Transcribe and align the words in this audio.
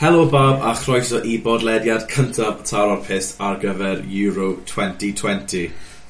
Helo 0.00 0.24
Bob 0.30 0.62
a 0.62 0.72
chroeso 0.72 1.18
i 1.28 1.34
bodlediad 1.44 2.06
cyntaf 2.08 2.62
taro'r 2.64 3.02
pist 3.04 3.34
ar 3.44 3.58
gyfer 3.60 3.98
Euro 4.08 4.46
2020. 4.64 5.66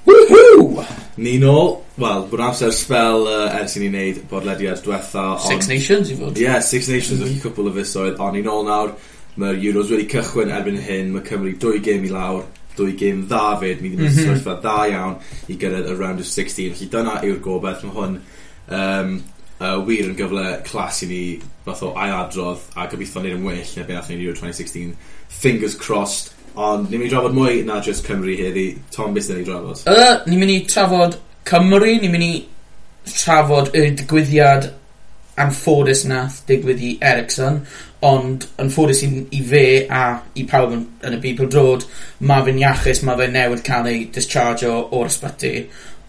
Woohoo! 0.07 0.85
Ni 1.19 1.33
nôl, 1.43 1.73
wel, 1.99 2.23
bod 2.31 2.43
amser 2.47 2.71
spel 2.71 3.27
uh, 3.27 3.49
ers 3.59 3.75
i 3.75 3.83
ni 3.83 3.89
wneud 3.91 4.21
bodlediad 4.31 4.85
diwetha. 4.85 5.25
Ond... 5.33 5.43
Six 5.49 5.71
Nations 5.73 6.13
i 6.15 6.19
fod. 6.21 6.39
Ie, 6.39 6.45
yeah, 6.45 6.63
Six 6.63 6.87
Nations 6.93 7.19
mm 7.19 7.33
-hmm. 7.33 7.41
cwpl 7.43 7.73
o 7.73 7.75
fusoedd, 7.81 8.23
ond 8.23 8.39
ni 8.39 8.45
nôl 8.47 8.63
nawr. 8.69 8.95
Mae'r 9.43 9.59
Euros 9.59 9.91
wedi 9.91 10.07
cychwyn 10.15 10.55
erbyn 10.55 10.79
hyn, 10.87 11.11
mae 11.17 11.27
Cymru 11.27 11.57
dwy 11.67 11.83
gêm 11.83 12.07
i 12.07 12.15
lawr, 12.15 12.47
dwy 12.79 12.95
gêm 13.03 13.27
dda 13.27 13.59
fyd, 13.59 13.83
mi 13.83 13.91
ddim 13.91 14.05
yn 14.05 14.07
mm 14.07 14.15
-hmm. 14.15 14.23
sefyllfa 14.23 14.55
dda 14.63 14.79
iawn 14.93 15.19
i 15.49 15.59
gyrraedd 15.59 15.91
y 15.91 15.99
round 15.99 16.23
of 16.23 16.31
16. 16.31 16.79
Felly 16.79 16.91
dyna 16.95 17.19
yw'r 17.27 17.43
gobeith, 17.43 17.83
mae 17.83 17.99
hwn 17.99 18.19
um, 18.71 19.23
uh, 19.61 19.79
wir 19.87 20.09
yn 20.09 20.19
gyfle 20.19 20.45
clas 20.67 21.03
i 21.05 21.11
ni 21.11 21.23
fath 21.67 21.85
o 21.87 21.93
ailadrodd 21.95 22.67
a 22.75 22.89
gobeithio 22.91 23.25
ni'n 23.25 23.39
yn 23.39 23.47
well 23.47 23.75
na 23.77 23.87
beth 23.89 24.11
ni'n 24.11 24.25
Euro 24.25 24.41
2016 24.41 24.95
fingers 25.41 25.77
crossed 25.79 26.33
ond 26.57 26.89
ni'n 26.91 26.99
mynd 26.99 27.11
i 27.11 27.13
drafod 27.15 27.37
mwy 27.37 27.61
na 27.67 27.79
just 27.85 28.07
Cymru 28.09 28.35
heddi. 28.37 28.73
Tom 28.95 29.15
beth 29.15 29.31
ni'n 29.31 29.47
drafod? 29.47 29.85
Uh, 29.87 30.19
ni'n 30.27 30.43
mynd 30.43 30.57
i 30.57 30.61
trafod 30.69 31.21
Cymru 31.49 31.95
ni'n 32.01 32.13
mynd 32.13 32.27
i 32.27 32.35
trafod 33.11 33.73
y 33.77 33.87
digwyddiad 33.97 34.73
anffodus 35.41 36.05
nath 36.09 36.43
digwydd 36.49 36.83
i 36.85 36.91
Ericsson 37.11 37.61
ond 38.07 38.47
anffodus 38.61 39.03
i, 39.05 39.09
i 39.37 39.41
fe 39.45 39.65
a 39.93 40.03
i 40.41 40.45
pawb 40.49 40.75
yn, 40.77 40.85
yn 41.07 41.17
y 41.17 41.21
byd 41.23 41.41
pildrod 41.41 41.87
mae 42.29 42.45
fe'n 42.47 42.61
iachus 42.63 43.03
mae 43.07 43.19
fe 43.21 43.29
newydd 43.33 43.65
cael 43.67 43.89
ei 43.91 44.07
discharge 44.15 44.69
o'r 44.71 45.11
ysbyty. 45.11 45.55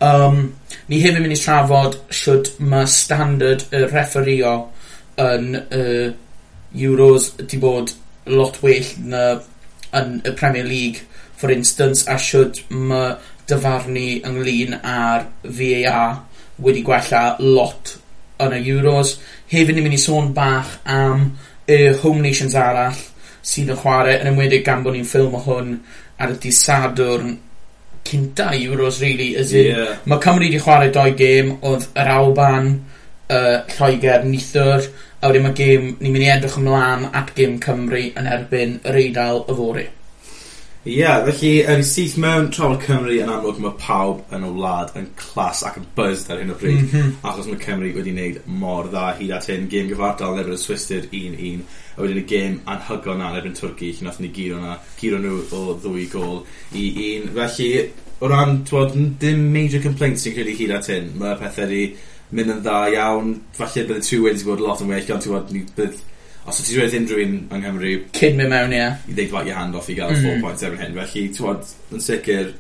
Um, 0.02 0.56
ni 0.90 0.98
hefyd 1.04 1.22
mynd 1.22 1.36
i 1.36 1.38
trafod 1.38 2.00
sut 2.18 2.56
mae 2.58 2.88
standard 2.90 3.68
y 3.70 3.84
refferio 3.86 4.54
yn 5.22 5.52
y 5.62 5.84
Euros 6.82 7.28
wedi 7.38 7.60
bod 7.62 7.94
lot 8.26 8.58
well 8.64 8.88
na 9.12 9.26
yn 10.00 10.16
y 10.26 10.34
Premier 10.40 10.66
League 10.66 11.04
for 11.38 11.54
instance 11.54 12.08
a 12.10 12.18
sut 12.18 12.64
mae 12.70 13.14
dyfarnu 13.52 14.08
ynglyn 14.26 14.80
â'r 14.80 15.28
VAR 15.60 16.18
wedi 16.66 16.82
gwella 16.88 17.24
lot 17.44 17.96
yn 18.42 18.58
y 18.58 18.64
Euros. 18.74 19.16
Hefyd 19.54 19.78
ni'n 19.78 19.86
mynd 19.86 20.00
i 20.00 20.02
sôn 20.02 20.34
bach 20.34 20.80
am 20.90 21.28
y 21.70 21.80
Home 22.02 22.26
Nations 22.26 22.58
arall 22.58 22.98
sydd 23.46 23.70
yn 23.76 23.82
chwarae 23.86 24.18
yn 24.18 24.34
enwedig 24.34 24.66
gan 24.66 24.82
bod 24.82 24.98
ni'n 24.98 25.06
ffilm 25.06 25.38
o 25.38 25.46
hwn 25.46 25.78
ar 26.18 26.34
y 26.34 26.42
dydd 26.42 26.58
500 28.10 28.58
euros 28.60 29.02
really 29.02 29.36
as 29.38 29.54
in 29.54 29.72
yeah. 29.72 29.96
mae 30.06 30.20
Cymru 30.24 30.48
wedi 30.48 30.60
chwarae 30.64 30.92
doi 30.96 31.12
gêm 31.18 31.56
oedd 31.62 31.88
yr 31.94 32.12
Alban 32.16 32.70
uh, 32.74 33.62
Lloegr 33.78 34.28
nithwr 34.28 34.90
a 35.22 35.30
wedyn 35.30 35.46
mae 35.46 35.58
gêm 35.58 35.90
ni'n 36.00 36.12
mynd 36.12 36.26
i 36.26 36.30
edrych 36.34 36.60
ymlaen 36.62 37.10
at 37.14 37.34
gêm 37.38 37.60
Cymru 37.64 38.08
yn 38.18 38.30
erbyn 38.38 38.80
yr 38.90 39.02
Eidal 39.06 39.44
y 39.46 39.58
fori 39.60 39.88
Ie, 40.82 40.96
yeah, 40.98 41.20
felly 41.28 41.50
yn 41.70 41.84
syth 41.86 42.16
mewn 42.18 42.48
trafod 42.50 42.80
Cymru 42.82 43.14
yn 43.22 43.30
amlwg 43.30 43.60
mae 43.62 43.76
pawb 43.78 44.32
yn 44.34 44.48
y 44.48 44.50
wlad 44.50 44.96
yn 44.98 45.04
clas 45.20 45.60
ac 45.68 45.76
yn 45.78 45.86
buzzed 45.94 46.32
ar 46.34 46.42
hyn 46.42 46.50
o 46.50 46.56
bryd. 46.58 46.80
Mm 46.80 46.88
-hmm. 46.90 47.12
achos 47.30 47.50
mae 47.52 47.60
Cymru 47.62 47.92
wedi 47.94 48.14
wneud 48.16 48.40
mor 48.64 48.90
dda 48.90 49.12
hyd 49.20 49.36
at 49.38 49.46
hyn. 49.52 49.68
Gêm 49.70 49.92
gyfartal 49.92 50.34
yn 50.34 50.42
efo'r 50.42 50.58
Swister 50.58 51.06
1-1 51.06 51.62
a 51.94 52.02
wedyn 52.02 52.24
y 52.24 52.26
gêm 52.34 52.58
anhygoel 52.66 53.22
na 53.22 53.30
yn 53.30 53.38
efo'n 53.44 53.60
Twrci 53.60 53.92
lle 53.92 54.08
nath 54.08 54.20
ni 54.26 54.32
giro, 54.34 54.58
na, 54.64 54.80
giro 54.98 55.22
nhw 55.22 55.38
o 55.54 55.78
ddwy 55.86 56.08
gol 56.16 56.42
i 56.74 56.88
un. 57.12 57.30
Felly 57.38 57.72
o 58.18 58.34
ran 58.34 58.64
twod, 58.66 58.98
dim 59.22 59.52
major 59.54 59.86
complaints 59.86 60.26
sy'n 60.26 60.34
credu 60.40 60.58
hyd 60.64 60.74
at 60.80 60.90
hyn. 60.90 61.14
Mae 61.22 61.38
pethau 61.44 61.70
wedi 61.70 61.92
mynd 62.34 62.56
yn 62.56 62.66
dda 62.66 62.80
iawn. 62.96 63.36
Falle 63.60 63.86
bydd 63.86 64.02
y 64.02 64.08
two 64.10 64.26
wins 64.26 64.42
wedi 64.42 64.50
bod 64.50 64.66
lot 64.66 64.82
yn 64.82 64.96
well 64.96 65.14
ond 65.14 65.30
twod 65.30 65.54
ni 65.54 65.62
bydd 65.78 66.08
os 66.50 66.60
ydych 66.62 66.72
chi'n 66.72 66.80
dweud 66.82 66.96
unrhyw 66.98 67.24
un 67.28 67.36
yng 67.38 67.62
Nghymru... 67.62 67.94
Cyn 68.18 68.38
mynd 68.40 68.50
mewn, 68.50 68.74
ie. 68.74 68.88
I 69.12 69.14
ddeud, 69.14 69.34
like, 69.36 69.48
your 69.50 69.60
hand 69.60 69.78
off 69.78 69.90
i 69.92 69.96
gael 69.98 70.14
mm. 70.16 70.24
4 70.26 70.42
points 70.42 70.66
erbyn 70.66 70.82
hyn. 70.82 70.98
Felly, 70.98 71.26
ti'n 71.36 71.98
yn 71.98 72.04
sicr... 72.06 72.52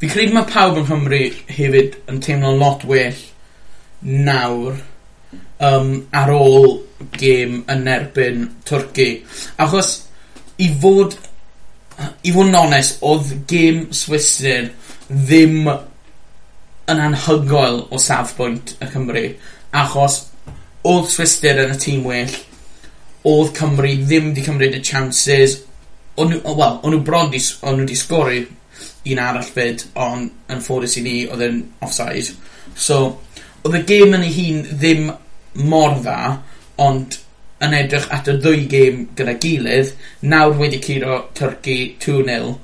Fi'n 0.00 0.12
credu 0.12 0.36
mae 0.36 0.48
pawb 0.48 0.80
yn 0.80 0.86
Nghymru 0.88 1.22
hefyd 1.48 1.96
yn 2.12 2.20
teimlo'n 2.24 2.60
lot 2.60 2.84
well 2.88 3.22
nawr 4.00 4.78
um, 5.64 5.90
ar 6.16 6.32
ôl 6.34 6.78
gêm 7.16 7.62
yn 7.72 7.88
erbyn 7.88 8.46
Twrci. 8.68 9.10
Achos, 9.60 9.96
i 10.60 10.68
fod... 10.82 11.16
I 12.00 12.32
fod 12.32 12.48
yn 12.48 12.56
onest, 12.56 13.00
oedd 13.04 13.32
gêm 13.48 13.86
Swisner 13.96 14.70
ddim 15.08 15.66
yn 15.70 17.00
anhygoel 17.00 17.82
o 17.92 18.00
safbwynt 18.00 18.76
y 18.80 18.88
Cymru. 18.92 19.26
Achos, 19.76 20.22
oedd 20.88 21.10
Swisner 21.12 21.64
yn 21.64 21.74
y 21.74 21.80
tîm 21.80 22.06
well, 22.08 22.38
oedd 23.28 23.52
Cymru 23.56 23.90
ddim 24.00 24.30
wedi 24.30 24.44
cymryd 24.46 24.76
y 24.78 24.82
chances. 24.84 25.58
O'n 26.20 26.32
nw 26.32 26.40
o 26.44 26.54
wel 26.56 26.78
o'n 26.80 26.94
nw 26.94 27.02
bron 27.04 27.30
'di 27.32 27.40
o'n 27.66 27.78
nhw 27.78 27.88
'di 27.88 27.98
sgori 27.98 28.44
un 29.12 29.20
arall 29.24 29.50
'fyd 29.56 29.84
ond 30.06 30.52
yn 30.52 30.62
ffodus 30.64 30.96
i 31.00 31.04
ni 31.04 31.16
oedd 31.26 31.44
yn 31.46 31.58
offside. 31.84 32.32
So 32.74 33.00
oedd 33.64 33.80
y 33.80 33.82
gêm 33.90 34.16
yn 34.16 34.24
ei 34.26 34.32
hun 34.36 34.62
ddim 34.70 35.10
mor 35.70 35.98
dda 36.00 36.20
ond 36.80 37.18
yn 37.60 37.76
edrych 37.76 38.08
at 38.16 38.28
y 38.32 38.38
ddwy 38.40 38.64
gêm 38.72 39.04
gyda 39.16 39.36
gilydd 39.42 39.92
nawr 40.32 40.56
wedi 40.56 40.80
curo 40.84 41.18
Turkey 41.36 41.90
2-0 42.00 42.54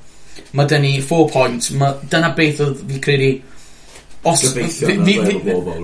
mae 0.57 0.65
'da 0.65 0.79
ni 0.81 0.95
4 1.01 1.29
points. 1.33 1.69
Mae 1.77 2.09
dyna 2.09 2.33
beth 2.37 2.63
oedd 2.65 2.81
fi 2.89 3.03
credu 3.03 3.31
Os, 4.31 4.41
fi- 4.53 4.63
fi- 4.67 4.95
fi- 5.07 5.25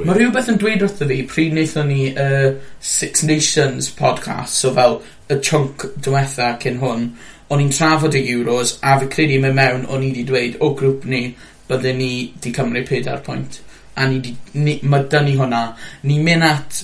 mae 0.07 0.17
rhywbeth 0.17 0.49
yn 0.53 0.57
dweud 0.61 0.83
wrtho 0.85 1.07
fi 1.11 1.19
pryd 1.29 1.53
wnaethon 1.55 1.87
ni 1.91 1.99
uh, 2.11 2.49
Six 2.93 3.23
Nations 3.29 3.89
podcast 3.99 4.59
so 4.63 4.73
fel 4.75 4.99
y 5.31 5.37
chunk 5.49 5.85
diwetha 6.03 6.53
cyn 6.63 6.79
hwn 6.81 7.05
o'n 7.53 7.61
i'n 7.63 7.73
trafod 7.75 8.15
y 8.17 8.23
Euros 8.33 8.77
a 8.81 8.95
fi 9.01 9.07
credu 9.13 9.39
mewn 9.43 9.55
mewn 9.59 9.85
o'n 9.87 10.03
i 10.05 10.09
wedi 10.11 10.23
dweud 10.29 10.57
o 10.65 10.71
grŵp 10.79 11.05
ni 11.11 11.23
bydden 11.69 11.97
ni 12.01 12.11
di 12.43 12.51
Cymru 12.55 12.81
4 12.89 13.21
pwynt. 13.25 13.59
A 13.95 14.07
ni, 14.09 14.17
di, 14.25 14.31
ni 14.59 14.73
mae 14.89 15.05
dyn 15.09 15.27
ni 15.29 15.35
hwnna. 15.39 15.61
Ni'n 16.09 16.23
mynd 16.25 16.47
at 16.47 16.79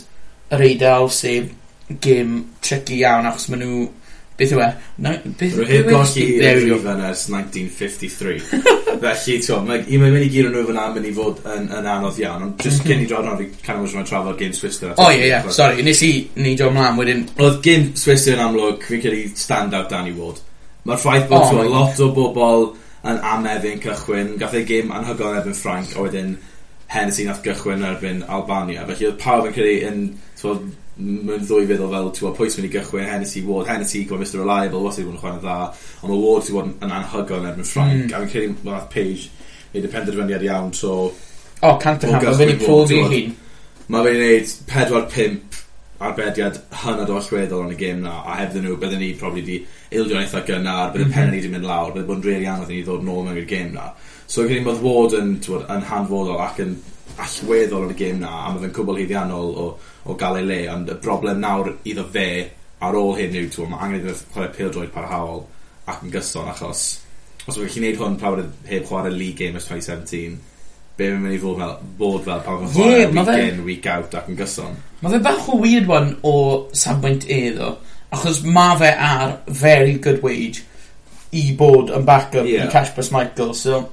yr 0.55 0.63
eidl 0.67 1.09
sef 1.13 1.49
gêm 2.05 2.35
tricky 2.63 2.99
iawn 3.01 3.25
achos 3.29 3.49
maen 3.49 3.63
nhw 3.65 3.87
beth 4.39 4.53
yw 4.55 4.61
e? 4.63 4.69
Rwy'n 5.53 5.89
gosi 5.89 6.25
i'r 6.39 6.61
rhifan 6.63 7.03
ers 7.09 7.25
1953. 7.31 8.37
Felly, 9.03 9.37
ti'n 9.45 9.67
mae 9.67 9.83
un 9.83 10.03
mynd 10.05 10.25
i 10.25 10.29
gyd 10.33 10.49
o'n 10.49 10.55
nhw 10.55 10.65
fyna 10.69 10.85
mynd 10.95 11.09
i 11.09 11.13
fod 11.15 11.41
yn, 11.55 11.69
yn 11.77 11.89
anodd 11.93 12.19
iawn, 12.23 12.45
ond 12.47 12.65
just 12.65 12.81
mhm. 12.81 12.89
cyn 12.89 13.03
i 13.03 13.07
drod 13.09 13.27
nhw, 13.27 13.37
fi 13.39 13.65
can 13.65 13.81
o'n 13.83 14.09
trafod 14.09 14.39
Game 14.39 14.57
Swister. 14.57 14.93
O, 14.95 15.07
ie, 15.11 15.29
ie, 15.29 15.55
Sorry, 15.55 15.83
nes 15.85 16.03
i 16.07 16.11
ni 16.39 16.55
drod 16.59 16.75
mlaen 16.75 16.99
wedyn. 16.99 17.25
Oedd 17.39 17.61
Game 17.65 17.95
Swister 17.99 18.37
yn 18.37 18.45
amlwg, 18.47 18.83
fi'n 18.87 19.03
cael 19.05 19.17
ei 19.17 19.25
stand-out 19.39 19.91
Danny 19.91 20.15
Ward. 20.17 20.43
Mae'r 20.87 21.01
ffaith 21.03 21.27
bod 21.31 21.49
oh, 21.53 21.65
lot 21.69 21.99
o 22.03 22.11
bobl 22.15 22.69
yn 23.09 23.19
amefyn 23.33 23.81
cychwyn, 23.83 24.35
gath 24.39 24.55
ei 24.57 24.67
gym 24.67 24.93
anhygoel 24.95 25.35
yn 25.35 25.41
erbyn 25.41 25.59
Frank, 25.59 25.95
a 25.95 26.03
wedyn 26.03 26.37
Hennessy 26.89 27.27
nath 27.27 27.43
gychwyn 27.45 27.85
erbyn 27.85 28.23
Albania. 28.27 28.85
Felly 28.89 29.11
oedd 29.11 29.19
pawb 29.21 29.49
yn 29.49 29.55
credu 29.55 29.75
yn 29.87 29.99
mewn 30.99 31.43
ddwy 31.47 31.67
feddwl 31.69 31.93
fel, 31.93 32.09
ti'n 32.15 32.33
pwy 32.35 32.49
sy'n 32.51 32.63
mynd 32.63 32.69
i 32.69 32.73
gychwyn 32.73 33.07
Hennessy 33.07 33.43
Ward. 33.47 33.69
Hennessy, 33.69 34.03
gwybod, 34.07 34.25
Mr 34.25 34.41
Reliable, 34.41 34.81
wastad 34.83 35.05
wedi 35.05 35.09
bod 35.09 35.15
yn 35.15 35.21
chwarae'n 35.21 35.43
dda, 35.45 35.57
ond 36.01 36.11
mae 36.11 36.23
Ward 36.25 36.47
sy'n 36.47 36.57
bod 36.57 36.71
yn 36.71 36.95
anhygoel 36.97 37.29
hmm. 37.29 37.45
yn 37.45 37.51
erbyn 37.51 37.69
Ffrainc, 37.69 38.01
mm. 38.03 38.15
a 38.15 38.21
fi'n 38.23 38.31
credu 38.33 38.67
mae'n 38.67 38.89
Page 38.91 39.29
neud 39.73 39.87
y 39.87 39.93
penderfyniad 39.93 40.45
iawn, 40.49 40.73
so... 40.75 40.97
O, 41.59 41.71
cant 41.79 42.03
y 42.03 42.11
cant, 42.11 42.27
fe'n 42.39 42.53
ei 42.55 42.59
pwld 42.59 42.93
i 42.95 42.99
hun. 43.05 43.33
Mae 43.89 44.05
fe'n 44.09 44.21
neud 44.25 44.53
4-5 44.73 45.59
arbediad 46.09 46.61
hynod 46.83 47.09
o 47.11 47.17
allweddol 47.19 47.65
yn 47.65 47.73
y 47.75 47.79
gêm 47.79 48.03
na, 48.03 48.19
a 48.23 48.37
hefyd 48.39 48.63
nhw, 48.63 48.77
byddwn 48.79 49.01
ni 49.03 49.09
probably 49.19 49.43
di 49.43 49.57
ildio 49.95 50.19
eitha 50.19 50.43
gynnar, 50.47 50.93
bydden 50.93 51.09
mm 51.09 51.11
-hmm. 51.11 51.15
pen 51.15 51.33
ni 51.35 51.41
di 51.43 51.51
mynd 51.51 51.67
lawr, 51.67 51.91
bydden 51.95 52.07
bod 52.07 52.21
yn 52.21 52.27
rili 52.27 52.47
anodd 52.47 52.71
i 52.71 52.77
ni 52.77 52.85
ddod 52.87 53.03
nôl 53.03 53.25
mewn 53.25 53.39
i'r 53.41 53.49
gêm 53.49 53.73
na. 53.75 53.89
So, 54.25 54.45
gyda 54.45 54.59
ni 54.59 54.67
bod 54.67 54.83
Ward 54.85 55.17
yn, 55.19 55.33
tywod, 55.43 55.65
yn 55.75 55.83
hanfodol 55.89 56.39
ac 56.45 56.61
yn 56.63 56.77
allweddol 57.25 57.87
yn 57.87 57.93
y 57.93 57.99
gêm 57.99 58.21
na 58.23 58.31
a 58.45 58.53
mae 58.53 58.63
fe'n 58.63 58.75
cwbl 58.75 59.01
hyddiannol 59.01 59.53
o 59.63 59.67
o 60.09 60.15
gael 60.19 60.39
ei 60.39 60.47
le 60.47 60.59
ond 60.73 60.89
y 60.89 60.97
broblem 61.03 61.41
nawr 61.43 61.73
iddo 61.91 62.05
fe 62.13 62.29
ar 62.85 62.95
ôl 62.95 63.15
hyn 63.17 63.35
yw 63.35 63.49
t'mo' 63.53 63.69
ma' 63.73 63.81
angen 63.85 63.99
iddo 63.99 64.15
chwarae 64.33 64.53
pildroed 64.55 64.93
parhaol 64.95 65.43
ac 65.91 66.05
yn 66.05 66.13
gyson 66.13 66.47
achos 66.51 66.85
os 67.49 67.57
mae'n 67.57 67.67
gallu 67.67 67.75
gwneud 67.75 67.99
hwn 67.99 68.17
pan 68.21 68.47
heb 68.69 68.87
chwarae 68.87 69.11
league 69.15 69.37
game 69.39 69.59
ys 69.59 69.67
2017, 69.69 70.39
be' 70.99 71.11
mae'n 71.11 71.23
mynd 71.25 71.37
i 71.37 71.41
fod 71.43 71.59
fel 71.59 71.75
bod 71.99 72.25
fel 72.27 72.41
pan 72.45 72.63
ma'n 72.63 72.73
chwarae 72.75 73.03
yeah, 73.03 73.13
week 73.15 73.53
in 73.53 73.61
week 73.67 73.87
out 73.89 74.17
ac 74.19 74.31
yn 74.31 74.39
gyson. 74.39 74.79
Mae 75.01 75.15
fe 75.15 75.21
bach 75.27 75.51
o 75.51 75.59
weird 75.61 75.89
one 75.89 76.17
o 76.27 76.33
safbwynt 76.77 77.27
e 77.31 77.39
ddo 77.55 77.75
achos 78.15 78.41
mae 78.45 78.77
fe 78.81 78.91
ar 79.09 79.37
very 79.61 79.95
good 80.01 80.21
wage 80.25 80.65
i 81.35 81.45
bod 81.57 81.91
yn 81.93 82.05
backup 82.07 82.47
yeah. 82.49 82.65
i 82.65 82.73
Cash 82.73 83.11
Michael 83.13 83.53
so 83.53 83.83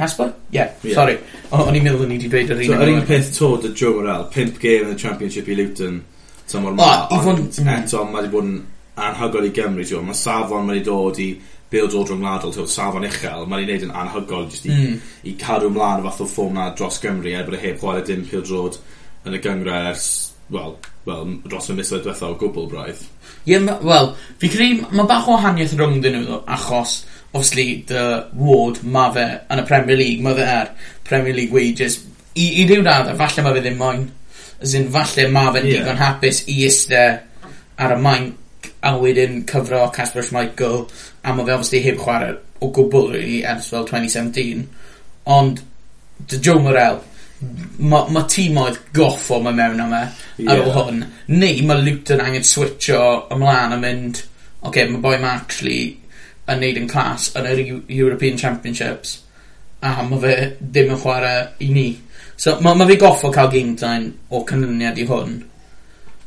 Casper? 0.00 0.32
Yeah, 0.54 0.72
yeah. 0.80 0.96
sori. 0.96 1.18
O'n 1.52 1.76
i'n 1.76 1.84
meddwl 1.84 2.08
ni 2.08 2.16
wedi 2.16 2.32
dweud 2.32 2.54
yr 2.54 2.64
un. 2.64 2.66
So, 2.70 2.80
yr 2.80 2.92
un 2.94 3.06
peth 3.08 3.30
to 3.36 3.52
dy 3.60 3.72
Joe 3.76 3.94
Morel, 3.98 4.26
5 4.32 4.60
game 4.62 4.88
yn 4.88 4.96
y 4.96 5.00
Championship 5.00 5.50
i 5.50 5.56
Luton, 5.58 6.02
tymor 6.48 6.76
ma. 6.78 6.90
O, 7.12 7.22
i. 7.34 7.48
Eto, 7.76 8.04
mae 8.08 8.22
wedi 8.22 8.32
bod 8.32 8.48
yn 8.48 8.60
anhygol 9.00 9.48
i 9.48 9.54
Gymru, 9.56 9.86
ti'n 9.86 10.06
Mae 10.08 10.16
safon 10.18 10.66
mae 10.66 10.78
wedi 10.78 10.86
dod 10.88 11.20
i 11.20 11.28
build 11.70 11.94
order 11.94 12.16
ymladol, 12.16 12.54
ti'n 12.54 12.70
safon 12.70 13.06
uchel, 13.06 13.44
mae 13.44 13.60
wedi 13.60 13.76
wneud 13.76 13.86
yn 13.88 13.94
anhygol 14.02 14.48
jyst 14.50 14.66
i, 14.70 14.74
mm. 14.74 14.96
i 15.30 15.36
cadw 15.40 15.70
ymlaen 15.70 16.02
y 16.02 16.08
fath 16.08 16.24
o 16.24 16.28
ffwm 16.32 16.56
na 16.56 16.70
dros 16.78 16.98
Gymru, 17.02 17.34
er 17.36 17.46
bod 17.46 17.58
y 17.58 17.62
heb 17.66 17.78
chwarae 17.82 18.06
dim 18.08 18.24
pil 18.28 18.44
drod 18.46 18.80
yn 19.28 19.36
y 19.36 19.42
gyngre 19.44 19.76
ers, 19.92 20.08
wel, 20.50 20.74
well, 21.06 21.36
dros 21.44 21.70
y 21.70 21.76
misoedd 21.78 22.06
diwethaf 22.08 22.32
o 22.32 22.40
gwbl 22.40 22.68
braidd. 22.72 23.04
Ie, 23.44 23.54
yeah, 23.54 23.84
wel, 23.86 24.12
fi 24.40 24.50
credu 24.52 24.90
mae 24.90 25.08
bach 25.08 25.28
o 25.30 25.38
haniaeth 25.40 25.76
rhwng 25.78 26.00
dyn 26.04 26.18
nhw, 26.18 26.42
achos 26.56 27.00
obviously 27.32 27.66
dy 27.86 28.04
Ward 28.40 28.82
mae 28.82 29.14
fe 29.14 29.26
yn 29.52 29.62
y 29.62 29.66
Premier 29.68 30.00
League 30.00 30.24
mae 30.24 30.38
fe 30.38 30.46
ar 30.50 30.72
Premier 31.06 31.36
League 31.36 31.54
wages 31.54 32.00
i, 32.34 32.46
i 32.62 32.66
ryw 32.66 32.82
radda 32.86 33.14
falle 33.18 33.44
mae 33.46 33.56
fe 33.56 33.64
ddim 33.64 33.78
moyn 33.80 34.06
as 34.60 34.74
in 34.78 34.90
falle 34.94 35.26
mae 35.32 35.54
fe'n 35.54 35.68
yeah. 35.68 35.80
digon 35.80 36.00
hapus 36.00 36.42
i 36.50 36.60
iste 36.66 37.02
ar 37.80 37.96
y 37.96 38.00
maenc 38.06 38.70
a 38.84 38.94
wedyn 38.98 39.44
cyfro 39.48 39.86
Casper 39.94 40.26
Schmeichel 40.26 40.82
a 41.22 41.34
mae 41.34 41.46
fe 41.46 41.54
obviously 41.54 41.82
heb 41.86 42.00
chwarae 42.02 42.34
o 42.60 42.72
gwbl 42.76 43.12
really 43.14 43.40
ers 43.52 43.70
fel 43.72 43.86
2017 43.88 44.66
ond 45.36 45.62
dy 46.30 46.40
Joe 46.42 46.60
Morel 46.64 47.00
mae 47.40 48.12
ma 48.12 48.26
tîm 48.28 48.58
oedd 48.60 48.82
goffo 48.96 49.38
mae 49.44 49.56
mewn 49.56 49.80
am 49.86 49.94
e 49.96 50.02
yeah. 50.02 50.50
ar 50.52 50.64
ôl 50.66 50.74
hwn 50.76 51.04
neu 51.32 51.62
mae 51.68 51.86
Luton 51.86 52.20
angen 52.26 52.44
switcho 52.44 53.00
ymlaen 53.32 53.76
a 53.76 53.80
mynd 53.80 54.20
oce 54.20 54.68
okay, 54.68 54.90
mae 54.90 55.00
boi 55.06 55.16
ma 55.22 55.36
actually 55.38 55.99
yn 56.50 56.62
neud 56.62 56.80
yn 56.80 56.88
clas 56.90 57.30
yn 57.38 57.48
yr 57.50 57.62
Eu- 57.64 57.82
European 57.88 58.38
Championships 58.40 59.18
a 59.86 60.00
mae 60.04 60.20
fe 60.24 60.34
ddim 60.60 60.94
yn 60.94 61.00
chwarae 61.00 61.44
i 61.64 61.70
ni. 61.72 61.88
So 62.36 62.58
ma' 62.64 62.74
ma' 62.74 62.88
fe 62.88 62.96
goffo 63.00 63.30
cael 63.32 63.52
game 63.52 63.76
time 63.76 64.12
o 64.30 64.42
canlyniad 64.48 64.98
i 65.00 65.06
hwn 65.08 65.38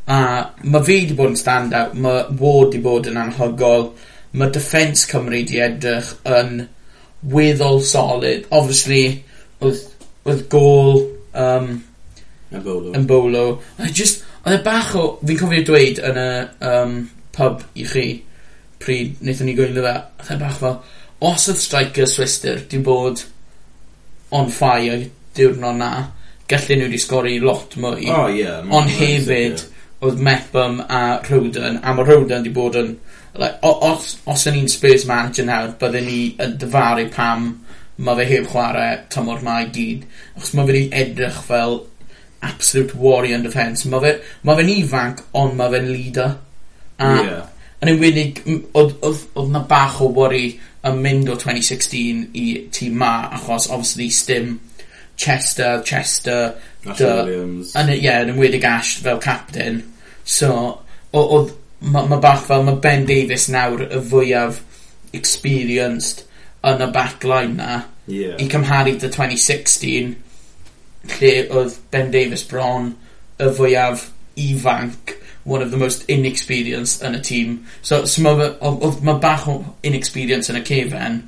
a 0.07 0.17
ma' 0.63 0.83
fi 0.83 0.97
wedi 0.99 1.15
bod 1.15 1.31
yn 1.31 1.39
stand-out 1.39 1.93
ma' 1.95 2.25
Ward 2.39 2.73
wedi 2.73 2.81
bod 2.83 3.07
yn 3.07 3.19
anhygol 3.21 3.87
ma' 4.39 4.49
defence 4.51 5.07
Cymru 5.07 5.37
wedi 5.37 5.61
edrych 5.63 6.11
yn 6.39 6.67
weddol 7.33 7.79
solid 7.87 8.49
obviously 8.51 9.23
oedd 9.63 9.79
o'dd 10.27 10.51
um, 11.39 11.69
yym 12.51 12.63
bolo. 12.65 12.91
Embolo 12.99 13.45
a 13.79 13.87
jyst 13.87 14.25
oedd 14.43 14.59
e 14.59 14.63
bach 14.65 14.91
o 14.99 15.05
fi'n 15.23 15.39
cofio 15.39 15.65
dweud 15.69 16.03
yn 16.09 16.19
y 16.19 16.29
um, 16.69 16.97
pub 17.33 17.63
i 17.79 17.87
chi 17.87 18.07
pryd 18.83 19.15
wnaethon 19.21 19.49
ni 19.49 19.55
gwylio 19.57 19.83
fe, 19.85 19.93
oedd 20.21 20.33
e 20.35 20.39
bach 20.43 20.57
fel 20.61 20.77
os 21.23 21.47
oedd 21.51 21.61
striker 21.63 22.07
Swister 22.11 22.59
'di 22.69 22.81
bod 22.83 23.23
on 24.39 24.49
fire 24.51 24.99
diwrnod 25.37 25.77
'na 25.79 25.91
gallu 26.51 26.75
nhw 26.77 26.87
wedi 26.89 26.99
sgori 27.01 27.37
lot 27.41 27.77
mwy. 27.79 28.09
O 28.11 28.27
ie. 28.29 28.49
Ond 28.75 28.89
hefyd 28.99 29.63
oedd 30.03 30.19
Mepham 30.19 30.81
a 30.89 31.03
Rhoden 31.29 31.79
a 31.81 31.93
mae 31.95 32.05
Rhoden 32.07 32.43
'di 32.43 32.51
bod 32.55 32.75
yn 32.81 32.95
like 33.39 33.57
o- 33.65 33.79
os 33.93 34.17
os 34.29 34.43
o'n 34.49 34.57
i'n 34.59 34.67
Spurs 34.69 35.05
manager 35.09 35.45
nawr 35.47 35.71
bydden 35.81 36.05
ni 36.09 36.19
yn 36.43 36.57
dyfaru 36.61 37.07
pam 37.15 37.47
mae 38.03 38.17
fe 38.19 38.25
heb 38.33 38.49
chwarae 38.51 38.99
tymor 39.13 39.41
'ma 39.41 39.61
i 39.63 39.69
gyd 39.73 40.03
achos 40.35 40.53
mae 40.53 40.67
fe 40.67 40.73
wedi 40.75 40.89
edrych 41.03 41.39
fel 41.47 41.79
absolute 42.43 42.97
warrior 42.99 43.37
in 43.39 43.43
defence 43.47 43.85
Mae 43.89 44.01
fe 44.03 44.11
ma' 44.43 44.55
fe'n 44.59 44.69
ifanc 44.75 45.23
ond 45.39 45.55
mae 45.55 45.71
fe'n 45.71 45.89
leader 45.93 46.33
a... 46.99 47.09
Ie. 47.23 47.37
Yn 47.83 47.91
yn 47.91 48.03
unig, 48.07 48.43
oedd, 48.47 48.93
oedd, 49.03 49.25
oedd 49.35 49.49
na 49.51 49.63
bach 49.67 49.99
o 50.03 50.07
worry 50.15 50.53
yn 50.87 50.99
mynd 51.03 51.31
o 51.31 51.35
2016 51.39 52.29
i 52.39 52.45
tîm 52.75 52.95
ma, 52.99 53.13
achos 53.35 53.67
obviously 53.69 54.09
sdim 54.13 54.55
Chester, 55.19 55.81
Chester... 55.85 56.55
Ash 56.85 56.97
dy, 56.97 57.09
Williams. 57.09 57.73
Yn, 57.79 57.91
ie, 57.95 58.07
yn 58.11 58.33
enwedig 58.33 58.65
Ash 58.67 58.97
fel 59.03 59.19
captain. 59.23 59.81
So, 60.23 60.49
oedd, 61.15 61.53
mae 61.83 62.07
ma 62.09 62.19
bach 62.23 62.45
fel, 62.47 62.63
mae 62.67 62.79
Ben 62.83 63.05
Davies 63.07 63.49
nawr 63.51 63.85
y 63.85 64.01
fwyaf 64.09 64.61
experienced 65.15 66.23
yn 66.65 66.83
y 66.83 66.89
backline 66.95 67.57
na. 67.59 67.81
Yeah. 68.07 68.35
I 68.39 68.49
cymharu 68.51 68.97
dy 68.99 69.11
2016, 69.11 70.15
lle 71.17 71.33
oedd 71.51 71.77
Ben 71.93 72.11
Davies 72.15 72.43
bron 72.47 72.93
y 73.43 73.51
fwyaf 73.59 74.09
ifanc 74.39 75.15
one 75.43 75.61
of 75.61 75.71
the 75.71 75.77
most 75.77 76.05
inexperienced 76.07 77.03
yn 77.03 77.17
y 77.17 77.21
tîm. 77.23 77.55
So, 77.81 78.05
so 78.05 78.23
ma' 78.23 78.35
fe, 78.39 78.49
odd, 78.61 78.83
odd 78.83 79.03
ma' 79.03 79.19
bach 79.19 79.47
o 79.51 79.57
inexperience 79.83 80.51
yn 80.51 80.59
y 80.61 80.63
cefen, 80.67 81.19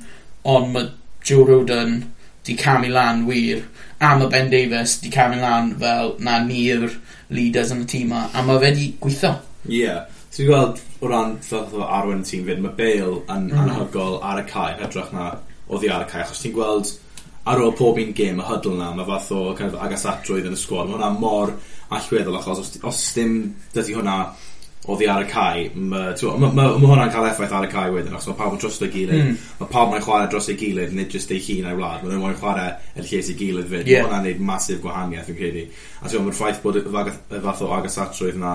ond 0.48 0.72
mae 0.72 0.90
Joe 1.26 1.44
Roden 1.44 1.98
'di 2.46 2.56
camu 2.56 2.88
lan 2.92 3.26
wir, 3.26 3.62
a 4.00 4.14
mae 4.16 4.30
Ben 4.32 4.50
Davies 4.50 4.98
'di 5.02 5.10
camu 5.10 5.40
lan 5.42 5.74
fel 5.80 6.14
na 6.18 6.38
ni'r 6.44 6.88
leaders 7.28 7.72
yn 7.74 7.82
y 7.84 7.88
tîm 7.92 8.12
'ma, 8.12 8.26
a 8.32 8.44
mae 8.46 8.62
fe 8.62 8.72
'di 8.74 8.92
gweithio. 9.00 9.34
Ie. 9.68 9.80
Yeah. 9.82 10.04
So 10.30 10.42
fi'n 10.42 10.52
gweld 10.52 10.84
o 11.00 11.10
ran 11.10 11.36
ffordd 11.44 11.74
o 11.76 11.88
arwen 11.98 12.22
y 12.24 12.30
tîm 12.30 12.46
'fyd, 12.46 12.62
mae 12.62 12.76
Bale 12.78 13.18
yn 13.34 13.50
mm. 13.50 13.58
anhygol 13.64 14.20
ar 14.22 14.40
y 14.40 14.46
cae, 14.52 14.76
hytrach 14.80 15.12
na 15.16 15.32
oddi 15.66 15.90
ar 15.92 16.06
y 16.06 16.10
cae, 16.12 16.22
achos 16.24 16.44
ti'n 16.44 16.54
gweld 16.56 16.94
ar 17.46 17.62
ôl 17.62 17.74
pob 17.78 18.00
un 18.02 18.12
gêm 18.16 18.42
y 18.42 18.48
hydl 18.48 18.74
'na 18.74 18.90
mae 18.96 19.06
fath 19.06 19.30
o 19.36 19.54
kind 19.58 19.74
of 19.74 19.82
agasatrwydd 19.86 20.50
yn 20.50 20.56
y 20.56 20.60
sgwad 20.60 20.90
Mae 20.90 20.98
hwnna 20.98 21.10
mor 21.20 21.54
allweddol 21.94 22.38
achos 22.40 22.62
os 22.64 22.72
os 22.90 23.02
dim 23.14 23.36
dydy 23.74 23.94
hwnna 23.94 24.16
o 24.86 24.94
ddi 24.94 25.06
ar 25.10 25.24
y 25.24 25.28
cae 25.30 25.62
mae 25.74 26.14
ma' 26.22 26.50
ma' 26.54 26.66
ma' 26.78 26.90
hwnna'n 26.90 27.12
cael 27.14 27.28
effaith 27.30 27.54
ar 27.58 27.66
y 27.66 27.70
cae 27.70 27.92
wedyn 27.94 28.14
achos 28.14 28.28
mae 28.30 28.38
pawb 28.38 28.56
yn 28.56 28.62
troso'i 28.62 28.90
gilydd. 28.90 29.22
mm. 29.22 29.44
mae 29.60 29.70
pawb 29.72 29.94
yn 29.96 30.04
chwarae 30.04 30.30
dros 30.30 30.50
ei 30.52 30.58
gilydd 30.60 30.94
nid 30.94 31.14
jyst 31.14 31.34
ei 31.34 31.42
hun 31.46 31.66
a'i 31.70 31.78
wlad 31.78 32.04
ma' 32.04 32.12
n'w 32.12 32.32
chwarae 32.40 32.74
yn 32.94 33.08
lles 33.10 33.30
ei 33.32 33.38
gilydd 33.40 33.70
'fyd. 33.72 33.90
Ie. 33.90 33.96
mae 33.96 34.06
hwnna'n 34.06 34.26
neud 34.28 34.42
masif 34.50 34.82
gwahaniaeth 34.84 35.30
yn 35.32 35.38
credu. 35.40 35.64
A 36.02 36.10
t'mo' 36.10 36.26
ma'r 36.28 36.38
ffaith 36.38 36.62
bod 36.62 36.78
y 36.78 36.84
faga- 36.86 37.16
y 37.18 37.42
fath 37.48 37.62
o 37.66 37.70
agasatrwydd 37.78 38.38
'na 38.42 38.54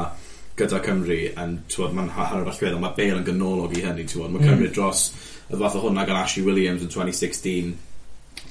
gyda 0.59 0.81
Cymru 0.85 1.19
yn 1.31 1.59
t'mod 1.71 1.95
mae'n 1.95 2.11
ha- 2.15 2.27
hanner 2.31 2.51
allweddol 2.51 2.83
mae 2.83 2.95
Bale 2.97 3.19
yn 3.19 3.27
ganolog 3.27 3.75
i 3.75 3.83
hynny 3.85 4.07
t'mod 4.07 4.31
ma' 4.31 4.39
hmm. 4.39 4.51
cymryd 4.51 4.75
dros 4.75 5.05
y 5.51 5.59
fath 5.59 5.79
o 5.79 5.83
hwnna 5.85 6.05
gan 6.07 6.19
Ashley 6.21 6.43
Williams 6.47 6.83
yn 6.85 6.91
twenny 6.91 7.15
sixteen 7.15 7.75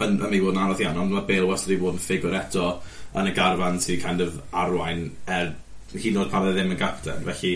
yn, 0.05 0.17
yn 0.17 0.23
mynd 0.23 0.37
i 0.37 0.43
fod 0.43 0.57
yn 0.57 0.63
anodd 0.65 0.83
iawn, 0.85 1.01
ond 1.05 1.15
mae 1.15 1.27
Bale 1.29 1.49
wastad 1.49 1.73
wedi 1.73 1.83
bod 1.83 1.97
yn 1.99 2.05
ffigwr 2.05 2.37
eto 2.41 2.67
yn 3.21 3.31
y 3.31 3.35
garfan 3.37 3.81
sydd 3.83 4.03
kind 4.05 4.25
of 4.25 4.37
arwain 4.63 5.07
er 5.27 5.55
hyd 5.93 6.13
yn 6.13 6.21
oed 6.23 6.31
pan 6.33 6.47
oedd 6.47 6.55
e 6.55 6.61
ddim 6.61 6.75
yn 6.77 6.81
gapten. 6.81 7.25
Felly, 7.27 7.55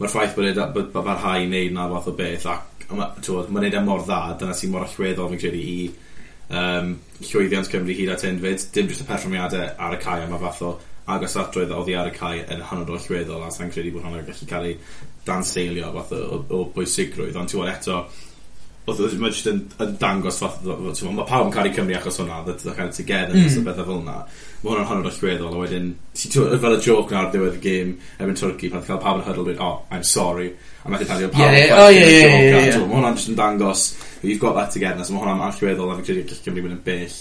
mae'r 0.00 0.12
ffaith 0.12 0.34
bod 0.36 0.48
e'n 0.50 0.58
bod, 0.74 0.90
bod 0.94 1.06
barhau 1.06 1.42
i 1.42 1.46
wneud 1.46 1.76
na 1.76 1.86
fath 1.92 2.10
o 2.10 2.16
beth 2.18 2.48
ac 2.52 2.74
mae'n 2.90 3.62
neud 3.62 3.78
e 3.78 3.82
mor 3.86 4.02
dda, 4.06 4.20
dyna 4.40 4.54
sy'n 4.54 4.74
mor 4.74 4.86
allweddol 4.86 5.30
fi'n 5.32 5.40
credu 5.42 5.62
i 5.62 5.78
um, 6.50 6.92
llwyddiant 7.22 7.70
Cymru 7.70 7.96
hyd 7.98 8.12
at 8.14 8.26
hyn 8.26 8.42
fyd. 8.42 8.66
Dim 8.74 8.90
jyst 8.90 9.02
y 9.02 9.08
perfformiadau 9.08 9.72
ar 9.86 9.96
y 9.96 10.02
cae, 10.02 10.22
a 10.22 10.28
mae 10.30 10.42
fath 10.42 10.62
o 10.66 10.76
agos 11.14 11.36
atrwydd 11.38 11.74
oedd 11.74 11.90
i 11.90 11.96
ar 11.98 12.10
y 12.10 12.14
cae 12.14 12.44
yn 12.54 12.62
hynod 12.70 12.90
o 12.90 12.98
allweddol, 12.98 13.44
a 13.46 13.50
sa'n 13.54 13.72
credu 13.74 13.94
bod 13.94 14.06
hwnna'n 14.06 14.26
gallu 14.26 14.50
cael 14.50 14.70
ei 14.70 14.78
danseilio 15.26 15.92
fath 15.98 16.14
o, 16.18 16.22
o, 16.36 16.40
o 16.58 16.62
bwysigrwydd. 16.74 17.38
Ond 17.38 17.52
ti'n 17.52 17.70
eto, 17.72 18.00
oedd 18.86 19.00
oedd 19.02 19.14
mae 19.18 19.32
jyst 19.34 19.48
yn, 19.50 19.60
yn 19.82 19.94
dangos 19.98 20.36
fath, 20.38 20.60
mae 20.62 21.26
pawb 21.26 21.48
yn 21.48 21.54
cael 21.54 21.66
ei 21.66 21.72
Cymru 21.74 21.96
achos 21.98 22.20
hwnna, 22.20 22.36
the, 22.46 22.54
the 22.62 22.74
kind 22.76 22.92
of 22.92 22.94
together, 22.94 23.34
mm. 23.34 23.42
nes 23.42 23.56
o 23.58 23.64
bethau 23.66 23.86
fel 23.88 23.96
hwnna. 23.98 24.14
Mae 24.60 24.70
hwnna'n 24.70 24.86
honno'n 24.90 25.08
allweddol, 25.10 25.56
a 25.56 25.62
wedyn, 25.64 25.88
ti 26.14 26.30
fel 26.30 26.76
y 26.76 26.78
joke 26.84 27.10
na 27.10 27.24
ar 27.24 27.32
diwedd 27.32 27.58
y 27.58 27.62
gêm, 27.64 27.90
efo'n 28.20 28.38
Twrci, 28.38 28.70
pan 28.70 28.86
cael 28.86 29.02
pawb 29.02 29.18
yn 29.18 29.26
hydl, 29.26 29.50
oh, 29.66 29.82
I'm 29.90 30.06
sorry, 30.06 30.52
a 30.84 30.92
mae'n 30.92 31.02
cael 31.10 31.26
ei 31.26 31.32
pawb 31.34 31.58
yn 31.58 31.68
cael 31.72 31.98
ei 31.98 32.70
joke, 32.70 32.86
mae 32.86 33.00
hwnna'n 33.00 33.18
jyst 33.18 33.32
yn 33.34 33.40
dangos, 33.42 33.84
you've 34.22 34.42
got 34.42 34.54
that 34.60 34.70
together, 34.76 35.02
so 35.02 35.16
mae 35.16 35.24
hwnna'n 35.26 35.44
allweddol, 35.50 35.90
a 35.90 35.98
fi'n 35.98 36.06
credu 36.06 36.26
gall 36.30 36.42
Cymru 36.46 36.66
mynd 36.68 36.78
yn 36.78 36.82
bell, 36.86 37.20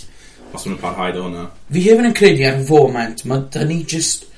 os 0.53 0.69
mae'n 0.69 0.81
parhau 0.85 1.17
o 1.17 1.27
hwnna. 1.27 1.49
Fi 1.73 1.87
hefyd 1.89 2.11
yn 2.11 2.17
credu 2.21 2.49
ar 2.51 2.65
foment, 2.69 3.25
mae 3.25 3.49
dyn 3.57 3.71
ni 3.73 3.81
just 3.89 4.29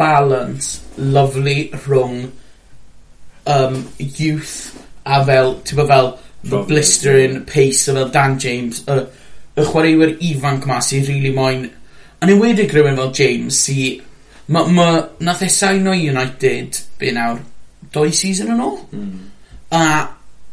balance 0.00 0.80
lovely 0.96 1.68
rhwng 1.84 2.30
um, 3.46 3.82
youth 3.98 4.72
a 5.10 5.22
fel, 5.26 5.56
ti'n 5.66 5.80
bod 5.80 5.90
fel, 5.90 6.12
the 6.42 6.62
blistering 6.68 7.42
pace 7.48 7.88
o 7.88 7.96
fel 7.96 8.12
Dan 8.14 8.38
James, 8.40 8.82
y, 8.88 9.00
y 9.56 9.66
chwaraewyr 9.66 10.14
ifanc 10.30 10.68
ma 10.68 10.78
sy'n 10.84 11.04
rili 11.04 11.18
really 11.18 11.34
moyn, 11.36 11.66
yn 12.20 12.34
enwedig 12.36 12.72
rhywun 12.74 12.98
fel 13.00 13.12
James, 13.16 13.58
sy, 13.66 13.80
ma, 14.54 14.64
ma, 14.68 14.88
nath 15.26 15.44
e 15.44 15.50
sain 15.52 15.88
o 15.88 15.96
United, 15.96 16.80
be 17.00 17.12
nawr, 17.16 17.42
doi 17.92 18.08
season 18.14 18.54
yn 18.54 18.64
ôl? 18.64 18.80
Mm. 18.94 19.28
A, 19.76 19.84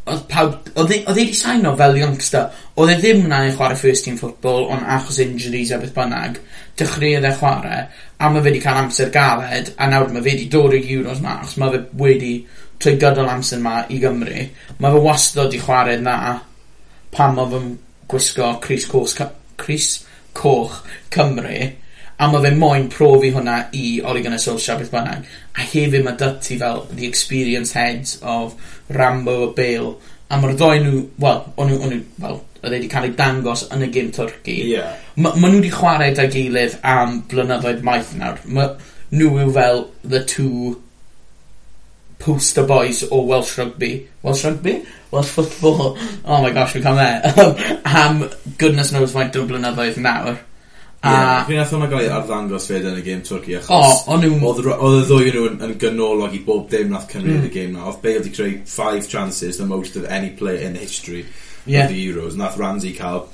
oedd 0.08 0.24
pawb, 0.32 0.70
oedd 0.80 0.94
e 0.96 1.00
wedi 1.08 1.32
e 1.32 1.36
saino 1.36 1.74
fel 1.80 1.98
youngster, 2.00 2.52
oedd 2.80 2.94
e 2.94 2.98
ddim 3.02 3.26
na 3.28 3.42
i 3.48 3.54
chwarae 3.56 3.80
first 3.80 4.06
team 4.06 4.20
football, 4.20 4.68
ond 4.74 4.88
achos 4.98 5.20
injuries 5.24 5.74
a 5.76 5.80
beth 5.82 5.96
bynnag, 5.96 6.40
dechreuodd 6.80 7.28
e 7.28 7.34
chwarae, 7.40 7.82
a 8.18 8.30
mae 8.32 8.42
fe 8.42 8.50
wedi 8.50 8.62
cael 8.64 8.84
amser 8.84 9.12
galed, 9.14 9.74
a 9.76 9.90
nawr 9.92 10.12
mae 10.14 10.24
fe 10.24 10.32
wedi 10.32 10.48
dod 10.54 10.76
i'r 10.78 10.92
Euros 10.98 11.24
ma, 11.24 11.40
achos 11.42 11.58
mae 11.62 11.76
fe 11.76 11.84
wedi 12.04 12.34
trwy 12.82 12.98
gydol 13.02 13.30
amser 13.32 13.60
'ma 13.62 13.82
i 13.90 14.00
Gymru, 14.02 14.46
mae 14.80 14.94
fe 14.94 15.04
wastod 15.08 15.54
i 15.54 15.62
chwarae 15.62 15.98
'na 16.02 16.18
pan 17.12 17.36
mae 17.36 17.52
fe'n 17.52 17.70
gwisgo 18.08 18.54
Chris, 18.62 18.88
cos 18.88 19.18
Chris 19.58 20.06
coch 20.34 20.84
Cymru, 21.14 21.72
a 22.18 22.28
mae 22.32 22.44
fe 22.44 22.52
moyn 22.56 22.90
profi 22.94 23.32
hwnna 23.34 23.58
i 23.78 23.86
Oligon 24.02 24.38
y 24.38 24.42
Sosial 24.42 24.80
beth 24.82 24.94
bynnag, 24.94 25.26
a 25.58 25.66
hefyd 25.72 26.06
mae 26.06 26.18
'dy 26.20 26.60
fel 26.60 26.86
the 26.92 27.08
experienced 27.08 27.78
heads 27.78 28.20
of 28.22 28.56
Rambo 28.90 29.50
a 29.50 29.54
Bale, 29.54 29.96
a 30.30 30.38
mae'r 30.38 30.56
ddou 30.60 30.84
nhw 30.84 31.04
wel, 31.24 31.44
o'n 31.56 31.70
nhw, 31.72 31.82
o'n 31.84 31.94
nw, 31.94 32.02
wel, 32.24 32.42
oedd 32.62 32.74
wedi 32.74 32.90
cael 32.92 33.08
ei 33.08 33.14
dangos 33.20 33.64
yn 33.74 33.86
y 33.86 33.92
gym 33.94 34.10
Twrci. 34.16 34.58
Ie. 34.74 34.84
Ma' 35.22 35.36
ma' 35.36 35.48
nhw 35.48 35.62
wedi 35.62 35.72
chwarae 35.74 36.12
da 36.18 36.26
gilydd 36.32 36.80
am 36.96 37.22
blynyddoedd 37.32 37.86
maith 37.88 38.12
nawr. 38.20 38.42
Ma' 38.46 38.74
nhw 39.14 39.38
yw 39.46 39.54
fel 39.56 39.86
the 40.04 40.24
two 40.28 40.76
poster 42.20 42.66
boys 42.66 43.04
o 43.12 43.22
Welsh 43.22 43.58
Rugby 43.58 44.08
Welsh 44.24 44.44
Rugby? 44.46 44.86
Welsh 45.12 45.30
Football 45.30 45.98
oh 46.26 46.42
my 46.42 46.52
gosh 46.52 46.76
we 46.76 46.82
come 46.82 46.98
there 46.98 47.22
am 47.86 48.30
goodness 48.58 48.92
knows 48.92 49.14
faint 49.14 49.36
o 49.36 49.46
blynyddoedd 49.48 50.00
nawr 50.04 50.38
a 51.04 51.12
yeah, 51.12 51.46
fi 51.46 51.58
nath 51.60 51.72
hwnna 51.76 51.88
gael 51.92 52.08
ei 52.08 52.10
arddangos 52.10 52.66
fed 52.72 52.88
yn 52.90 52.98
y 52.98 53.04
gêm 53.06 53.20
Twrci 53.26 53.54
achos 53.60 53.72
oh, 53.78 54.16
o'n 54.16 54.24
nhw 54.26 54.40
oedd 54.50 54.64
y 54.66 55.04
ddwy 55.06 55.30
nhw 55.30 55.44
yn, 55.52 55.60
yn 55.68 55.76
gynolog 55.84 56.34
i 56.34 56.42
bob 56.48 56.66
dim 56.72 56.90
nath 56.90 57.06
Cymru 57.12 57.36
mm. 57.36 57.44
yn 57.44 57.50
y 57.50 57.52
gêm 57.54 57.76
na 57.76 57.86
oedd 57.92 58.00
Bale 58.02 58.24
wedi 58.24 58.34
creu 58.34 58.56
5 58.66 59.10
chances 59.12 59.62
the 59.62 59.68
most 59.70 60.00
of 60.00 60.08
any 60.10 60.32
player 60.40 60.66
in 60.66 60.76
history 60.76 61.26
yeah. 61.66 61.86
of 61.86 61.94
the 61.94 62.02
Euros 62.02 62.36
nath 62.40 62.58
Ramsey 62.58 62.96
cael 62.98 63.28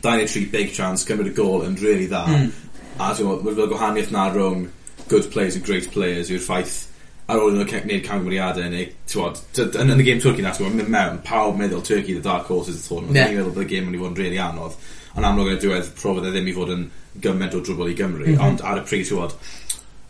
2 0.00 0.26
3 0.26 0.46
big 0.56 0.72
chance 0.72 1.04
cymryd 1.08 1.30
y 1.30 1.36
gol 1.36 1.66
yn 1.68 1.76
really 1.84 2.08
dda 2.08 2.24
mm. 2.32 2.48
a 2.96 3.12
ti'n 3.12 3.28
gwybod 3.28 3.60
mae'r 3.60 3.72
gwahaniaeth 3.74 4.12
na 4.16 4.26
rhwng 4.32 4.66
good 5.12 5.28
players 5.32 5.60
and 5.60 5.68
great 5.68 5.90
players 5.92 6.32
yw'r 6.32 6.42
ffaith 6.48 6.78
ar 7.26 7.42
ôl 7.42 7.56
nhw 7.56 7.66
gwneud 7.66 8.04
camgymeriadau 8.06 8.68
neu, 8.70 8.86
tywod, 9.10 9.40
yn, 9.64 9.90
yn 9.94 10.02
y 10.02 10.06
gêm 10.06 10.20
Turkey 10.22 10.44
na, 10.44 10.52
tywod, 10.54 10.76
mynd 10.78 10.92
mewn, 10.94 11.18
pawb 11.26 11.58
meddwl 11.58 11.82
Turkey 11.86 12.14
the 12.14 12.22
Dark 12.22 12.46
Horses 12.46 12.78
y 12.78 12.84
thôn. 12.86 13.08
Yeah. 13.10 13.32
Ni'n 13.32 13.40
meddwl 13.40 13.56
bod 13.56 13.66
y 13.66 13.70
gêm 13.72 13.90
yn 13.90 13.96
i 13.96 14.02
fod 14.02 14.12
yn 14.12 14.20
really 14.20 14.38
anodd. 14.42 14.76
Ond 15.16 15.26
amlwg 15.26 15.50
yn 15.50 15.58
y 15.58 15.62
diwedd, 15.64 15.90
profodd 15.98 16.28
e 16.28 16.32
ddim 16.34 16.50
i 16.52 16.54
fod 16.54 16.74
yn 16.76 16.84
gymaint 17.24 17.56
o 17.56 17.62
drwbl 17.64 17.90
i 17.90 17.96
Gymru. 17.98 18.28
Mm 18.28 18.36
-hmm. 18.36 18.46
Ond 18.46 18.62
ar 18.62 18.82
y 18.82 18.84
pryd, 18.86 19.08
tywod, 19.08 19.34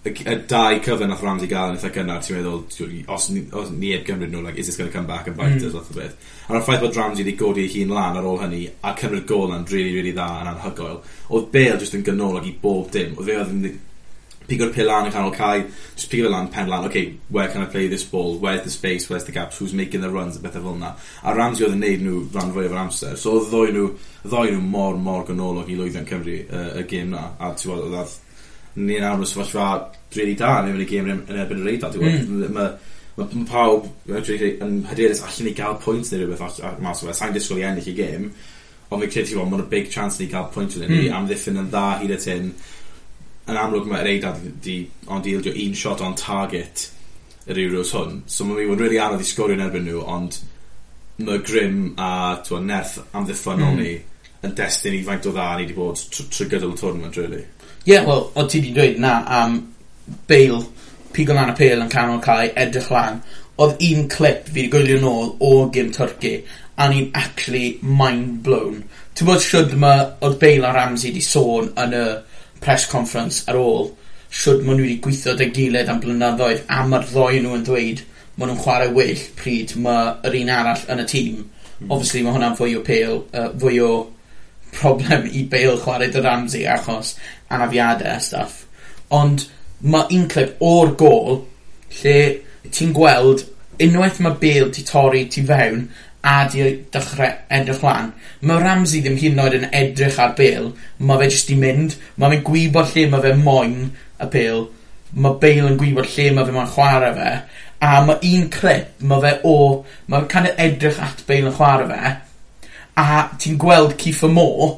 y, 0.07 0.13
y 0.13 0.37
dau 0.51 0.81
cyfan 0.85 1.11
nath 1.11 1.25
Ramsey 1.25 1.51
gael 1.51 1.73
yn 1.73 1.79
eitha 1.79 1.91
cynnar, 1.95 2.21
ti'n 2.23 2.39
meddwl, 2.39 2.63
os, 3.17 3.29
ni, 3.33 3.43
os 3.57 3.73
ni 3.73 3.93
heb 3.95 4.05
gymryd 4.07 4.33
nhw, 4.35 4.45
like, 4.45 4.61
is 4.61 4.69
this 4.69 4.77
going 4.77 4.91
to 4.91 4.97
come 4.97 5.09
back 5.09 5.27
and 5.27 5.37
bite 5.39 5.57
mm. 5.57 5.67
us, 5.67 5.75
fath 5.75 5.91
o 5.91 5.99
beth. 5.99 6.31
A'r 6.51 6.63
ffaith 6.67 6.85
bod 6.85 7.01
Ramsey 7.01 7.25
wedi 7.25 7.37
godi 7.41 7.65
ei 7.67 7.73
hun 7.75 7.97
lan 7.97 8.21
ar 8.21 8.29
ôl 8.29 8.41
hynny, 8.45 8.63
a 8.85 8.95
cymryd 8.99 9.27
gol 9.31 9.55
yn 9.57 9.67
really, 9.73 9.97
really 9.97 10.15
dda 10.15 10.29
yn 10.45 10.53
anhygoel, 10.53 11.01
oedd 11.33 11.51
Bale 11.55 11.81
just 11.83 11.97
yn 11.99 12.07
gynnol 12.07 12.39
i 12.43 12.55
bob 12.63 12.91
dim. 12.95 13.17
Oedd 13.17 13.31
fe 13.31 13.41
oedd 13.41 13.55
pigo'r 14.49 14.73
pil 14.75 14.89
lan 14.91 15.09
yn 15.09 15.15
canol 15.15 15.35
cae, 15.35 15.65
just 15.95 16.11
pigo 16.11 16.27
fe 16.29 16.33
lan, 16.33 16.49
pen 16.55 16.69
lan, 16.71 16.87
okay, 16.89 17.17
where 17.29 17.49
can 17.49 17.63
I 17.63 17.67
play 17.67 17.89
this 17.89 18.05
ball, 18.05 18.39
where's 18.39 18.63
the 18.65 18.71
space, 18.71 19.09
where's 19.11 19.25
the 19.25 19.33
gaps, 19.33 19.59
who's 19.59 19.75
making 19.75 20.01
the 20.01 20.11
runs, 20.11 20.37
a 20.37 20.41
bethau 20.41 20.63
fel 20.63 20.77
yna. 20.79 20.93
A 21.25 21.35
Ramsey 21.35 21.67
oedd 21.67 21.77
yn 21.77 21.85
neud 21.85 22.05
nhw 22.07 22.23
ran 22.37 22.53
fwy 22.55 22.69
o'r 22.71 22.81
amser, 22.87 23.17
so 23.21 23.37
oedd 23.39 23.51
ddoi 23.53 23.75
nhw, 23.75 23.87
ddoi 24.27 24.49
nhw 24.53 24.65
mor, 24.75 24.99
mor 25.09 25.25
ganolog 25.29 25.71
i 25.71 25.79
lwyddion 25.79 26.09
Cymru 26.09 26.41
uh, 26.47 26.69
y 26.81 26.87
gêm 26.91 27.15
na, 27.15 27.29
a 27.39 27.53
ti'n 27.55 27.73
gweld, 27.73 27.89
oedd 27.93 28.19
ni'n 28.77 29.09
awr 29.09 29.25
o 29.25 29.31
sefyllfa 29.31 29.71
really 30.17 30.37
da, 30.39 30.59
neu 30.63 30.77
fynd 30.77 30.87
y 30.87 30.91
gêm 30.93 31.11
yn 31.15 31.25
erbyn 31.41 31.65
yr 31.65 31.73
reidad, 31.73 31.97
ti'n 31.97 32.05
gweld, 32.05 32.37
mm 32.37 32.93
mae 33.17 33.47
pawb 33.49 33.87
yn 34.13 34.83
hyderus 34.91 35.23
allan 35.25 35.49
ni 35.49 35.55
gael 35.57 35.79
pwynt 35.81 36.11
neu 36.13 36.27
rhywbeth 36.27 36.59
mas 36.85 37.01
o 37.01 37.09
fe. 37.09 37.15
Sa'n 37.17 37.33
disgwyl 37.33 37.63
i 37.63 37.65
ennill 37.71 37.89
i 37.89 37.95
gêm, 37.97 38.27
ond 38.91 39.03
fi'n 39.03 39.13
credu 39.13 39.39
bod 39.39 39.53
mae'n 39.53 39.69
big 39.71 39.89
chance 39.93 40.21
ni 40.21 40.29
gael 40.31 40.51
pwynt 40.53 40.77
yn 40.77 40.85
ni, 40.85 41.07
mm. 41.07 41.15
amddiffyn 41.17 41.63
yn 41.63 41.71
dda 41.73 41.87
hyd 42.03 42.13
at 42.19 42.27
hyn, 42.29 42.51
yn 43.47 43.59
amlwg 43.61 43.89
mae'r 43.91 44.11
eidad 44.11 44.43
di, 44.63 44.81
ond 45.07 45.25
di 45.25 45.37
ildio 45.37 45.55
un 45.65 45.75
shot 45.79 46.03
on 46.03 46.17
target 46.19 46.89
yr 47.47 47.61
Euros 47.63 47.93
hwn. 47.95 48.21
So 48.27 48.45
mae 48.45 48.67
mi'n 48.67 48.81
really 48.81 48.99
anodd 49.03 49.23
i 49.23 49.29
sgorio 49.29 49.57
yn 49.59 49.65
erbyn 49.69 49.87
nhw, 49.87 50.03
ond 50.03 50.41
mae 51.23 51.43
grim 51.47 51.95
a 52.03 52.11
twa, 52.45 52.61
nerth 52.61 52.99
amddiffynol 53.17 53.77
mm. 53.77 53.81
ni 53.83 53.95
yn 54.47 54.57
destyn 54.59 54.99
i 54.99 55.05
faint 55.07 55.29
o 55.31 55.33
dda 55.35 55.47
ni 55.55 55.65
wedi 55.65 55.77
bod 55.79 56.03
trwy 56.19 56.49
gydol 56.51 56.75
y 56.75 56.81
tournament, 56.81 57.17
really. 57.21 57.45
Ie, 57.87 57.95
yeah, 57.95 58.07
wel, 58.07 58.27
o 58.35 58.47
ti 58.51 58.61
wedi 58.61 58.75
dweud 58.77 59.01
na 59.03 59.17
am 59.39 59.57
um, 59.57 59.65
Bale, 60.27 60.61
pigo 61.15 61.35
lan 61.35 61.51
y 61.51 61.57
pel 61.59 61.83
yn 61.83 61.91
canol 61.91 62.21
cae, 62.23 62.53
edrych 62.63 62.93
lan. 62.95 63.23
Oedd 63.63 63.81
un 63.83 64.05
clip 64.13 64.45
fi 64.47 64.53
wedi 64.61 64.71
gwylio 64.71 65.01
nôl 65.03 65.33
o 65.43 65.51
gym 65.75 65.89
Turkey, 65.95 66.43
a 66.77 66.87
ni'n 66.91 67.09
actually 67.17 67.79
mind 67.83 68.43
blown. 68.47 68.83
Ti'n 69.17 69.31
bod 69.31 69.43
siwrd 69.43 69.75
mae 69.81 70.05
oedd 70.27 70.39
Bale 70.43 70.69
a 70.69 70.75
Ramsey 70.77 71.11
wedi 71.11 71.25
sôn 71.25 71.73
yn 71.83 71.97
y 71.97 72.07
press 72.67 72.87
conference 72.91 73.47
ar 73.51 73.59
ôl 73.61 73.93
siwrd 74.43 74.67
ma' 74.67 74.75
nhw 74.75 74.89
wedi 74.89 74.99
gwitho 75.07 75.37
dy 75.39 75.49
gilydd 75.55 75.93
am 75.93 76.03
blynyddoedd 76.03 76.67
a 76.67 76.83
mae'r 76.91 77.09
ddoi 77.13 77.41
nhw 77.41 77.55
yn 77.61 77.65
dweud 77.71 78.03
ma' 78.37 78.51
nhw'n 78.51 78.61
chwarae 78.65 78.93
well 78.99 79.25
pryd 79.39 79.77
ma' 79.87 80.01
yr 80.27 80.37
un 80.43 80.53
arall 80.53 80.85
yn 80.93 81.01
y 81.01 81.07
tîm. 81.13 81.41
Hmm. 81.79 81.89
Obviously 81.89 82.25
mae 82.27 82.35
hwnna'n 82.35 82.59
fwy 82.59 82.77
o 82.77 82.85
pêl 82.85 83.23
uh, 83.23 83.49
fwy 83.63 83.81
o 83.87 83.91
problem 84.77 85.29
i 85.33 85.45
Bale 85.51 85.79
chwarae 85.81 86.11
dy 86.13 86.23
Ramsey 86.25 86.67
achos 86.69 87.15
anafiadau 87.53 88.13
a 88.13 88.21
stuff 88.21 88.65
ond 89.15 89.47
mae 89.81 90.09
un 90.17 90.27
clip 90.29 90.57
o'r 90.65 90.95
gol 90.99 91.45
lle 92.01 92.17
ti'n 92.75 92.95
gweld 92.97 93.45
unwaith 93.87 94.21
mae 94.25 94.39
Bale 94.41 94.71
'di 94.73 94.85
torri 94.89 95.27
ti 95.33 95.45
fewn 95.47 95.87
a 96.27 96.37
'di 96.51 96.71
dechrau 96.93 97.31
edrych 97.59 97.83
lan, 97.87 98.11
Mae 98.47 98.63
Ramsey 98.63 99.03
ddim 99.03 99.19
hyd 99.21 99.37
yn 99.37 99.43
oed 99.45 99.55
yn 99.61 99.69
edrych 99.81 100.19
ar 100.23 100.35
Bale, 100.39 100.73
Mae 100.99 101.21
fe 101.23 101.29
jyst 101.31 101.53
i 101.55 101.59
mynd. 101.61 101.95
Mae 102.17 102.35
fe'n 102.35 102.43
gwybod 102.49 102.91
lle 102.93 103.07
mae 103.13 103.25
fe 103.25 103.33
moyn 103.41 103.77
y 103.87 104.29
Bale. 104.35 104.67
Mae 105.15 105.39
Bale 105.43 105.71
yn 105.71 105.79
gwybod 105.81 106.11
lle 106.13 106.27
mae 106.35 106.49
fe 106.49 106.57
moyn 106.57 106.73
chwarae 106.75 107.15
fe, 107.17 107.31
a 107.87 107.93
mae 108.09 108.33
un 108.33 108.49
clip 108.53 109.07
mae 109.07 109.23
fe 109.23 109.33
o 109.47 109.57
Mae 110.07 110.25
fe'n 110.25 110.31
kind 110.35 110.51
of 110.51 110.61
edrych 110.67 111.01
at 111.07 111.25
Bale 111.29 111.53
yn 111.53 111.57
chwarae 111.57 111.89
fe, 111.93 112.13
a 112.97 113.25
ti'n 113.39 113.59
gweld 113.63 113.97
Kiefer 114.01 114.33
Moore 114.33 114.75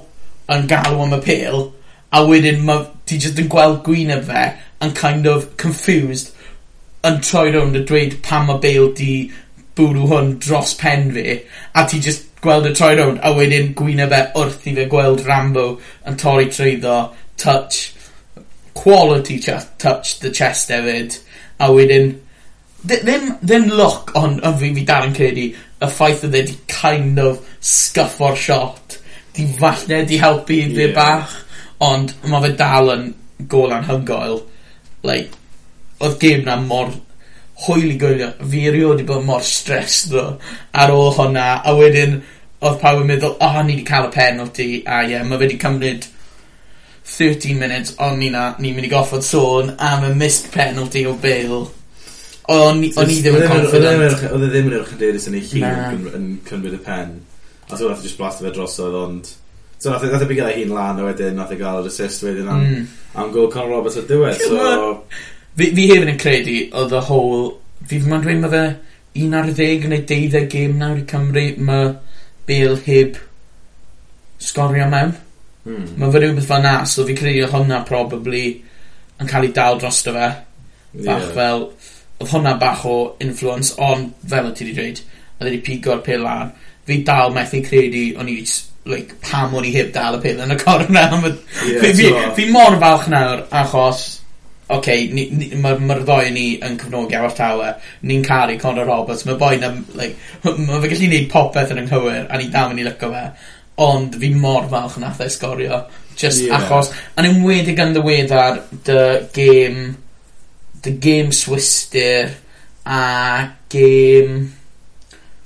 yn 0.53 0.65
galw 0.71 1.03
am 1.05 1.17
y 1.17 1.21
pêl, 1.25 1.69
a 2.13 2.25
wedyn 2.25 2.65
ma' 2.65 2.83
ti 3.09 3.19
jyst 3.21 3.41
yn 3.41 3.51
gweld 3.53 3.83
gwyneb 3.87 4.25
fe 4.29 4.45
yn 4.85 4.95
kind 4.97 5.27
of 5.29 5.49
confused 5.61 6.33
yn 7.09 7.21
troi 7.25 7.51
rownd 7.55 7.77
a 7.79 7.83
dweud 7.89 8.17
pam 8.27 8.49
mae 8.49 8.61
Bale 8.63 8.93
'di 8.97 9.13
bwrw 9.79 10.09
hwn 10.11 10.33
dros 10.43 10.75
pen 10.79 11.13
fi, 11.15 11.39
a 11.79 11.87
ti 11.89 12.03
just 12.03 12.29
gweld 12.43 12.69
y 12.69 12.75
troi 12.77 12.95
rownd, 12.99 13.21
a 13.23 13.33
wedyn 13.35 13.73
gwyneb 13.79 14.13
fe 14.15 14.21
wrth 14.39 14.67
i 14.71 14.75
fe 14.77 14.87
gweld 14.91 15.25
Rambo 15.27 15.69
yn 16.07 16.19
torri 16.21 16.49
trwyddo. 16.53 16.99
Touch. 17.39 17.95
Quality 18.79 19.39
chest 19.43 19.75
touch 19.83 20.19
the 20.23 20.31
chest 20.35 20.71
hefyd. 20.75 21.19
A 21.59 21.71
wedyn, 21.75 22.13
dd- 22.85 23.03
ddim, 23.07 23.33
ddim 23.43 23.67
look, 23.75 24.13
ond 24.19 24.43
on 24.47 24.59
fi, 24.61 24.71
fi 24.75 24.85
dal 24.87 25.09
yn 25.09 25.17
credu, 25.17 25.49
y 25.79 25.91
ffaith 25.91 26.25
oedd 26.27 26.39
e 26.39 26.45
di 26.47 26.57
kind 26.71 27.19
of 27.23 27.43
sguffo'r 27.63 28.39
shot. 28.39 28.99
Di 29.35 29.47
falle 29.59 30.05
di 30.07 30.19
helpu 30.23 30.61
i 30.63 30.71
yeah. 30.75 30.95
bach, 30.95 31.35
ond 31.83 32.15
mae 32.27 32.47
fe 32.47 32.55
dal 32.59 32.95
yn 32.95 33.11
gol 33.51 33.75
anhygoel. 33.75 34.41
Like, 35.07 35.35
oedd 36.03 36.19
gêm 36.23 36.47
na 36.47 36.59
mor 36.63 36.95
hwyl 37.67 37.93
i 37.93 37.97
gwylio. 38.01 38.33
Fi 38.51 38.67
erioed 38.71 38.95
wedi 38.97 39.07
bod 39.09 39.25
mor 39.27 39.45
stressed 39.47 40.13
ddo 40.13 40.27
ar 40.83 40.93
ôl 40.95 41.15
hwnna. 41.17 41.49
a 41.65 41.75
wedyn 41.79 42.21
oedd 42.59 42.79
pawb 42.83 43.03
yn 43.03 43.11
meddwl 43.11 43.37
o 43.39 43.51
ni 43.63 43.77
wedi 43.77 43.89
cael 43.89 44.09
y 44.09 44.15
penalty 44.15 44.69
a 44.87 45.03
ie 45.07 45.25
ma' 45.25 45.37
fe 45.37 45.45
wedi 45.47 45.59
cymryd 45.63 46.07
thirteen 47.09 47.59
minutes 47.59 47.95
ond 48.05 48.19
ni 48.19 48.31
'na 48.31 48.45
ni'n 48.59 48.77
mynd 48.77 48.89
i 48.89 48.93
goffod 48.93 49.25
sôn 49.25 49.75
am 49.79 50.07
y 50.11 50.15
missed 50.15 50.51
penalty 50.55 51.07
o 51.07 51.15
Bale. 51.23 51.65
O'n 52.49 52.85
i 52.85 52.93
o'n 52.97 53.11
i 53.13 53.19
ddim 53.23 53.37
yn 53.39 53.51
confident. 53.51 54.23
Oedd 54.33 54.47
e 54.47 54.53
ddim 54.53 54.71
yn 54.71 54.79
uwch 54.81 54.95
yn 54.95 55.03
dedus 55.03 55.29
yn 55.29 55.37
ei 55.39 55.45
hun 55.51 55.67
yn, 55.69 56.07
yn 56.19 56.29
cymryd 56.49 56.79
y 56.79 56.83
pen. 56.85 57.19
A 57.69 57.77
so 57.77 57.89
nath 57.89 58.01
e 58.01 58.09
just 58.09 58.21
blasto 58.21 58.47
fe 58.47 58.53
drosodd 58.55 58.97
ond... 58.97 59.33
So 59.79 59.93
nath 59.93 60.07
e, 60.07 60.11
nath 60.11 60.25
e 60.25 60.29
byd 60.31 60.39
gyda 60.41 60.55
hun 60.57 60.73
lan 60.75 61.01
a 61.03 61.09
wedyn 61.11 61.37
nath 61.39 61.53
e 61.55 61.59
gael 61.61 61.83
yr 61.83 61.91
assist 61.91 62.25
wedyn 62.25 62.49
am, 62.51 62.63
mm. 62.65 62.87
am 63.21 63.35
gol 63.35 63.51
Conor 63.53 63.77
Roberts 63.77 64.01
o'r 64.01 64.09
diwedd. 64.09 64.41
So, 64.49 65.03
Fi, 65.59 65.73
fi 65.75 65.89
hefyd 65.91 66.13
yn 66.13 66.21
credu 66.21 66.59
oedd 66.79 66.93
y 66.95 67.01
whole... 67.09 67.47
Fi 67.89 67.99
ddim 67.99 68.15
yn 68.15 68.23
dweud 68.23 68.43
mae 68.43 68.53
fe 68.53 69.23
un 69.25 69.35
ar 69.35 69.49
10 69.57 69.89
neu 69.91 70.05
12 70.07 70.45
gêm 70.53 70.77
nawr 70.79 71.01
i 71.01 71.07
Cymru. 71.09 71.45
Mae 71.67 71.89
Bale 72.49 72.77
heb 72.85 73.19
sgorio 74.43 74.87
mewn. 74.93 75.15
hmm. 75.65 75.89
Mae 75.99 76.13
fe 76.15 76.23
rhywbeth 76.23 76.47
fel 76.51 76.63
na, 76.63 76.75
so 76.87 77.07
fi 77.09 77.17
credu 77.19 77.43
oedd 77.43 77.55
hwnna 77.57 77.81
probably 77.89 78.45
yn 79.19 79.31
cael 79.31 79.49
ei 79.49 79.55
dal 79.57 79.81
drosto 79.83 80.15
fe. 80.15 80.29
Bach 81.01 81.27
yeah. 81.27 81.33
fel... 81.39 81.67
Oedd 82.19 82.33
hwnna 82.33 82.57
bach 82.59 82.81
o 82.91 82.95
influence, 83.23 83.75
ond 83.79 84.09
fel 84.27 84.49
o 84.49 84.55
ti 84.55 84.65
wedi 84.67 84.75
dweud, 84.75 85.03
oedd 85.39 85.45
wedi 85.47 85.61
pigo'r 85.67 86.01
pil 86.07 86.25
lan. 86.27 86.51
Fi 86.87 86.97
dal 87.07 87.31
methu 87.35 87.61
credu 87.63 88.09
o'n 88.19 88.31
i 88.31 88.39
like, 88.91 89.19
pam 89.23 89.55
o'n 89.55 89.67
i 89.67 89.71
heb 89.75 89.93
dal 89.95 90.17
y 90.19 90.23
pil 90.25 90.41
yn 90.43 90.55
y 90.55 90.59
corner 90.59 91.15
am 91.15 91.27
y... 91.29 91.35
Fi, 91.83 91.93
fi, 91.95 92.09
fi 92.39 92.49
mor 92.51 92.79
falch 92.83 93.07
nawr, 93.13 93.45
achos 93.63 94.07
oce, 94.69 94.77
okay, 94.77 95.55
mae'r 95.57 95.79
ma 95.81 95.97
ddoi 96.03 96.33
ni 96.35 96.47
yn 96.65 96.77
cefnogi 96.81 97.17
Abertawe, 97.17 97.71
ni'n 98.09 98.25
caru 98.27 98.59
Conor 98.61 98.89
Roberts, 98.89 99.25
mae 99.25 99.39
boi 99.41 99.57
na, 99.61 99.71
like, 99.97 100.19
mae 100.45 100.83
fe 100.83 100.91
gallu 100.91 101.07
gwneud 101.07 101.31
popeth 101.33 101.73
yn 101.73 101.81
ynghywir, 101.85 102.27
a 102.29 102.41
ni 102.41 102.51
dal 102.53 102.75
yn 102.75 102.83
ei 102.83 102.89
lyco 102.89 103.09
fe, 103.15 103.25
ond 103.85 104.19
fi 104.21 104.31
mor 104.35 104.69
falch 104.69 104.99
nath 105.01 105.23
e 105.25 105.31
sgorio, 105.33 105.81
just 106.19 106.45
yeah. 106.45 106.59
achos, 106.59 106.93
a'n 107.17 107.31
enwedig 107.31 107.81
yn 107.81 107.97
ddiweddar, 107.97 108.61
dy 108.85 109.01
game, 109.37 109.87
dy 110.85 110.95
game 111.01 111.33
Swister, 111.33 112.35
a 112.85 113.03
game, 113.73 114.43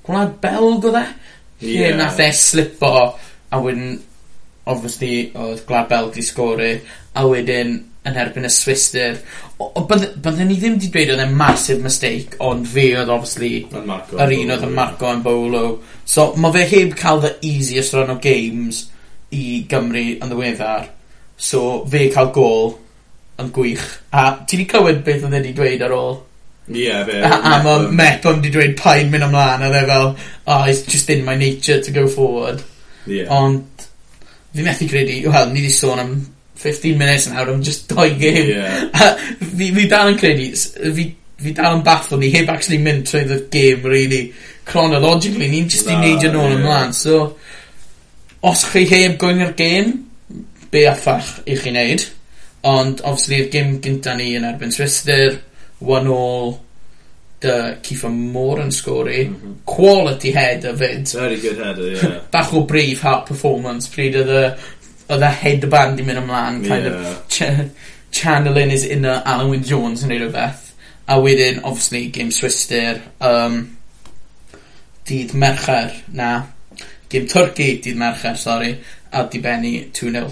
gwlad 0.02 0.35
Belg 0.43 0.91
o 0.91 0.97
dde? 0.97 1.05
Yeah. 1.62 1.93
Lle 1.93 2.00
nath 2.00 2.19
e 2.25 2.33
slipo, 2.35 2.97
a 3.52 3.62
wedyn, 3.62 4.00
obviously, 4.67 5.29
oedd 5.38 5.62
Gwlad 5.69 5.88
Belg 5.91 6.12
di 6.17 6.26
sgori, 6.26 6.75
a 7.14 7.26
wedyn, 7.29 7.76
yn 8.09 8.18
erbyn 8.18 8.49
y 8.49 8.50
Swister. 8.50 9.18
Byddwn 9.62 10.49
ni 10.49 10.56
ddim 10.59 10.76
wedi 10.76 10.90
dweud 10.90 11.12
oedd 11.14 11.23
e'n 11.23 11.37
massive 11.38 11.85
mistake, 11.85 12.38
ond 12.42 12.66
fe 12.68 12.88
oedd 12.99 13.12
obviously 13.14 13.52
yr 13.71 14.35
un 14.38 14.54
oedd 14.56 14.66
yn 14.66 14.75
marco 14.75 15.12
yn 15.12 15.23
bolo. 15.23 15.62
So 16.04 16.32
mae 16.35 16.56
fe 16.56 16.64
heb 16.73 16.97
cael 16.99 17.23
the 17.23 17.37
easiest 17.47 17.94
run 17.94 18.11
o 18.14 18.18
games 18.23 18.88
i 19.32 19.62
Gymru 19.71 20.04
yn 20.16 20.32
ddiweddar. 20.32 20.90
So 21.38 21.85
fe 21.90 22.09
cael 22.14 22.32
gol 22.35 22.75
yn 23.42 23.54
gwych. 23.54 23.87
A 24.11 24.32
ti 24.42 24.59
wedi 24.59 24.68
clywed 24.75 25.02
beth 25.06 25.23
oedd 25.23 25.38
e 25.38 25.38
wedi 25.38 25.56
dweud 25.56 25.87
ar 25.87 25.97
ôl? 25.97 26.21
Ie, 26.73 26.85
yeah, 26.85 27.06
fe. 27.06 27.23
A, 27.26 27.38
a 27.38 27.56
mae 27.62 27.88
Mepon 28.02 28.42
wedi 28.42 28.52
dweud 28.54 28.76
pa'n 28.78 29.14
mynd 29.14 29.30
ymlaen, 29.30 29.62
a 29.62 29.71
dde 29.71 29.87
fel, 29.88 30.12
oh, 30.47 30.66
it's 30.66 30.82
just 30.90 31.11
in 31.11 31.25
my 31.26 31.38
nature 31.38 31.80
to 31.82 31.94
go 31.94 32.09
forward. 32.11 32.62
Yeah. 33.06 33.30
Ond, 33.35 33.87
fi 34.52 34.66
methu 34.66 34.90
credu, 34.90 35.23
wel, 35.30 35.50
ni 35.54 35.62
wedi 35.62 35.75
sôn 35.75 36.02
am 36.02 36.16
15 36.62 36.99
minutes 36.99 37.26
nawr 37.31 37.50
am 37.52 37.64
just 37.66 37.88
doi 37.90 38.12
gêm. 38.21 38.52
Yeah. 38.54 39.19
fi, 39.59 39.73
fi 39.75 39.88
dal 39.90 40.12
yn 40.12 40.21
credu, 40.21 40.49
fi, 40.97 41.09
fi 41.42 41.54
dal 41.59 41.78
yn 41.78 41.85
baffo 41.87 42.19
ni 42.21 42.31
heb 42.35 42.50
actually 42.52 42.81
mynd 42.83 43.09
trwy 43.11 43.26
the 43.28 43.42
game 43.52 43.83
really 43.88 44.25
chronologically, 44.69 45.50
ni'n 45.50 45.69
just 45.71 45.90
i 45.90 45.99
neidio 45.99 46.33
nôl 46.33 46.49
ôl 46.52 46.59
ymlaen. 46.61 46.95
So, 46.97 47.37
os 48.47 48.64
chi 48.71 48.87
heb 48.90 49.19
gwyng 49.21 49.42
i'r 49.42 49.54
gêm, 49.59 49.95
be 50.73 50.87
affach 50.90 51.40
i 51.47 51.59
chi 51.59 51.75
wneud. 51.75 52.09
Ond, 52.71 53.02
obviously, 53.02 53.40
y 53.42 53.49
gym 53.50 53.78
gynta 53.83 54.14
ni 54.14 54.37
yn 54.38 54.47
erbyn 54.47 54.71
Swister, 54.75 55.40
one 55.83 56.11
all, 56.14 56.54
dy 57.42 57.54
Cifa 57.83 58.11
Moore 58.12 58.62
yn 58.69 58.71
sgori, 58.75 59.25
mm 59.26 59.35
-hmm. 59.35 59.57
quality 59.66 60.31
header 60.31 60.76
fyd. 60.78 61.11
Very 61.19 61.40
good 61.42 61.59
header, 61.59 61.90
yeah. 61.90 62.21
Bach 62.35 62.52
o 62.54 62.62
brif 62.66 63.02
heart 63.02 63.26
performance 63.26 63.90
pryd 63.90 64.21
oedd 64.21 64.31
y 64.31 64.45
oedd 65.12 65.25
y 65.28 65.33
headband 65.42 66.00
i 66.00 66.07
mynd 66.07 66.25
ymlaen, 66.25 66.61
kind 66.66 66.88
yeah. 66.88 67.09
of 67.12 67.25
ch 67.28 67.49
channeling 68.12 68.71
his 68.71 68.85
inner 68.85 69.23
Alan 69.25 69.49
Wynne 69.49 69.64
Jones 69.64 70.02
yn 70.04 70.12
neud 70.12 70.28
beth 70.35 70.73
A 71.09 71.19
wedyn, 71.19 71.61
obviously, 71.64 72.07
Game 72.09 72.31
Swister, 72.31 73.02
um, 73.21 73.76
dydd 75.04 75.35
Mercher, 75.35 75.90
na, 76.14 76.45
Game 77.09 77.26
Turkey 77.26 77.81
dydd 77.83 77.99
Mercher, 77.99 78.37
sorry, 78.37 78.76
a 79.12 79.25
di 79.28 79.40
benni 79.42 79.90
2-0. 79.90 80.31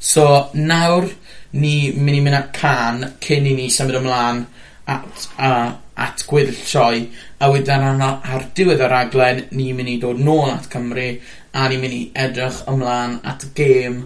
So, 0.00 0.48
nawr, 0.54 1.10
ni 1.52 1.92
mynd 1.92 2.16
i 2.16 2.22
mynd 2.24 2.38
at 2.38 2.52
can 2.56 3.04
cyn 3.24 3.46
i 3.48 3.54
ni 3.56 3.68
symud 3.72 4.00
ymlaen 4.00 4.42
at, 4.88 5.28
a 5.38 5.52
at 5.98 6.24
gweddill 6.28 6.58
sioe, 6.62 7.04
a 7.42 7.50
wedyn 7.50 7.84
ar, 7.84 8.02
ar 8.22 8.46
diwedd 8.54 8.82
y 8.82 8.90
raglen 8.90 9.44
ni'n 9.50 9.78
mynd 9.78 9.92
i 9.92 9.96
dod 10.02 10.20
nôl 10.22 10.52
at 10.52 10.68
Cymru 10.72 11.08
a 11.52 11.68
ni'n 11.68 11.82
mynd 11.82 11.96
i 11.96 12.02
edrych 12.26 12.60
ymlaen 12.70 13.18
at 13.26 13.48
gêm 13.56 14.02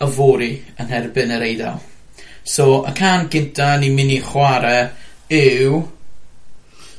y 0.00 0.08
fori 0.16 0.52
yn 0.80 0.92
herbyn 0.92 1.34
yr 1.36 1.44
eidl. 1.48 1.82
So 2.44 2.84
y 2.84 2.92
can 2.96 3.28
gynta 3.32 3.74
ni'n 3.80 3.96
mynd 3.96 4.16
i 4.16 4.22
chwarae 4.24 4.86
yw... 5.32 5.82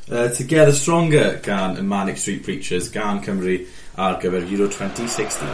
Uh, 0.05 0.29
Together 0.29 0.73
Stronger 0.73 1.39
gan 1.41 1.79
y 1.81 1.81
Manic 1.81 2.19
Street 2.21 2.43
Preachers 2.45 2.91
gan 2.93 3.23
Cymru 3.25 3.57
ar 3.97 4.19
gyfer 4.21 4.45
Euro 4.45 4.69
2016. 4.69 5.49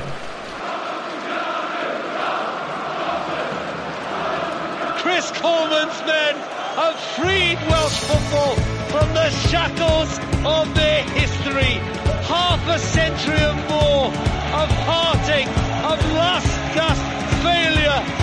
Chris 5.01 5.31
Coleman's 5.39 6.03
men 6.05 6.50
have 6.75 6.99
freed 7.17 7.57
Welsh 7.69 7.99
football 7.99 8.55
from 8.91 9.13
the 9.13 9.29
shackles 9.49 10.19
of 10.45 10.73
their 10.75 11.03
history. 11.19 11.75
Half 12.27 12.65
a 12.67 12.79
century 12.79 13.39
and 13.39 13.59
more 13.67 14.07
of 14.07 14.69
heartache, 14.87 15.47
of 15.83 15.99
last 16.13 16.47
gasp 16.75 17.03
failure. 17.43 18.20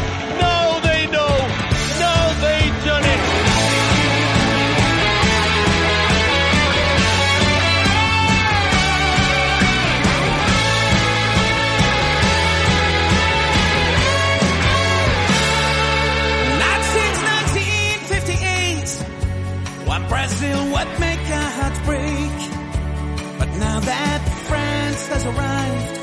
Has 25.11 25.25
arrived, 25.25 25.97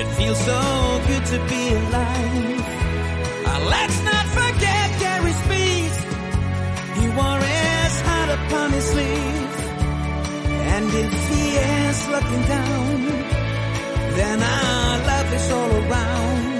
it 0.00 0.08
feels 0.16 0.38
so 0.38 0.60
good 1.08 1.24
to 1.32 1.38
be 1.48 1.62
alive. 1.74 2.60
Uh, 3.46 3.66
let's 3.74 3.98
not 4.04 4.26
forget 4.38 4.86
Gary 5.00 5.32
Speed. 5.42 5.92
He 6.98 7.06
wore 7.18 7.40
his 7.52 8.00
heart 8.06 8.30
upon 8.38 8.70
his 8.70 8.84
sleeve. 8.84 9.54
And 10.74 10.86
if 11.04 11.12
he 11.30 11.44
is 11.56 12.08
looking 12.08 12.42
down, 12.42 13.02
then 14.18 14.42
our 14.42 14.98
love 15.10 15.32
is 15.34 15.50
all 15.50 15.72
around. 15.82 16.53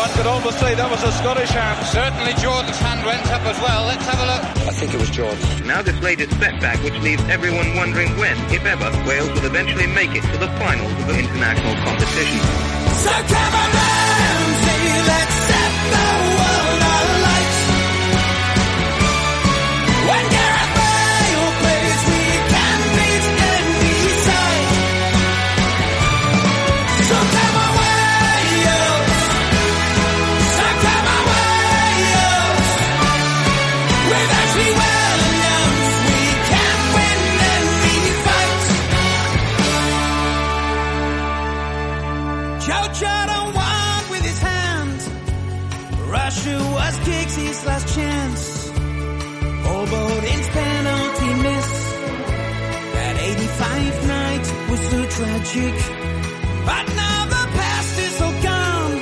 One 0.00 0.08
could 0.16 0.26
almost 0.26 0.58
say 0.58 0.74
that 0.74 0.90
was 0.90 1.02
a 1.04 1.12
Scottish 1.12 1.50
hand. 1.50 1.76
Certainly 1.84 2.32
Jordan's 2.40 2.80
hand 2.80 3.04
went 3.04 3.20
up 3.36 3.44
as 3.44 3.60
well. 3.60 3.84
Let's 3.84 4.06
have 4.08 4.16
a 4.16 4.28
look. 4.32 4.42
I 4.64 4.72
think 4.72 4.94
it 4.94 4.96
was 4.96 5.10
Jordan. 5.10 5.44
Now 5.66 5.82
this 5.82 6.00
latest 6.00 6.32
setback 6.40 6.80
which 6.82 6.96
leaves 7.04 7.20
everyone 7.28 7.76
wondering 7.76 8.16
when, 8.16 8.32
if 8.48 8.64
ever, 8.64 8.88
Wales 9.04 9.28
will 9.28 9.44
eventually 9.44 9.86
make 9.92 10.16
it 10.16 10.24
to 10.24 10.38
the 10.40 10.48
finals 10.56 10.88
of 10.88 11.04
the 11.04 11.18
international 11.20 11.76
competition. 11.84 12.40
So 12.96 13.12
come 13.28 13.52
on, 13.60 13.70
Ramsey, 13.76 14.80
let's 15.04 15.36
set 15.52 15.72
the 15.92 16.08
world 16.32 16.89
tragic. 55.20 55.76
But 56.64 56.84
now 56.96 57.20
the 57.36 57.44
past 57.60 57.94
is 58.06 58.16
all 58.24 58.36
gone. 58.50 58.96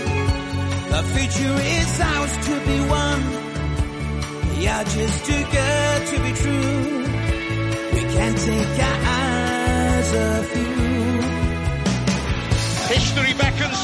The 0.94 1.02
future 1.14 1.59
is 1.78 2.00
ours 2.00 2.35
to 2.46 2.54
be 2.68 2.78
won. 2.92 3.20
You're 4.62 4.87
just 4.96 5.18
too 5.28 5.44
good 5.59 6.00
to 6.11 6.16
be 6.26 6.33
true. 6.42 6.83
We 7.94 8.02
can't 8.14 8.38
take 8.50 8.76
our 8.88 9.00
eyes 9.22 10.11
off 10.26 10.48
you. 10.57 10.74
History 12.94 13.35
beckons 13.42 13.81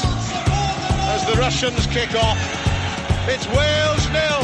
as 1.13 1.21
the 1.29 1.35
Russians 1.39 1.87
kick 1.87 2.11
off. 2.15 2.39
It's 3.33 3.47
Wales 3.47 4.05
nil, 4.17 4.43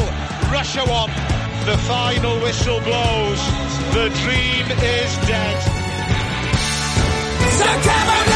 Russia 0.50 0.84
one. 1.00 1.12
The 1.70 1.78
final 1.92 2.40
whistle 2.40 2.80
blows. 2.80 3.40
The 3.92 4.08
dream 4.24 4.66
is 4.80 5.12
dead. 5.28 5.71
So 7.62 7.68
come 7.68 8.08
on, 8.08 8.31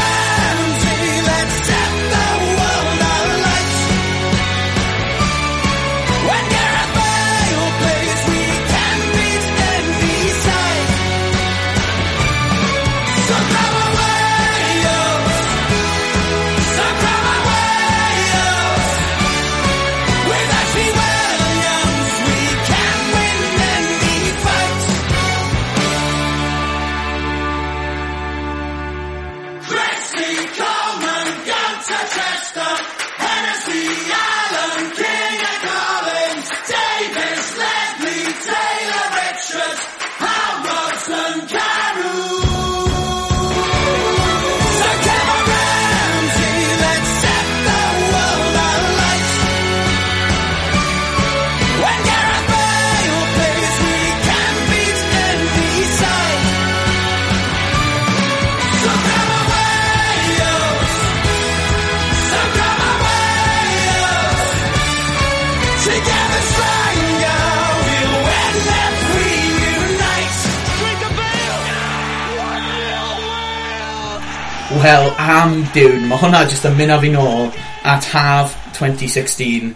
Wel, 74.67 75.13
am 75.15 75.61
diwn, 75.71 76.09
mae 76.09 76.19
hwnna 76.19 76.41
jyst 76.51 76.65
yn 76.67 76.73
mynd 76.75 76.91
â 76.91 76.97
fi 76.99 77.07
nôl 77.13 77.45
at 77.87 78.03
haf 78.11 78.55
2016 78.75 79.69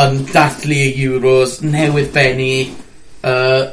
yn 0.00 0.14
dathlu 0.30 0.78
y 0.80 0.94
Euros, 1.04 1.58
newydd 1.60 2.08
benni, 2.14 2.54
uh, 3.20 3.66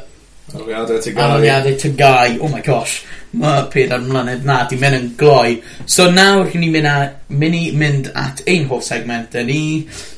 Anafiadau 0.52 0.98
tygau. 1.00 1.24
Anafiadau 1.24 1.78
tygau. 1.80 2.36
Oh 2.44 2.50
my 2.52 2.60
gosh. 2.66 2.98
Mae 3.32 3.62
pedair 3.72 4.04
mlynedd 4.04 4.44
na 4.44 4.58
di 4.68 4.76
mynd 4.76 4.98
yn 4.98 5.08
gloi. 5.16 5.54
So 5.88 6.10
nawr 6.12 6.50
chi'n 6.52 6.66
ni 6.66 6.68
mynd, 6.74 6.90
a, 6.90 7.08
mynd, 7.32 7.72
mynd 7.80 8.10
at 8.12 8.44
ein 8.44 8.68
hoff 8.68 8.84
segment 8.84 9.32
yn 9.40 9.48
ni, 9.48 9.62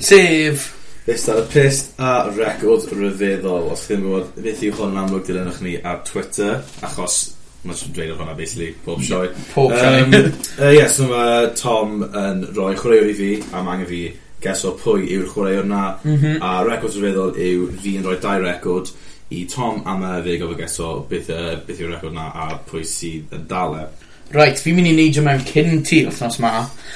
sef... 0.02 0.72
Bist 1.04 1.30
ar 1.30 1.44
y 1.44 1.46
pist 1.52 1.94
a 2.02 2.16
record 2.34 2.90
rhyfeddol. 2.90 3.70
Os 3.70 3.86
chi'n 3.86 4.02
gwybod, 4.02 4.34
beth 4.42 4.66
yw 4.66 4.74
hwn 4.80 4.98
amlwg 5.04 5.30
dilynwch 5.30 5.62
ni 5.62 5.78
ar 5.78 6.02
Twitter, 6.10 6.58
achos 6.82 7.22
Mae'n 7.64 7.78
siŵr 7.80 7.94
dweud 7.96 8.12
o 8.12 8.18
hwnna, 8.18 8.36
basically, 8.36 8.74
pob 8.84 9.00
sioe. 9.04 9.30
Pob 9.54 9.72
um, 9.72 10.14
uh, 10.18 10.68
yeah, 10.68 10.90
so 10.92 11.08
mae 11.08 11.48
Tom 11.56 12.02
yn 12.04 12.44
rhoi 12.52 12.74
chwaraewr 12.76 13.08
i 13.08 13.16
fi, 13.16 13.30
a 13.52 13.62
mae 13.64 13.78
angen 13.78 13.88
fi 13.88 14.02
geso 14.44 14.74
pwy 14.80 15.08
yw'r 15.14 15.30
chwaraewr 15.32 15.68
na, 15.70 15.82
mm 16.02 16.16
-hmm. 16.18 16.38
a 16.44 16.62
record 16.68 16.92
rhyfeddol 16.92 17.32
yw 17.40 17.68
fi 17.80 17.96
yn 17.98 18.04
rhoi 18.04 18.18
dau 18.20 18.44
record 18.44 18.92
i 19.32 19.46
Tom 19.50 19.80
a 19.88 19.96
mae 19.96 20.22
fe 20.26 20.38
gofio 20.42 20.58
geso 20.58 20.94
beth, 21.08 21.30
uh, 21.32 21.54
beth 21.66 21.80
yw'r 21.80 21.94
record 21.96 22.16
na 22.16 22.28
a 22.28 22.50
pwy 22.68 22.84
sydd 22.88 23.32
yn 23.32 23.46
dale. 23.48 23.86
Right, 24.34 24.58
fi'n 24.58 24.74
mynd 24.74 24.88
i 24.88 24.94
neidio 24.96 25.22
mewn 25.22 25.42
cyn 25.46 25.82
ti 25.86 26.00
wrthnos 26.06 26.38
ma 26.42 26.50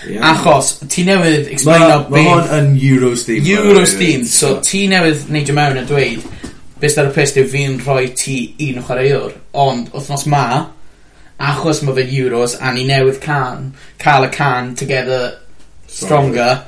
yeah. 0.09 0.24
Achos 0.31 0.72
ti 0.90 1.04
newydd 1.07 1.50
explain 1.52 1.85
Mae 1.85 2.24
ma 2.24 2.24
hwn 2.24 2.54
yn 2.57 2.70
Euros 2.88 3.26
theme 3.28 3.52
Euros 3.52 3.92
theme, 4.00 4.24
so 4.26 4.57
ti 4.64 4.87
newydd 4.90 5.28
neidio 5.33 5.54
mewn 5.57 5.78
a 5.78 5.85
dweud 5.87 6.24
based 6.81 7.01
ar 7.01 7.11
y 7.11 7.14
pres 7.14 7.37
yw 7.37 7.47
fi'n 7.53 7.79
rhoi 7.83 8.11
ti 8.17 8.38
un 8.69 8.83
chwaraewr. 8.87 9.37
Ond, 9.64 9.93
wythnos 9.95 10.27
ma, 10.31 10.47
achos 11.38 11.83
mae 11.85 11.97
fe'n 11.99 12.17
Euros 12.21 12.57
a 12.61 12.73
ni 12.75 12.87
newydd 12.88 13.21
can, 13.23 13.73
cael 14.03 14.27
y 14.27 14.33
can 14.35 14.75
together 14.79 15.38
stronger, 15.88 16.64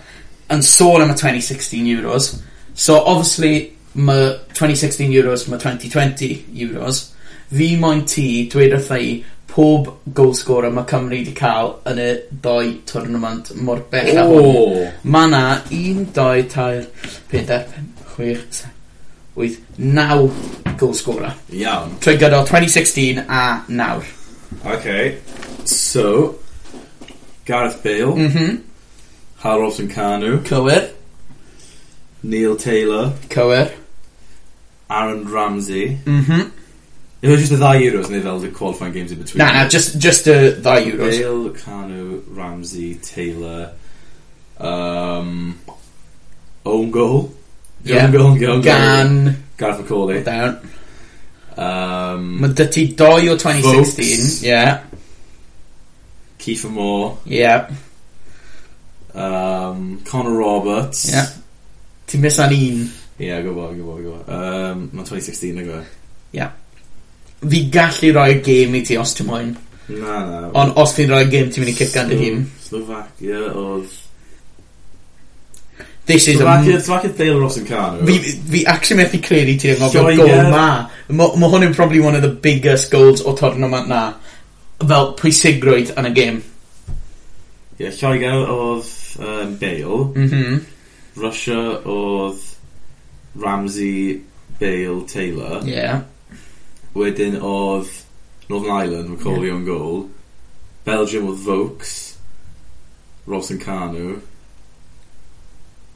yn 0.50 0.64
sôn 0.66 1.04
am 1.04 1.12
y 1.14 1.18
2016 1.18 1.90
Euros. 1.94 2.32
So, 2.74 2.98
obviously, 2.98 3.72
mae 3.94 4.32
2016 4.54 5.12
Euros, 5.12 5.46
mae 5.48 5.58
2020 5.58 6.46
Euros. 6.54 7.04
Fi 7.50 7.74
moyn 7.82 8.04
ti 8.06 8.26
dweud 8.50 8.76
wrtha 8.76 8.98
i 9.02 9.14
pob 9.50 9.88
goalscorer 10.14 10.70
mae 10.74 10.86
Cymru 10.90 11.16
wedi 11.18 11.34
cael 11.34 11.72
yn 11.90 11.98
y 11.98 12.10
doi 12.42 12.76
tournament 12.86 13.50
mor 13.66 13.82
bell 13.90 14.20
a 14.22 14.26
hwn. 14.28 14.76
Mae 15.10 15.32
na 15.32 15.44
1, 15.74 16.04
2, 16.14 16.44
3, 16.54 16.84
4, 17.32 17.64
5, 18.14 18.60
6, 18.60 18.62
8, 19.42 19.58
9 19.78 20.30
goalscorer. 20.78 21.34
Iawn. 21.52 21.96
Trwy 22.00 22.16
gydol 22.18 22.44
2016 22.46 23.18
a 23.28 23.64
nawr. 23.68 24.04
Okay, 24.66 25.18
so 25.64 26.36
Gareth 27.46 27.82
Bale, 27.82 28.14
Mhm. 28.16 28.58
Harold 29.42 29.80
and 29.80 29.90
Kanu, 29.90 30.38
Cywir. 30.44 30.90
Neil 32.22 32.56
Taylor, 32.56 33.12
Cywir. 33.28 33.70
Aaron 34.90 35.24
Ramsey. 35.32 35.98
Mhm. 36.04 36.50
Yw 37.22 37.32
e 37.32 37.36
just 37.36 37.52
y 37.52 37.56
ddau 37.56 37.74
Euros 37.80 38.08
neu 38.10 38.22
fel 38.22 38.40
the 38.40 38.48
qualifying 38.48 38.92
games 38.94 39.12
in 39.12 39.18
between? 39.18 39.38
Na, 39.38 39.52
na, 39.52 39.68
just, 39.68 39.98
just 39.98 40.26
y 40.26 40.52
ddau 40.60 40.78
euros. 40.80 41.18
Bale, 41.20 41.50
Kanu, 41.50 42.22
Ramsey, 42.34 42.94
Taylor, 43.02 43.70
um, 44.58 45.54
own 46.64 46.90
goal. 46.90 47.32
Young, 47.84 47.96
yeah. 47.96 48.12
young, 48.12 48.36
young, 48.36 48.60
Gan... 48.62 49.36
Gareth 49.56 49.80
McCauley. 49.80 50.24
Down. 50.24 50.60
Um, 51.56 52.40
Mae 52.40 52.54
dy 52.56 52.66
ti 52.72 52.86
doi 52.96 53.28
o 53.28 53.36
2016. 53.36 54.42
Ie. 54.44 54.48
Yeah. 54.48 54.80
Kiefer 56.40 56.70
Moore. 56.72 57.18
Yeah. 57.24 57.68
Um, 59.14 60.00
Conor 60.04 60.36
Roberts. 60.38 61.08
Yeah. 61.10 61.28
Ti'n 62.08 62.24
misan 62.24 62.54
un. 62.56 62.84
Ie, 63.20 63.26
yeah, 63.28 63.42
gwybod, 63.44 63.74
gwybod, 63.76 64.04
gwybod. 64.04 64.28
Um, 64.28 64.86
Mae 64.92 65.08
2016 65.08 65.50
yn 65.52 65.66
gwybod. 65.66 65.88
Ie. 66.32 66.38
Yeah. 66.40 66.56
Fi 67.40 67.64
gallu 67.72 68.12
rhoi'r 68.16 68.44
game 68.44 68.80
i 68.80 68.84
ti 68.84 69.00
os 69.00 69.16
ti'n 69.16 69.28
moyn. 69.28 69.52
Na, 69.90 70.20
na. 70.28 70.40
Ond 70.60 70.76
os 70.80 70.94
ti'n 70.96 71.10
rhoi'r 71.10 71.32
game, 71.32 71.52
ti'n 71.52 71.64
mynd 71.64 71.74
i 71.74 71.76
cic 71.80 71.92
gan 71.96 72.12
dy 72.12 72.20
hun. 72.20 72.46
Slovakia 72.64 73.44
oedd... 73.50 73.98
This 76.10 76.26
is 76.26 76.40
a... 76.40 76.44
Tlacian 76.44 77.16
Taylor 77.16 77.40
Ross 77.40 77.56
yn 77.56 77.66
can. 77.66 78.00
Fi, 78.06 78.18
fi 78.50 78.64
actually 78.66 79.04
methu 79.04 79.20
credu 79.22 79.54
ti'n 79.62 79.78
gofio 79.78 80.16
gol 80.18 80.48
ma. 80.50 80.66
Mae 81.06 81.50
hwn 81.52 81.68
yn 81.68 81.74
probably 81.76 82.00
one 82.02 82.18
of 82.18 82.24
the 82.26 82.32
biggest 82.46 82.90
goals 82.90 83.22
o 83.22 83.36
tournament 83.38 83.86
na. 83.90 84.00
Fel 84.82 85.12
pwysigrwydd 85.20 85.92
yn 86.00 86.08
y 86.08 86.12
game. 86.16 86.42
Ie, 87.78 87.84
yeah, 87.84 87.94
Lloegr 88.00 88.50
oedd 88.56 88.90
um, 89.22 89.54
Bale. 89.60 90.00
Mm 90.16 90.26
-hmm. 90.32 90.58
Russia 91.20 91.60
oedd 91.84 92.42
Ramsey, 93.44 94.22
Bale, 94.58 95.04
Taylor. 95.06 95.62
Yeah. 95.64 96.02
Wedyn 96.98 97.38
oedd 97.38 97.92
Northern 98.48 98.82
Ireland, 98.82 99.14
Macaulay 99.14 99.46
yeah. 99.46 99.56
on 99.56 99.64
goal. 99.64 100.10
Belgium 100.84 101.30
oedd 101.30 101.46
Vokes. 101.46 101.94
Ross 103.26 103.50
and 103.54 103.62
Carnu. 103.62 104.18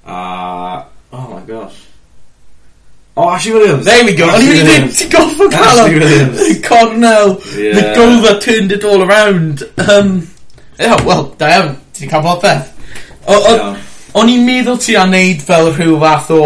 A... 0.06 0.84
Oh 1.12 1.28
my 1.28 1.40
gosh. 1.46 1.86
Oh, 3.16 3.30
Ashley 3.30 3.52
Williams! 3.52 3.84
There 3.84 4.04
we 4.04 4.14
go! 4.16 4.26
O'n 4.26 4.42
i'n 4.42 4.66
mynd, 4.66 4.94
ti'n 4.98 5.10
goffo 5.12 5.46
cael 5.52 5.78
o! 5.78 5.84
Ashley 5.84 6.00
Williams! 6.02 6.40
Cornell! 6.66 7.36
Yeah. 7.54 7.76
The 7.76 7.84
goal 7.94 8.16
that 8.26 8.40
turned 8.42 8.72
it 8.74 8.82
all 8.82 9.04
around! 9.04 9.62
Um, 9.78 10.26
yeah, 10.80 10.98
well, 11.06 11.28
da 11.38 11.52
iawn, 11.52 11.76
ti'n 11.94 12.10
cael 12.10 12.24
bod 12.26 12.42
beth. 12.42 12.72
O, 13.28 13.36
o, 13.38 13.54
yeah. 13.54 13.78
O'n 14.18 14.32
i'n 14.32 14.42
meddwl 14.46 14.80
ti 14.82 14.98
a 14.98 15.06
wneud 15.06 15.46
fel 15.46 15.70
rhyw 15.76 15.94
fath 16.02 16.34
o 16.34 16.40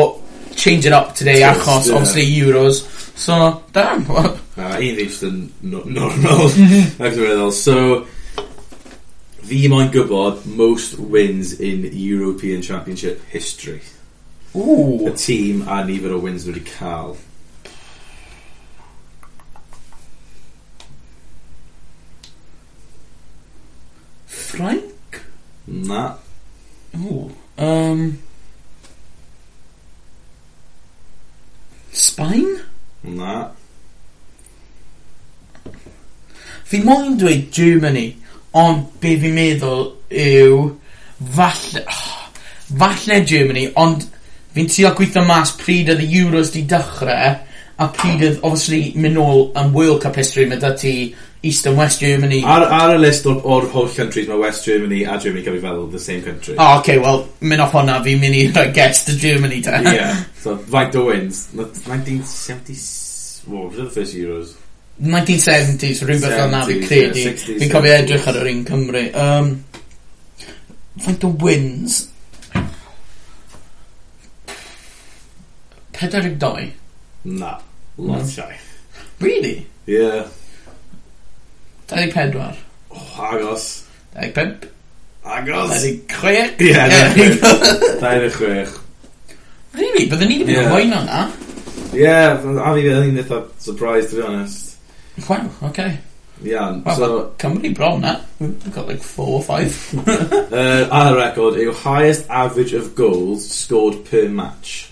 change 0.59 0.85
it 0.89 0.93
up 0.93 1.15
today 1.17 1.41
Twist, 1.41 1.65
achos, 1.65 1.89
yeah. 1.89 1.97
obviously, 1.97 2.29
Euros. 2.37 2.83
So, 3.17 3.41
da 3.73 3.89
iawn. 3.95 4.05
Uh, 4.13 4.77
un 4.77 5.01
ddim 5.01 5.19
yn 5.31 5.43
normal, 5.65 6.47
ac 6.53 7.17
yn 7.17 7.25
meddwl. 7.25 7.53
So, 7.57 8.05
fi 9.49 9.69
moyn 9.73 9.89
gwybod 9.89 10.43
most 10.45 10.99
wins 10.99 11.55
in 11.59 11.89
European 11.93 12.61
Championship 12.61 13.25
history. 13.31 13.81
Ooh. 14.55 15.09
tîm 15.17 15.63
a 15.67 15.85
nifer 15.85 16.13
o 16.13 16.19
wins 16.21 16.45
wedi 16.45 16.61
cael. 16.61 17.17
Frank? 24.27 25.23
Na. 25.67 26.19
Ooh. 26.97 27.31
Um. 27.57 28.19
Spain? 31.93 32.61
Na. 33.03 33.51
Fi 36.65 36.85
moyn 36.85 37.17
dweud 37.17 37.49
Germany, 37.53 38.17
Ond 38.59 38.87
be 39.03 39.17
fi'n 39.23 39.37
meddwl 39.37 39.85
yw 40.09 40.63
falle 41.37 41.85
falle 42.81 43.21
Germany 43.27 43.69
ond 43.81 44.05
fi'n 44.57 44.71
trio 44.71 44.93
gweithio 44.97 45.25
mas 45.29 45.55
pryd 45.59 45.93
oedd 45.93 46.05
y 46.05 46.09
Euros 46.23 46.53
'di 46.53 46.65
dechrau 46.71 47.39
a 47.79 47.89
pryd 47.95 48.25
oedd 48.27 48.43
obviously 48.43 48.93
mynd 48.99 49.19
nôl 49.19 49.49
yn 49.59 49.73
World 49.77 50.03
Cup 50.03 50.19
history 50.19 50.47
mae 50.51 50.61
'da 50.63 50.75
ti 50.79 50.95
East 51.41 51.67
and 51.67 51.79
West 51.79 52.01
Germany. 52.01 52.41
Ar, 52.43 52.65
ar 52.67 52.97
y 52.97 52.99
list 52.99 53.27
o'r, 53.31 53.39
or 53.47 53.69
holl 53.71 53.89
countries 53.95 54.27
mae 54.27 54.41
West 54.41 54.67
Germany 54.67 55.05
a 55.05 55.19
Germany 55.23 55.45
can 55.47 55.55
ei 55.55 55.63
fel 55.63 55.85
the 55.93 56.01
same 56.03 56.23
country. 56.23 56.57
Oh, 56.59 56.79
okay, 56.81 56.99
well 56.99 57.29
mynd 57.41 57.63
off 57.63 57.77
hwnna 57.79 58.01
fi'n 58.07 58.23
mynd 58.23 58.39
i 58.41 58.47
rhoi 58.51 58.73
guess 58.75 59.05
to 59.07 59.15
Germany 59.15 59.61
ta 59.63 59.79
yeah, 59.87 60.25
so 60.43 60.57
faint 60.59 60.99
o 60.99 61.07
wins. 61.13 61.47
1976, 61.55 63.47
what 63.47 63.71
was 63.71 63.79
the 63.79 63.91
first 63.91 64.19
Euros? 64.19 64.57
1970s, 64.99 66.03
rhywbeth 66.03 66.35
fel 66.35 66.51
na 66.51 66.65
fi'n 66.67 66.85
credu. 66.87 67.25
Fi'n 67.47 67.71
cofio 67.71 67.95
edrych 67.95 68.29
ar 68.31 68.39
yr 68.41 68.51
un 68.51 68.65
Cymru. 68.67 69.03
Um, 69.15 69.51
faint 71.05 71.27
o 71.27 71.31
wins? 71.43 72.01
42? 75.99 76.73
Na, 77.25 77.59
lot 77.99 78.23
mm. 78.23 78.27
siai. 78.31 78.59
Really? 79.21 79.67
Yeah. 79.87 80.27
24? 81.89 82.55
Oh, 82.91 83.27
agos. 83.31 83.85
25? 84.15 84.69
Agos. 85.25 85.71
26? 85.71 86.61
Yeah, 86.61 87.15
26. 88.01 88.79
Really? 89.79 90.09
Byddwn 90.11 90.27
ni 90.27 90.39
wedi 90.41 90.55
bod 90.57 90.65
yn 90.65 90.71
fwy 90.73 90.87
na? 90.91 91.01
na? 91.07 91.19
Yeah, 91.95 92.35
a 92.35 92.73
fi 92.75 92.83
byddwn 92.83 93.05
ni'n 93.13 93.21
eitha 93.23 93.43
surprised, 93.63 94.11
to 94.11 94.19
be 94.19 94.25
honest. 94.27 94.68
Wow, 95.29 95.51
okay. 95.63 95.99
Yeah, 96.43 96.77
Wow, 96.85 96.95
so, 96.95 97.07
so, 97.07 97.35
Cymru 97.39 97.75
bron 97.75 98.01
na. 98.01 98.21
We've 98.39 98.73
got 98.73 98.87
like 98.87 99.01
four 99.03 99.41
or 99.41 99.43
five. 99.43 99.73
uh, 100.09 100.89
ar 100.93 101.15
y 101.15 101.17
record, 101.17 101.55
yw 101.59 101.75
highest 101.75 102.29
average 102.31 102.73
of 102.75 102.95
goals 102.95 103.49
scored 103.51 104.05
per 104.05 104.29
match. 104.29 104.91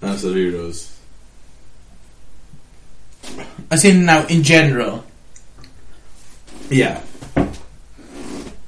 As 0.00 0.22
the 0.22 0.30
Euros. 0.30 0.88
As 3.70 3.84
in 3.84 4.06
now, 4.06 4.24
in 4.26 4.42
general. 4.42 5.04
Yeah. 6.70 7.02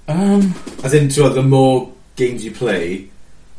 Um, 0.09 0.55
As 0.85 0.93
in, 0.93 1.09
to 1.11 1.31
the 1.31 1.43
more 1.43 1.91
games 2.17 2.45
you 2.45 2.51
play, 2.53 3.09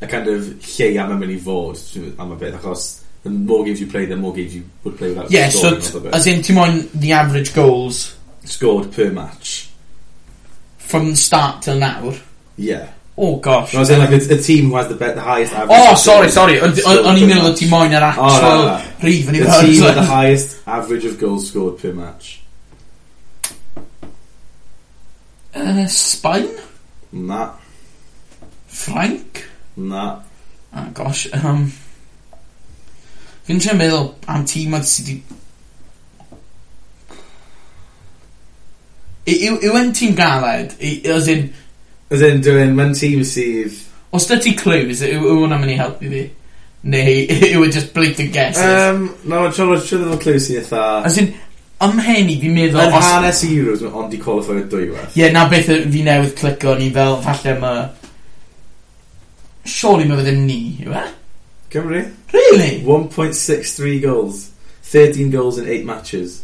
a 0.02 0.08
kind 0.08 0.28
of 0.28 0.44
llei 0.62 0.98
am 1.02 1.16
yn 1.16 1.20
mynd 1.24 1.34
i 1.34 1.40
fod 1.42 1.80
ti'n- 1.80 2.14
am 2.20 2.36
y 2.36 2.38
beth, 2.38 2.60
achos 2.60 3.03
the 3.24 3.30
more 3.30 3.64
games 3.64 3.80
you 3.80 3.88
play, 3.88 4.06
the 4.06 4.16
more 4.16 4.34
games 4.34 4.56
you 4.56 4.66
would 4.84 4.98
play 4.98 5.10
without. 5.10 5.32
Yeah, 5.32 5.50
so 5.50 5.80
t- 5.80 6.10
as 6.12 6.28
in, 6.28 6.42
to 6.44 6.54
mind 6.54 6.90
the 6.94 7.14
average 7.14 7.54
goals 7.54 8.16
scored 8.44 8.92
per 8.92 9.10
match 9.12 9.70
from 10.78 11.16
start 11.16 11.64
till 11.64 11.80
now. 11.80 12.14
Yeah. 12.58 12.92
Oh 13.18 13.38
gosh. 13.38 13.74
No, 13.74 13.80
I 13.80 13.82
was 13.82 13.90
saying 13.90 14.00
like 14.00 14.10
a, 14.10 14.34
a 14.34 14.42
team 14.42 14.70
who 14.70 14.76
has 14.76 14.88
the, 14.88 14.96
be- 14.96 15.14
the 15.14 15.22
highest 15.22 15.54
average. 15.54 15.80
Oh, 15.80 15.96
sorry, 15.96 16.30
sorry. 16.30 16.60
O'n 16.60 16.74
i'n 16.74 17.30
meddwl 17.30 17.52
y 17.52 17.58
tîm 17.60 17.70
moyn 17.72 17.94
yr 17.94 18.06
actual 18.08 18.64
rhif 19.04 19.30
yn 19.30 19.38
i 19.38 19.44
The 19.44 19.58
team 19.62 19.84
oh, 19.84 19.86
with 19.86 20.00
the 20.00 20.08
highest 20.10 20.56
average 20.68 21.06
of 21.06 21.20
goals 21.22 21.48
scored 21.48 21.78
per 21.78 21.94
match. 21.94 22.42
Uh, 25.54 25.86
Spain? 25.88 26.50
Nah. 27.12 27.54
Frank? 28.66 29.46
Nah. 29.78 30.24
Oh 30.76 30.90
gosh, 30.98 31.28
um... 31.38 31.72
Fi'n 33.48 33.60
trio 33.60 33.74
meddwl 33.76 34.06
am 34.32 34.46
tîm 34.48 34.76
oedd 34.78 34.86
sydd 34.88 35.10
wedi... 35.12 35.40
yw 39.34 39.58
yw 39.68 39.80
e'n 39.80 39.92
tîm 39.96 40.14
galed? 40.16 40.76
I- 40.80 41.02
as 41.12 41.28
in... 41.32 41.50
As 42.14 42.24
in 42.24 42.44
dywun, 42.46 42.76
ma'n 42.78 42.96
tîm 42.96 43.24
sydd... 43.28 43.82
Os 44.14 44.28
'da 44.30 44.38
ti 44.40 44.54
clues 44.56 45.02
yw 45.04 45.26
yw 45.26 45.42
hwnna'n 45.42 45.60
mynd 45.64 45.74
i 45.74 45.80
helpu 45.80 46.12
fi? 46.12 46.22
Neu 46.94 47.16
yw 47.56 47.66
e 47.66 47.72
just 47.72 47.92
blatant 47.96 48.32
guesses? 48.36 48.64
Um, 48.64 49.10
no, 49.28 49.48
trio 49.52 49.80
trio 49.80 50.04
ddod 50.04 50.16
o 50.16 50.20
clues 50.22 50.48
sydd 50.48 50.62
eitha... 50.62 50.84
As 51.10 51.18
in, 51.20 51.34
ym 51.84 51.98
mhen 52.00 52.32
i 52.32 52.38
fi'n 52.40 52.56
meddwl... 52.56 52.84
Yn 52.86 52.96
os... 52.96 53.10
hanes 53.10 53.42
Euros, 53.50 53.84
ond 53.90 54.08
di 54.14 54.22
qualifio'r 54.22 54.70
dwywaith. 54.72 55.10
Ie, 55.18 55.26
yeah, 55.26 55.34
na 55.36 55.50
beth 55.52 55.68
fi 55.68 56.06
newydd 56.08 56.38
clicio, 56.40 56.78
ni 56.80 56.88
fel, 56.96 57.20
falle 57.26 57.58
mae... 57.60 57.84
Surely 59.68 60.08
mae 60.08 60.20
fydden 60.22 60.48
ni, 60.48 60.62
yw 60.86 60.96
e? 61.00 61.04
Cymru. 61.74 62.14
Really? 62.32 62.82
1.63 62.82 64.02
goals. 64.02 64.52
13 64.84 65.32
goals 65.32 65.58
in 65.58 65.68
8 65.68 65.86
matches. 65.86 66.44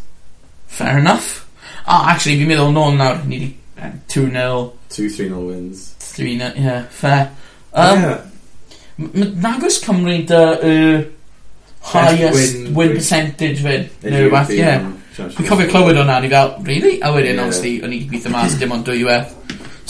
Fair 0.67 0.97
enough. 0.97 1.45
Ah, 1.85 2.09
actually, 2.13 2.39
fi'n 2.39 2.49
meddwl 2.49 2.73
nôl 2.73 2.97
nawr, 2.97 3.21
ni 3.29 3.37
wedi 3.37 3.93
2-0. 4.09 4.73
2-3-0 4.89 5.45
wins. 5.45 5.85
3-0, 6.01 6.57
yeah, 6.57 6.83
fair. 6.89 7.31
Um, 7.73 8.01
yeah. 8.01 8.25
Nag 9.45 9.63
oes 9.63 9.79
Cymru 9.83 10.17
dy 10.27 10.35
uh, 10.35 11.03
highest 11.93 12.55
win, 12.57 12.73
win 12.73 12.95
percentage 12.97 13.61
fyd, 13.63 13.85
neu 14.03 14.25
rhywbeth, 14.25 14.53
ie. 14.57 14.73
Fi'n 15.19 15.47
cofio 15.47 15.69
clywed 15.69 16.01
o'na, 16.01 16.19
ni 16.23 16.33
fel, 16.33 16.55
really? 16.65 16.97
A 17.01 17.13
wedyn, 17.13 17.37
yeah. 17.37 17.45
obviously, 17.45 17.77
o'n 17.83 17.93
i 17.93 18.01
wedi 18.01 18.09
gweithio 18.15 18.33
mas 18.33 18.57
dim 18.61 18.73
ond 18.75 18.85
dwy 18.89 19.05
weth. 19.07 19.33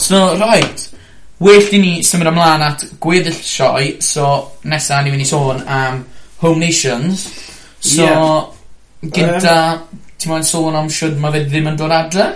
So, 0.00 0.22
right, 0.40 0.89
well 1.40 1.72
i 1.72 1.80
ni 1.80 1.92
symud 2.04 2.28
ymlaen 2.30 2.64
at 2.66 2.84
gweddill 3.00 3.36
sioe, 3.36 3.94
so 4.04 4.26
nesa 4.68 5.00
ni 5.02 5.12
mynd 5.12 5.24
i 5.24 5.28
sôn 5.28 5.62
am 5.66 6.04
Home 6.40 6.60
Nations. 6.60 7.26
So, 7.80 8.04
yeah. 8.04 8.44
gynta, 9.16 9.56
um, 9.80 10.04
ti'n 10.20 10.32
mwyn 10.34 10.44
sôn 10.44 10.76
am 10.76 10.88
siwr 10.92 11.16
mae 11.20 11.32
fe 11.32 11.44
ddim 11.48 11.70
yn 11.72 11.80
dod 11.80 11.94
adre? 11.96 12.28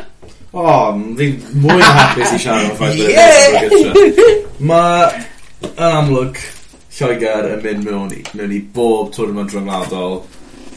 O, 0.55 0.62
oh, 0.62 0.99
fi'n 1.19 1.37
mwy 1.61 1.77
na 1.81 1.90
hapus 1.99 2.35
i 2.37 2.40
siarad 2.40 2.71
o'r 2.71 2.77
ffaith 2.79 3.01
yeah. 3.11 4.45
Mae, 4.64 5.25
yn 5.75 5.88
amlwg, 5.90 6.40
Lloegr 6.95 7.49
yn 7.51 7.62
mynd 7.64 7.88
mewn 7.88 8.12
i, 8.14 8.21
mewn 8.38 8.53
i 8.55 8.61
bob 8.73 9.11
twrnament 9.12 9.51
rhyngwladol 9.51 10.21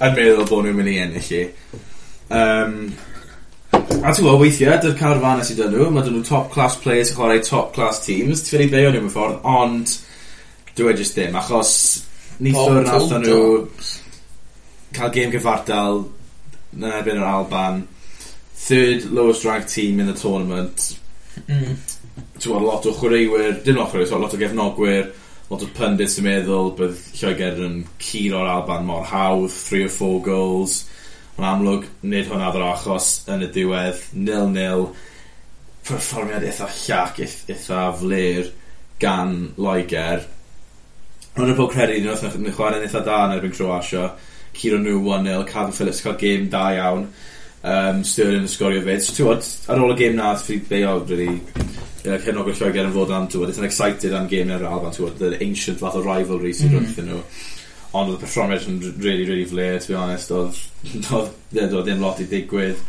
yn 0.02 0.16
meddwl 0.18 0.48
bod 0.50 0.66
nhw'n 0.66 0.80
mynd 0.80 0.92
i 0.92 0.96
ennill 1.04 1.34
i. 1.38 1.44
Um, 2.34 2.74
A 3.88 4.12
ti'n 4.12 4.26
gwybod, 4.26 4.42
weithiau, 4.42 4.76
dy'r 4.84 4.96
carfan 5.00 5.42
sydd 5.48 5.62
dyn 5.62 5.72
nhw, 5.72 5.86
mae 5.96 6.04
dyn 6.04 6.18
nhw 6.18 6.26
top 6.28 6.50
class 6.52 6.76
players 6.84 7.14
yn 7.14 7.18
chwarae 7.18 7.44
top 7.44 7.70
class 7.76 8.02
teams, 8.04 8.42
ti'n 8.44 8.52
fynnu 8.52 8.72
beio 8.74 8.90
nhw 8.92 9.04
mewn 9.06 9.14
ffordd, 9.14 9.38
ond 9.48 9.94
dwi 10.76 10.92
e 10.92 10.96
just 11.00 11.16
ddim, 11.16 11.38
achos 11.40 11.72
nithwr 12.44 12.82
nath 12.84 13.14
nhw 13.24 13.38
cael 14.98 15.14
game 15.16 15.32
gyfartal 15.32 16.04
yn 16.76 16.84
erbyn 16.90 17.22
yr 17.22 17.30
Alban, 17.30 17.80
third 18.66 19.08
lowest 19.16 19.48
ranked 19.48 19.72
team 19.72 20.04
in 20.04 20.12
the 20.12 20.18
tournament, 20.20 20.90
mm. 21.46 21.80
ti'n 22.36 22.44
gwybod, 22.44 22.68
lot 22.68 22.92
o 22.92 22.96
chwaraewyr, 23.00 23.64
dim 23.64 23.80
lot 23.80 23.88
o 23.88 23.96
chwaraewyr, 23.96 24.24
lot 24.26 24.36
o 24.36 24.42
gefnogwyr, 24.44 25.10
lot 25.48 25.64
o 25.64 25.72
pundits 25.80 26.20
yn 26.20 26.28
meddwl 26.28 26.74
bydd 26.76 27.02
Lloegr 27.22 27.64
yn 27.70 27.82
curo'r 28.04 28.52
Alban 28.52 28.88
mor 28.92 29.08
hawdd, 29.08 29.48
three 29.56 29.88
or 29.88 29.96
four 29.96 30.20
goals, 30.22 30.82
Yn 31.38 31.46
amlwg, 31.46 31.84
nid 32.10 32.32
hwnna 32.32 32.48
ddod 32.50 32.64
achos 32.66 33.08
yn 33.30 33.44
y 33.46 33.48
diwedd, 33.54 34.00
nil-nil, 34.18 34.88
perfformiad 35.86 36.46
eitha 36.48 36.66
llac, 36.74 37.20
eitha 37.22 37.82
flir 38.00 38.50
gan 38.98 39.36
Loegr. 39.62 40.24
Ond 41.38 41.52
yn 41.52 41.60
bod 41.60 41.70
credu, 41.76 42.00
nhw 42.02 42.16
wrth 42.16 42.40
nhw'n 42.40 42.56
chwarae'n 42.58 42.88
eitha 42.88 43.04
da 43.06 43.20
yn 43.28 43.36
erbyn 43.36 43.54
Croatia. 43.54 44.08
Ciro 44.58 44.80
nhw 44.82 44.98
1-0, 45.04 45.44
Cadw 45.52 45.76
Phillips 45.78 46.02
cael 46.02 46.18
gêm 46.24 46.48
da 46.50 46.64
iawn. 46.74 47.06
Um, 47.68 48.02
Sterling 48.08 48.48
yn 48.48 48.50
sgorio 48.50 48.82
fyd. 48.88 49.04
So, 49.06 49.14
tywod, 49.20 49.46
ar 49.70 49.84
ôl 49.84 49.94
y 49.94 50.00
gêm 50.00 50.18
na, 50.18 50.32
ffrif 50.42 50.66
beio, 50.72 50.96
really, 51.06 51.36
uh, 52.08 52.18
cefnogol 52.24 52.58
Lloegr 52.58 52.90
yn 52.90 52.96
fod 52.98 53.14
am, 53.14 53.30
tywod, 53.30 53.54
eitha'n 53.54 53.70
excited 53.70 54.18
am 54.18 54.26
gêm 54.32 54.50
neu'r 54.50 54.66
Alban, 54.72 54.98
tywod, 54.98 55.22
the 55.22 55.38
ancient 55.46 55.78
fath 55.84 56.00
o 56.00 56.02
rivalry 56.02 56.56
sydd 56.58 56.74
mm. 56.74 56.82
wrthyn 56.82 57.14
nhw 57.14 57.22
ond 57.98 58.12
oedd 58.12 58.18
y 58.18 58.22
perfformiad 58.24 58.70
yn 58.70 58.80
really, 59.02 59.26
really 59.26 59.46
flair, 59.50 59.80
to 59.82 59.94
be 59.94 60.00
honest, 60.00 60.34
oedd, 60.36 60.62
oedd, 61.18 61.32
oedd 61.68 61.78
ddim 61.88 62.04
lot 62.04 62.22
i 62.24 62.28
ddigwydd. 62.30 62.82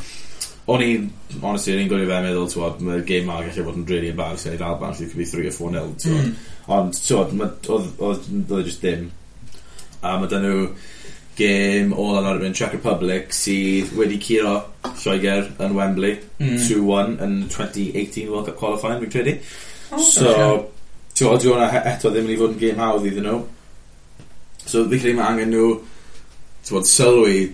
O'n 0.69 0.85
i, 0.85 0.91
honestly, 1.41 1.75
o'n 1.75 1.83
i'n 1.85 1.91
gwybod 1.91 2.11
fe'n 2.11 2.27
meddwl, 2.27 2.49
ti'n 2.51 2.59
tywod, 2.59 2.83
mae'r 2.85 3.07
game 3.09 3.31
ma 3.31 3.41
gallu 3.41 3.65
bod 3.65 3.81
yn 3.81 3.89
really 3.89 4.13
embarrassing 4.13 4.57
i'r 4.57 4.67
Alban, 4.69 4.93
lle 4.99 5.09
could 5.09 5.23
be 5.23 5.29
3 5.31 5.49
or 5.49 5.57
4 5.57 5.75
nil, 5.77 5.95
ti'n 6.03 6.19
Mm. 6.19 6.35
Ond, 6.77 6.99
tywod, 7.01 7.31
oedd, 7.73 8.27
oedd 8.53 8.67
just 8.67 8.83
dim. 8.85 9.09
A 10.05 10.19
mae 10.21 10.29
dyn 10.29 10.45
nhw 10.45 10.67
game 11.39 11.95
all 11.95 12.19
yn 12.19 12.27
erbyn 12.33 12.57
Czech 12.59 12.75
Republic 12.75 13.33
sydd 13.35 13.93
wedi 13.97 14.19
curo 14.23 14.57
Lloegr 14.99 15.53
yn 15.63 15.77
Wembley 15.77 16.17
mm. 16.19 16.57
2-1 16.67 17.15
yn 17.25 17.37
2018 17.47 18.33
World 18.33 18.51
Cup 18.51 18.59
qualifying, 18.59 19.01
fi'n 19.05 19.13
credu. 19.15 19.37
Oh, 19.95 20.03
so, 20.03 20.33
tywod, 21.15 21.45
dwi'n 21.45 21.79
eto 21.95 22.11
ddim 22.11 22.27
yn 22.27 22.33
wedi 22.33 22.41
fod 22.43 22.57
yn 22.57 22.61
game 22.65 22.83
hawdd 22.83 23.09
iddyn 23.09 23.29
nhw. 23.31 23.39
So 24.69 24.85
fi 24.89 25.01
credu 25.01 25.17
mae 25.17 25.33
angen 25.33 25.55
nhw 25.55 25.69
bod, 26.69 26.89
sylwi 26.89 27.47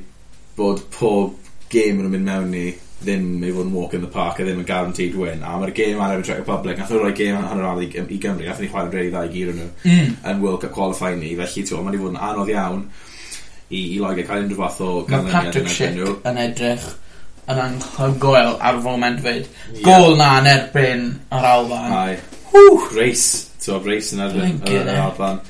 bod 0.59 0.83
pob 0.95 1.37
game 1.71 2.03
yn 2.03 2.11
mynd 2.11 2.27
mewn 2.27 2.51
ni 2.51 2.65
ddim 3.05 3.27
mynd 3.39 3.51
i 3.51 3.55
fod 3.55 3.69
yn 3.69 3.75
walk 3.77 3.95
in 3.95 4.05
the 4.05 4.11
park 4.11 4.41
a 4.41 4.47
ddim 4.47 4.63
yn 4.63 4.69
guaranteed 4.69 5.17
win. 5.19 5.45
A 5.45 5.55
mae'r 5.61 5.75
gêm 5.77 6.01
ar 6.03 6.17
efo 6.17 6.27
Czech 6.31 6.41
Republic 6.43 6.81
nath 6.81 6.91
nhw 6.91 7.03
roi 7.03 7.15
gêm 7.17 7.39
hanner 7.39 7.69
ar 7.69 7.83
i, 7.85 7.89
i 8.03 8.19
Gymru 8.23 8.49
nath 8.49 8.63
ni 8.63 8.71
chwarae'n 8.73 8.93
rhaid 8.95 9.11
i 9.11 9.15
ddau 9.15 9.33
gyr 9.35 9.53
nhw 9.55 9.69
mm. 9.85 10.13
yn 10.33 10.43
World 10.43 10.63
Cup 10.65 10.75
qualifying 10.75 11.23
ni. 11.23 11.35
Felly 11.39 11.63
ti'n 11.63 11.71
gwybod 11.71 11.87
mae'n 11.87 11.99
i 11.99 12.03
fod 12.03 12.15
yn 12.15 12.21
anodd 12.31 12.53
iawn 12.55 12.85
i, 13.69 13.81
i 13.81 14.03
Loegr 14.03 14.29
cael 14.29 14.47
unrhyw 14.47 14.61
fath 14.65 14.83
o 14.85 14.91
ganlyniad 15.09 15.35
Mae 15.35 15.51
Patrick 15.51 15.73
Schick 15.75 16.31
yn 16.33 16.45
edrych 16.49 16.91
yn 17.55 17.65
anghygoel 17.69 18.55
ar 18.59 18.79
foment 18.85 19.21
fyd. 19.25 19.51
Yeah. 19.71 19.83
gol 19.87 20.17
na 20.19 20.31
yn 20.41 20.53
erbyn 20.55 21.11
yr 21.31 21.51
Alban. 21.55 21.91
Ai 21.95 22.15
Whew. 22.55 22.87
Grace 22.91 23.51
ti'n 23.59 23.75
gwybod 23.75 23.87
Grace 23.87 24.17
yn 24.17 24.25
erbyn 24.27 24.63
yr 24.71 24.97
Alban. 24.99 25.45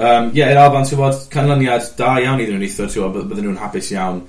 Um, 0.00 0.30
Ie, 0.32 0.38
yeah, 0.38 0.54
i'r 0.54 0.58
Alban, 0.62 0.86
ti'n 0.88 0.96
bod, 0.96 1.16
canlyniad 1.28 1.90
da 1.98 2.14
iawn 2.22 2.40
iddyn 2.40 2.54
nhw'n 2.56 2.62
neithio, 2.64 2.86
ti'n 2.88 3.02
bod, 3.04 3.26
bydden 3.28 3.44
nhw'n 3.50 3.58
hapus 3.60 3.90
iawn 3.92 4.22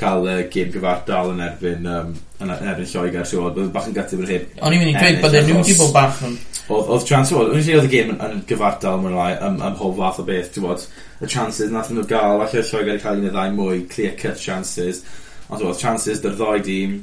cael 0.00 0.24
uh, 0.24 0.36
gêm 0.48 0.70
gyfartal 0.72 1.34
yn 1.34 1.42
erbyn 1.44 1.88
um, 1.92 2.14
yn 2.40 2.52
erbyn 2.54 2.88
Lloegr, 2.88 3.26
ti'n 3.28 3.42
bod, 3.42 3.58
bydden 3.58 3.74
bach 3.74 3.90
yn 3.90 3.96
gytib 3.98 4.22
yn 4.24 4.30
hyn. 4.32 4.46
O'n 4.64 4.76
i'n 4.76 4.80
mynd 4.80 4.94
i 4.94 5.02
dweud 5.02 5.20
bydden 5.26 5.50
nhw 5.50 5.58
wedi 5.58 5.74
bod 5.76 5.92
bach 5.92 6.22
yn... 6.24 6.38
Oedd 6.72 7.04
chance, 7.10 7.36
oedd, 7.36 7.52
o'n 7.52 7.60
i'n 7.60 7.76
oedd 7.76 7.90
y 7.90 7.92
gêm 7.92 8.14
yn 8.14 8.40
gyfartal 8.48 8.96
mwyn 9.02 9.18
lai, 9.18 9.28
ym, 9.36 9.60
ym 9.60 9.76
mhob 9.76 10.00
fath 10.00 10.22
o 10.22 10.26
beth, 10.30 10.48
ti'n 10.54 10.64
bod, 10.64 10.88
y 11.20 11.30
chances 11.34 11.76
nath 11.76 11.92
nhw 11.92 12.06
gael, 12.08 12.40
falle 12.46 12.64
Lloegr 12.70 12.96
i 12.96 13.04
cael 13.04 13.20
un 13.20 13.28
o 13.28 13.34
ddau 13.36 13.54
mwy, 13.58 13.84
clear 13.92 14.16
cut 14.16 14.40
chances, 14.40 15.02
ond 15.50 15.60
oedd 15.60 15.84
chances 15.84 16.24
dy'r 16.24 16.40
ddoi 16.40 16.64
dîm, 16.64 16.98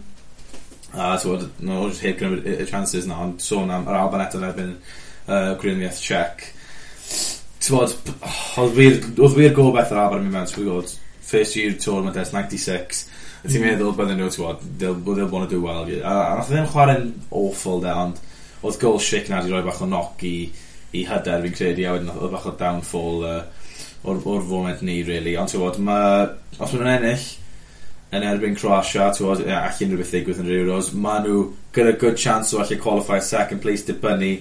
a 0.97 1.13
ti'n 1.21 1.35
bod, 1.35 1.47
no, 1.69 1.85
heb 2.01 2.17
gynnu 2.23 2.41
y 2.57 2.65
chances 2.73 3.05
na, 3.05 3.21
ond 3.27 3.45
sôn 3.45 3.73
am 3.73 3.85
yr 3.85 4.01
Alban 4.01 4.25
eto 4.25 4.41
yn 4.41 4.49
erbyn 4.49 4.75
uh, 4.79 5.53
Gwyrwyddiaeth 5.61 6.01
Czech, 6.01 6.49
Tywod, 7.65 7.95
oedd 8.61 8.75
wir, 8.77 8.99
oedd 9.17 9.35
wir 9.39 9.53
gobeth 9.57 9.89
ar 9.89 10.03
Afon 10.03 10.19
yn 10.21 10.27
mynd 10.27 10.35
mewn, 10.35 10.49
ti'n 10.49 10.59
gwybod, 10.59 10.91
first 11.25 11.55
year 11.57 11.73
tournament 11.81 12.19
ers 12.21 12.29
96, 12.35 12.99
a 13.41 13.47
ti'n 13.47 13.57
mm. 13.57 13.65
meddwl 13.65 13.95
bydden 13.97 14.19
nhw, 14.21 14.27
ti'n 14.29 14.43
gwybod, 14.43 14.67
they'll, 14.81 14.99
they'll 15.07 15.31
want 15.31 15.49
to 15.49 15.55
do 15.55 15.63
well. 15.63 15.87
A, 15.97 16.11
a 16.13 16.35
nath 16.37 16.51
ddim 16.51 16.67
chwarae'n 16.69 17.07
awful 17.39 17.81
de, 17.81 17.95
ond 18.03 18.21
oedd 18.61 18.77
goal 18.83 19.01
shake 19.01 19.33
na 19.33 19.41
di 19.41 19.49
roi 19.49 19.63
bach 19.65 19.81
o 19.81 19.89
knock 19.89 20.21
i, 20.29 20.35
i 20.93 21.07
hyder 21.09 21.41
fi'n 21.47 21.57
credu, 21.57 21.87
a 21.87 21.95
wedyn 21.95 22.13
oedd 22.13 22.35
bach 22.35 22.45
o 22.51 22.53
downfall 22.59 23.25
uh, 23.25 23.41
o'r, 24.05 24.21
or 24.21 24.45
foment 24.45 24.85
ni, 24.85 24.99
really. 25.09 25.33
Ond 25.33 25.49
ti'n 25.49 25.63
gwybod, 25.63 25.81
ma, 25.89 25.97
os 26.59 26.69
maen 26.69 26.85
nhw'n 26.85 26.93
ennill, 26.99 27.27
yn 28.13 28.29
erbyn 28.29 28.61
Croatia, 28.61 29.09
ti'n 29.09 29.25
gwybod, 29.25 29.45
all 29.57 29.83
unrhyw 29.87 30.03
beth 30.03 30.13
ddigwydd 30.13 30.45
yn 30.45 30.53
yr 30.53 30.61
Euros, 30.61 30.93
maen 30.93 31.25
nhw 31.25 31.43
gyda 31.73 31.97
good 31.97 32.21
chance 32.21 32.53
o 32.53 32.61
allu 32.61 32.77
qualify 32.77 33.17
second 33.25 33.65
place 33.65 33.89
dibynnu 33.89 34.35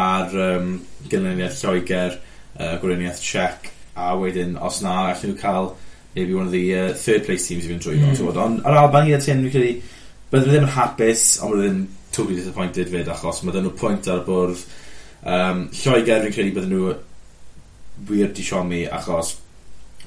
ar 0.00 0.32
um, 0.48 0.78
gynlyniad 1.12 1.60
Lloegr, 1.60 2.22
uh, 2.58 2.76
Gweriniaeth 2.82 3.22
Czech 3.24 3.70
a 3.94 4.12
wedyn 4.18 4.56
os 4.56 4.80
na 4.84 4.98
allan 5.08 5.24
nhw 5.30 5.38
cael 5.40 5.72
maybe 6.14 6.34
one 6.34 6.46
of 6.46 6.52
the 6.52 6.64
uh, 6.76 6.92
third 6.94 7.26
place 7.26 7.48
teams 7.48 7.66
i 7.66 7.72
fynd 7.72 7.84
drwy 7.84 7.98
mm. 8.00 8.28
ond 8.28 8.40
on, 8.44 8.60
ar 8.68 8.80
Albania 8.84 9.20
tyn 9.20 9.44
fi'n 9.44 9.54
credu 9.54 9.74
byddwn 10.32 10.52
ddim 10.52 10.68
yn 10.68 10.74
hapus 10.76 11.26
ond 11.40 11.54
byddwn 11.54 11.68
ddim 11.68 11.86
totally 12.12 12.40
disappointed 12.40 12.92
fyd 12.92 13.12
achos 13.12 13.42
mae 13.44 13.56
dyn 13.56 13.68
nhw 13.68 13.76
pwynt 13.80 14.10
ar 14.12 14.22
y 14.22 14.26
bwrdd 14.28 14.66
um, 15.22 15.64
Lloegr 15.82 16.26
fi'n 16.26 16.36
credu 16.38 16.56
byddwn 16.58 16.76
nhw 16.76 16.92
wir 18.08 18.32
di 18.32 18.44
siomi 18.44 18.86
achos 18.88 19.36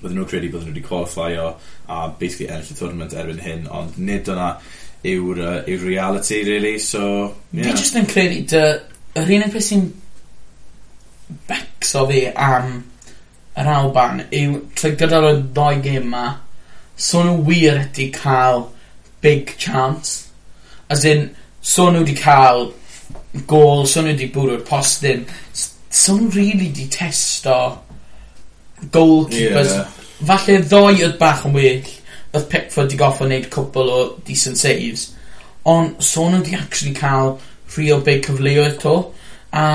bydden 0.01 0.17
nhw'n 0.19 0.29
credu 0.29 0.49
bydden 0.51 0.69
nhw 0.69 0.73
wedi 0.73 0.87
qualifio 0.87 1.51
a 1.87 2.07
basically 2.19 2.49
ennill 2.49 2.73
y 2.73 2.79
tournament 2.79 3.15
erbyn 3.17 3.43
hyn 3.43 3.69
ond 3.71 3.99
nid 4.01 4.29
yna 4.31 4.49
yw'r 5.05 5.41
uh, 5.41 5.59
yw 5.69 5.85
reality 5.85 6.41
really 6.47 6.79
so 6.81 7.03
yeah. 7.51 7.69
fi 7.69 7.75
jyst 7.77 7.99
yn 7.99 8.09
credu 8.09 8.41
dy 8.51 8.63
yr 9.21 9.33
unig 9.37 9.53
beth 9.53 9.67
sy'n 9.69 9.85
becso 11.49 12.05
fi 12.09 12.25
am 12.35 12.75
yr 13.55 13.69
Alban 13.71 14.25
yw 14.29 14.57
trwy 14.77 14.95
gydol 14.99 15.29
y 15.29 15.35
ddoi 15.55 15.75
gêm 15.85 16.09
'ma 16.11 16.25
so 16.95 17.23
nhw 17.23 17.37
wir 17.47 17.79
wedi 17.79 18.09
cael 18.15 18.67
big 19.21 19.55
chance. 19.57 20.27
As 20.89 21.05
in 21.05 21.29
so 21.61 21.89
nhw 21.89 22.03
wedi 22.03 22.15
cael 22.19 22.69
gol 23.47 23.85
so 23.87 24.01
nhw 24.01 24.13
wedi 24.13 24.29
bwrw'r 24.35 24.63
postyn. 24.67 25.25
S- 25.53 25.73
so 25.89 26.17
nhw 26.17 26.31
really 26.35 26.69
wedi 26.69 26.87
testo 26.91 27.57
goalkeepers... 28.91 29.73
yeah. 29.73 29.91
...falle 30.25 30.61
ddoi 30.63 31.01
oedd 31.03 31.17
bach 31.19 31.43
yn 31.47 31.55
well 31.57 31.91
oedd 32.35 32.47
Pickford 32.51 32.85
wedi 32.87 32.99
goffod 33.01 33.27
wneud 33.29 33.49
cwbl 33.51 33.91
o 33.95 33.99
decent 34.27 34.59
saves. 34.61 35.09
Ond 35.65 35.99
so 36.03 36.29
nhw 36.29 36.43
wedi 36.43 36.55
actually 36.59 36.95
cael 36.95 37.37
real 37.75 38.01
big 38.03 38.23
cyfleoedd 38.27 38.79
'to 38.83 38.95
a 39.55 39.65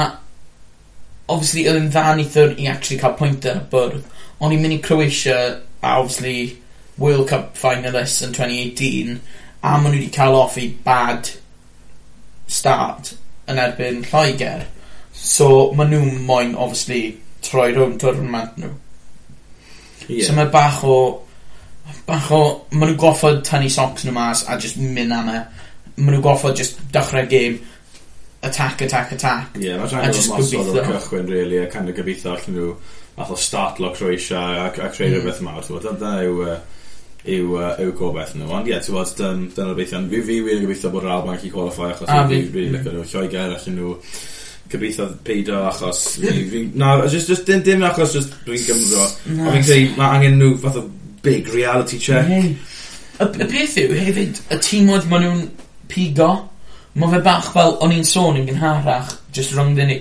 obviously 1.34 1.66
oedd 1.68 1.78
yn 1.80 1.90
dda 1.92 2.14
nithwr 2.18 2.56
i 2.58 2.68
actually 2.70 3.00
cael 3.00 3.16
pwynt 3.18 3.46
ar 3.50 3.60
y 3.62 3.66
bwrdd. 3.72 4.02
O'n 4.40 4.54
i'n 4.56 4.62
mynd 4.62 4.76
i 4.76 4.80
Croatia 4.84 5.38
a 5.80 5.94
obviously 6.00 6.58
World 7.00 7.28
Cup 7.30 7.54
finalists 7.58 8.24
yn 8.26 8.34
2018 8.36 9.16
a 9.60 9.76
maen 9.76 9.92
nhw 9.92 9.98
wedi 9.98 10.12
cael 10.14 10.36
off 10.36 10.58
i 10.60 10.66
bad 10.84 11.30
start 12.50 13.14
yn 13.50 13.60
erbyn 13.60 14.04
Lloegr. 14.10 14.66
So 15.12 15.70
maen 15.76 15.92
nhw 15.94 16.20
moyn 16.28 16.54
obviously 16.56 17.02
troi 17.44 17.70
rhwng 17.72 17.98
tournament 18.00 18.60
nhw. 18.60 18.72
Yeah. 20.08 20.26
So 20.26 20.36
mae 20.36 20.50
bach 20.52 20.82
o 20.84 20.96
bach 22.08 22.30
o 22.34 22.42
maen 22.72 22.92
nhw 22.92 23.00
goffod 23.00 23.42
tynnu 23.46 23.70
socks 23.72 24.06
nhw 24.06 24.16
mas 24.16 24.44
a 24.48 24.58
just 24.60 24.80
mynd 24.80 25.16
am 25.16 25.32
e. 25.32 25.42
Maen 25.96 26.16
nhw 26.16 26.24
goffod 26.24 26.58
just 26.58 26.80
dechrau 26.94 27.28
game 27.30 27.60
attack, 28.42 28.80
attack, 28.80 29.12
attack. 29.12 29.56
Ie, 29.56 29.68
yeah, 29.68 29.78
mae'n 29.80 29.92
rhaid 29.92 30.16
o'n 30.16 30.28
mosod 30.32 30.72
o'r 30.72 30.88
cychwyn, 30.88 31.28
really, 31.28 31.60
a 31.60 31.68
kind 31.70 31.92
of 31.92 31.96
gobeithio 31.98 32.34
allan 32.34 32.56
nhw 32.56 32.72
fath 33.16 33.32
o 33.34 33.36
start 33.36 33.76
startlo 33.76 33.92
Croatia 33.96 34.40
a, 34.40 34.66
a 34.70 34.88
creu 34.88 35.10
mm. 35.10 35.16
rhywbeth 35.16 35.42
mawr. 35.44 35.66
Dyna 35.84 36.12
yw, 36.24 36.46
yw, 37.36 37.60
yw 37.84 37.94
gobeith 37.98 38.34
nhw. 38.38 38.48
Ond 38.56 38.70
ie, 38.70 38.74
yeah, 38.74 38.84
ti'n 38.86 39.28
um, 39.28 39.46
dyna'r 39.56 39.76
beithio. 39.76 40.02
Fi 40.12 40.22
fi 40.28 40.40
wir 40.46 40.56
yn 40.56 40.64
gobeithio 40.64 40.92
bod 40.94 41.08
yr 41.08 41.14
Alban 41.18 41.36
yn 41.36 41.52
qualify 41.52 41.90
achos 41.92 42.08
a, 42.08 42.20
fi 42.30 42.42
fi 42.48 42.66
lyco 42.70 42.86
mm. 42.86 42.96
nhw. 42.96 43.06
Lloegr 43.12 43.42
allan 43.44 43.76
nhw 43.76 43.94
gobeithio 44.72 45.08
peido 45.26 45.62
achos 45.68 46.04
fi, 46.16 46.32
fi, 46.54 46.64
na, 46.80 46.94
just, 47.06 47.28
just, 47.28 47.44
dim, 47.48 47.64
dim 47.66 47.84
achos 47.84 48.16
just 48.16 48.40
dwi'n 48.46 48.64
Gymro. 48.70 49.04
A 49.04 49.56
fi'n 49.56 49.66
credu, 49.68 49.96
mae 50.00 50.16
angen 50.16 50.40
nhw 50.40 50.54
fath 50.64 50.80
o 50.80 50.86
big 51.20 51.52
reality 51.52 52.00
check. 52.00 52.30
Y, 52.30 52.54
y 53.20 53.50
beth 53.50 53.76
yw 53.82 53.98
hefyd, 53.98 54.40
y 54.48 54.60
tîm 54.64 54.88
oedd 54.94 55.10
maen 55.10 55.26
nhw'n 55.26 55.42
pigo 55.90 56.30
mae 56.94 57.12
fe 57.12 57.20
bach 57.24 57.50
fel 57.54 57.76
o'n 57.84 57.94
i'n 57.94 58.06
sôn 58.06 58.38
yn 58.40 58.48
gynharach 58.48 59.12
jyst 59.34 59.54
rhyngddyn 59.54 59.90
ni. 59.92 59.98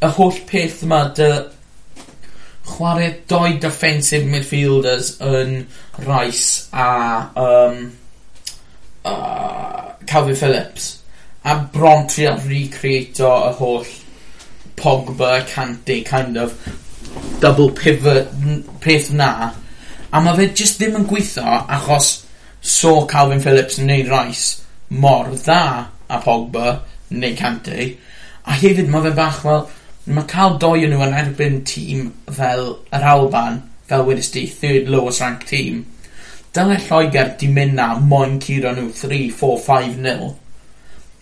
Y 0.00 0.12
holl 0.16 0.38
peth 0.48 0.84
yma 0.86 1.02
dy 1.16 1.30
chwarae 2.70 3.10
doi 3.28 3.58
defensive 3.60 4.28
midfielders 4.30 5.14
yn 5.26 5.66
Rice 6.06 6.68
a 6.72 6.88
um, 7.44 7.82
uh, 9.04 9.92
Calvin 10.06 10.36
Phillips. 10.36 10.96
A 11.44 11.56
bron 11.72 12.06
trio 12.08 12.36
recreato 12.44 13.32
y 13.48 13.52
holl 13.60 13.86
Pogba, 14.76 15.42
Kante, 15.44 16.04
kind 16.06 16.36
of 16.36 16.56
double 17.40 17.70
pivot 17.70 18.28
peth 18.80 19.12
na. 19.12 19.52
A 20.12 20.20
mae 20.20 20.36
fe 20.36 20.48
just 20.56 20.80
ddim 20.80 20.96
yn 21.00 21.08
gweithio 21.08 21.60
achos 21.76 22.12
so 22.60 23.04
Calvin 23.10 23.42
Phillips 23.44 23.78
yn 23.80 23.90
neud 23.90 24.08
Rice 24.10 24.62
mor 24.90 25.28
dda 25.36 25.62
a 26.10 26.20
Pogba 26.24 26.80
neu 27.10 27.36
Kante 27.38 27.90
a 28.44 28.56
hefyd 28.58 28.88
mae 28.90 29.04
fe 29.06 29.14
bach 29.16 29.40
fel 29.44 29.64
mae 30.10 30.26
cael 30.30 30.56
doi 30.62 30.84
o 30.86 30.90
nw 30.90 31.02
yn 31.06 31.16
erbyn 31.22 31.58
tîm 31.68 32.06
fel 32.36 32.70
yr 32.96 33.06
Alban 33.14 33.60
fel 33.90 34.06
wedest 34.08 34.34
ti 34.34 34.46
third 34.46 34.88
lowest 34.88 35.20
ranked 35.22 35.48
team. 35.50 35.82
Dyle 36.54 36.78
Lloegr 36.86 37.34
'di 37.38 37.50
mynd 37.56 37.76
'na 37.78 37.88
moyn 38.12 38.38
curo 38.42 38.72
nhw 38.74 38.88
3, 39.00 39.20
4, 39.42 39.58
5 39.66 39.98
nil. 40.06 40.24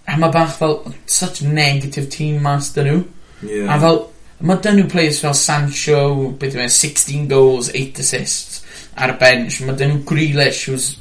A 0.06 0.16
mae 0.16 0.32
bach 0.32 0.54
fel 0.60 0.76
such 1.06 1.42
negative 1.42 2.08
team 2.14 2.38
mas 2.42 2.70
dyn 2.76 2.88
nhw 2.92 3.02
yeah. 3.50 3.74
A 3.74 3.80
fel 3.82 4.00
mae 4.40 4.62
dyn 4.64 4.78
nhw 4.78 4.88
players 4.94 5.20
fel 5.24 5.36
Sancho 5.42 6.00
beth 6.40 6.56
yw'n 6.56 6.68
e, 6.68 6.72
16 6.78 7.28
goals 7.34 7.72
8 7.74 8.00
assists 8.04 8.62
ar 8.96 9.12
y 9.16 9.18
bench. 9.24 9.60
Mae 9.64 9.76
dyn 9.76 9.96
nhw 9.96 10.06
Grealish 10.08 10.64
who's 10.68 10.94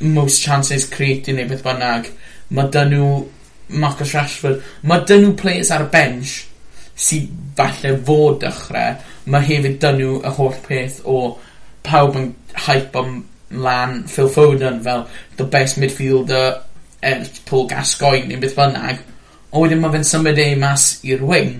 most 0.00 0.42
chances 0.42 0.88
created 0.88 1.38
neu 1.38 1.46
beth 1.52 1.62
bynnag 1.66 2.10
mae 2.56 2.70
dyn 2.74 2.92
nhw 2.94 3.10
Marcus 3.82 4.14
Rashford 4.16 4.62
mae 4.88 5.04
dyn 5.08 5.26
nhw 5.26 5.36
players 5.40 5.72
ar 5.74 5.86
y 5.86 5.90
bench 5.92 6.36
sydd 7.06 7.30
falle 7.58 7.94
fod 8.08 8.40
dechrau 8.42 8.98
mae 9.32 9.48
hefyd 9.48 9.78
dyn 9.82 10.00
nhw 10.00 10.18
y 10.20 10.34
holl 10.38 10.58
peth 10.66 11.00
o 11.08 11.18
pawb 11.86 12.18
yn 12.20 12.32
hype 12.66 12.98
am 12.98 13.22
lan 13.64 14.04
Phil 14.08 14.28
Foden 14.32 14.80
fel 14.84 15.06
the 15.36 15.44
best 15.44 15.78
midfielder 15.78 16.62
er 17.02 17.26
Paul 17.46 17.66
Gascoigne 17.68 18.28
neu 18.30 18.40
beth 18.40 18.54
bynnag. 18.56 19.02
A 19.52 19.60
wedyn 19.60 19.82
mae 19.82 19.92
fe'n 19.92 20.06
symud 20.06 20.38
ei 20.40 20.54
mas 20.58 20.86
i'r 21.04 21.24
wing 21.28 21.58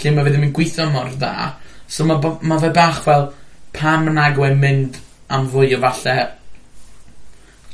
lle 0.00 0.12
mae 0.14 0.26
fe 0.26 0.32
ddim 0.34 0.48
yn 0.48 0.56
gweithio 0.56 0.88
mor 0.90 1.08
dda. 1.14 1.54
So 1.88 2.06
mae, 2.06 2.34
mae 2.42 2.62
fe 2.62 2.72
bach 2.74 3.00
fel 3.06 3.30
pam 3.76 4.10
yn 4.10 4.20
agwedd 4.20 4.58
mynd 4.60 4.98
am 5.32 5.48
fwy 5.50 5.74
o 5.76 5.80
falle 5.82 6.16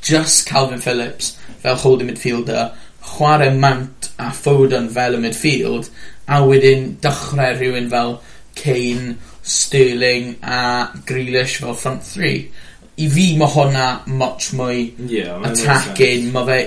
just 0.07 0.47
Calvin 0.47 0.81
Phillips 0.81 1.35
fel 1.67 1.81
holding 1.83 2.11
midfielder, 2.13 2.71
chwarae 3.13 3.53
Mount 3.59 4.11
a 4.19 4.31
Foden 4.35 4.89
fel 4.95 5.19
y 5.19 5.23
midfield, 5.23 5.91
a 6.27 6.41
wedyn 6.47 6.95
dechrau 7.03 7.57
rhywun 7.57 7.91
fel 7.91 8.21
Kane, 8.57 9.17
Sterling 9.47 10.37
a 10.43 10.91
Grealish 11.07 11.59
fel 11.63 11.75
front 11.75 12.03
three. 12.03 12.51
I 12.99 13.09
fi 13.13 13.27
mae 13.37 13.51
hwnna 13.53 13.89
much 14.09 14.49
mwy 14.57 14.87
yeah, 15.13 15.37
attacking. 15.45 16.31
Mae 16.33 16.47
fe, 16.49 16.61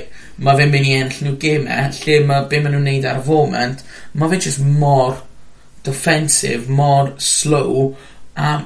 ma 0.46 0.54
fe 0.56 0.68
mynd 0.70 0.88
i 0.88 0.94
enll 1.00 1.24
nhw 1.26 1.34
gemau, 1.42 1.88
e, 1.90 2.04
lle 2.04 2.20
mae 2.30 2.46
be 2.52 2.62
maen 2.62 2.78
nhw'n 2.78 2.86
neud 2.88 3.08
ar 3.10 3.20
y 3.20 3.26
foment, 3.26 3.82
mae 4.14 4.32
fe 4.32 4.40
just 4.46 4.62
mor 4.62 5.18
defensive, 5.84 6.70
mor 6.70 7.16
slow, 7.24 7.90
a 8.38 8.60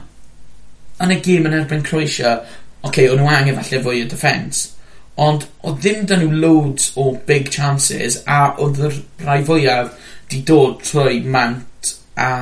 yn 1.04 1.16
y 1.16 1.20
gêm 1.24 1.48
yn 1.50 1.58
erbyn 1.62 1.86
Croesia, 1.88 2.36
oce, 2.84 2.90
okay, 2.90 3.10
o'n 3.10 3.24
nhw 3.24 3.32
angen 3.32 3.58
falle 3.62 3.82
fwy 3.88 4.04
o 4.04 4.12
defence, 4.12 4.73
Ond 5.22 5.46
oedd 5.62 5.80
ddim 5.84 6.08
dyn 6.10 6.24
nhw 6.24 6.42
loads 6.42 6.92
o 6.98 7.12
big 7.28 7.52
chances 7.54 8.18
a 8.26 8.56
oedd 8.64 8.82
y 8.82 8.90
rhai 9.22 9.44
fwyaf 9.46 9.94
'di 10.30 10.42
dod 10.48 10.82
trwy 10.82 11.22
Mount 11.22 11.94
a 12.18 12.34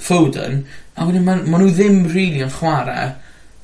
Foden 0.00 0.64
a 0.96 1.06
wedyn 1.08 1.24
ma' 1.24 1.38
ma' 1.40 1.60
nhw 1.62 1.70
ddim 1.72 2.02
really 2.12 2.42
yn 2.44 2.52
chwarae 2.52 3.06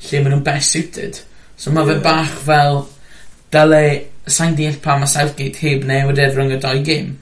lle 0.07 0.21
ma' 0.23 0.33
nhw'n 0.33 0.45
best 0.47 0.73
suited. 0.73 1.21
So 1.61 1.73
ma' 1.73 1.85
fe 1.89 1.99
bach 2.05 2.33
fel 2.47 2.87
dyle 3.53 3.83
sai'n 4.27 4.57
deall 4.57 4.81
pa 4.85 4.97
mae 4.97 5.11
Southgate 5.11 5.61
heb 5.61 5.85
newid 5.89 6.21
e 6.23 6.31
rhwng 6.31 6.55
y 6.57 6.61
dau 6.63 6.81
gêm 6.87 7.13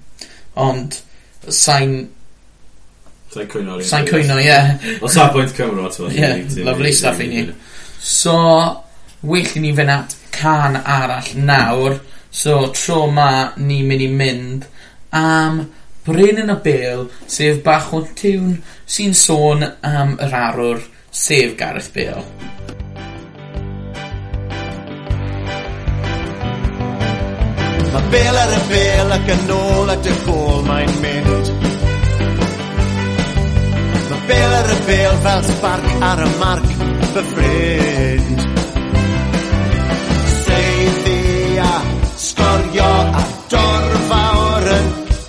ond 0.69 1.01
sai'n 1.49 2.05
Sai'n 3.35 3.49
cwyno 3.51 3.81
Sai'n 3.83 4.07
cwyno 4.07 4.39
ie. 4.39 4.59
O 5.03 5.11
safbwynt 5.11 5.57
Cymru 5.57 5.89
t'mo'. 5.91 6.13
Ie. 6.15 6.63
Lovely 6.63 6.93
stuff 6.95 7.19
i 7.19 7.27
ni. 7.27 7.41
So 7.99 8.37
well 9.25 9.57
i 9.57 9.63
ni 9.65 9.73
fynd 9.77 9.93
at 9.95 10.17
can 10.35 10.77
arall 10.77 11.33
nawr. 11.49 11.99
So, 12.31 12.73
tro 12.75 13.07
ma, 13.15 13.53
ni 13.57 13.83
mynd 13.87 14.03
i 14.03 14.11
mynd 14.11 14.71
am 15.15 15.61
Brenin 16.05 16.51
y 16.51 16.57
Bêl, 16.65 17.07
sef 17.27 17.63
bach 17.65 17.93
o 17.97 18.03
tiwn 18.19 18.59
sy'n 18.85 19.15
sôn 19.17 19.63
am 19.65 20.19
yr 20.21 20.35
arwr, 20.37 20.83
sef 21.09 21.55
Gareth 21.57 21.89
Bale. 21.95 22.25
Mae 27.95 28.11
bel 28.13 28.41
ar 28.43 28.53
y 28.53 28.61
bel 28.69 29.15
ac 29.17 29.31
yn 29.37 29.55
ôl 29.57 29.95
at 29.95 30.11
y 30.11 30.17
gôl 30.27 30.61
mae'n 30.69 30.97
mynd. 31.05 31.53
Mae 34.11 34.27
bel 34.29 34.59
ar 34.59 34.75
y 34.75 34.83
bel 34.91 35.23
fel 35.29 35.47
sbarc 35.55 36.05
ar 36.11 36.27
y 36.27 36.35
marc 36.43 36.75
fy 37.15 37.25
ffrind. 37.31 38.54
rocio 42.75 42.85
a 42.85 43.23
dorfawr 43.49 44.67
yn 44.75 44.87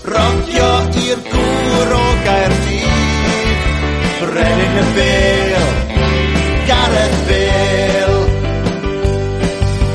rocio 0.10 0.70
i'r 1.06 1.20
gŵr 1.30 1.92
o 1.94 2.06
Gaerdydd. 2.26 3.68
Brenin 4.22 4.80
y 4.82 4.86
Bel, 4.96 5.68
Gareth 6.68 7.20
Bel. 7.30 8.16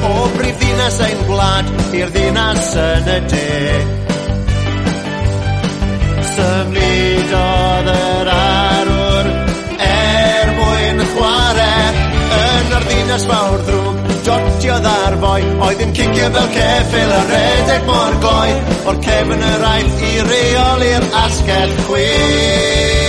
O 0.06 0.28
brifddinas 0.36 1.00
ein 1.06 1.26
gwlad 1.26 1.72
i'r 1.98 2.14
ddinas 2.14 2.70
yn 2.84 3.12
y 3.16 3.20
de. 3.34 3.50
Symludodd 6.30 7.94
yr 7.96 8.34
arwr 8.36 9.32
er 9.90 10.54
mwyn 10.58 11.06
chwarae 11.14 11.86
yn 12.40 12.76
yr 12.78 12.84
ddinas 12.86 13.26
fawr 13.26 13.64
ddrwg 13.66 13.89
ciciodd 14.70 14.86
ar 14.86 15.14
foi 15.22 15.42
Oedd 15.66 15.80
yn 15.82 15.92
cicio 15.96 16.26
fel 16.34 16.48
ceffil 16.54 17.12
a 17.14 17.20
redeg 17.30 17.86
mor 17.88 18.14
gloi 18.22 18.50
O'r 18.90 18.98
cefn 19.06 19.42
yr 19.50 19.64
ail 19.70 19.88
i 20.06 20.12
reol 20.28 20.84
i'r 20.86 21.06
asgell 21.24 21.74
chwif 21.86 23.00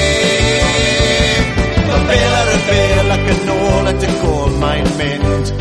Fel 1.91 2.03
bel 2.09 2.38
ar 2.39 2.49
y 2.55 2.57
bel 2.70 3.14
ac 3.18 3.30
yn 3.36 3.51
ôl 3.57 3.91
at 3.91 4.05
y 4.07 4.12
gol 4.22 4.53
mae'n 4.62 4.89
mynd. 4.97 5.51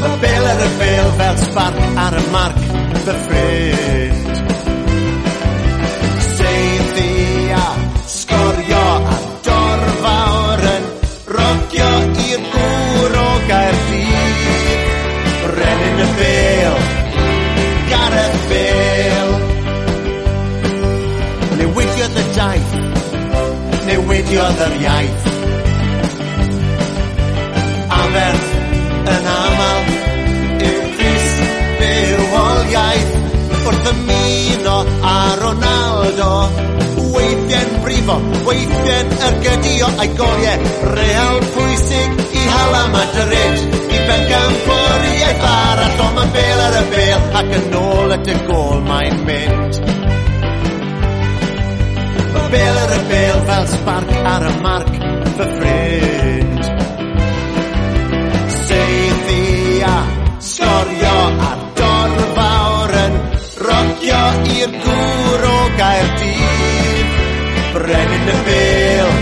Fel 0.00 0.16
bel 0.24 0.48
ar 0.52 0.62
y 0.66 0.70
bel 0.80 1.12
fel 1.20 1.36
sbarc 1.44 2.00
ar 2.04 2.18
y 2.18 2.24
marc 2.34 2.62
dy 3.06 3.16
ffrind. 3.24 4.55
astudiodd 24.26 24.60
yr 24.64 24.72
iaith. 24.82 25.26
Aberth 27.94 28.48
yn 29.12 29.28
aml 29.32 29.90
yw 30.66 30.80
Chris 30.96 31.28
bywoliaeth 31.78 33.12
Wrth 33.66 33.90
ymuno 33.92 34.76
a 35.06 35.14
Ronaldo 35.42 36.30
Weithie'n 37.14 37.70
brifo, 37.84 38.18
weithie'n 38.48 39.14
ergydio 39.28 39.92
a'i 39.94 40.10
goliau. 40.18 40.74
Real 40.96 41.40
pwysig 41.54 42.20
i 42.34 42.46
hala 42.50 42.82
Madrid 42.96 43.78
I 43.86 44.04
ben 44.10 44.26
gan 44.32 44.60
bwriaeth 44.66 45.50
arall 45.54 46.04
ond 46.08 46.15
ar 54.36 54.44
y 54.44 54.54
marc 54.60 54.88
fy 55.36 55.44
ffrind. 55.50 56.64
Seiddi 58.56 59.80
a 59.88 59.96
sgorio 60.48 61.14
a 61.48 61.52
dorfawr 61.78 62.92
yn 63.04 63.16
rocio 63.64 64.22
i'r 64.56 64.74
gŵr 64.84 65.46
o 65.52 65.56
Gaerdydd 65.78 67.14
Brenin 67.76 68.30
y 68.34 68.38
Bil, 68.48 69.12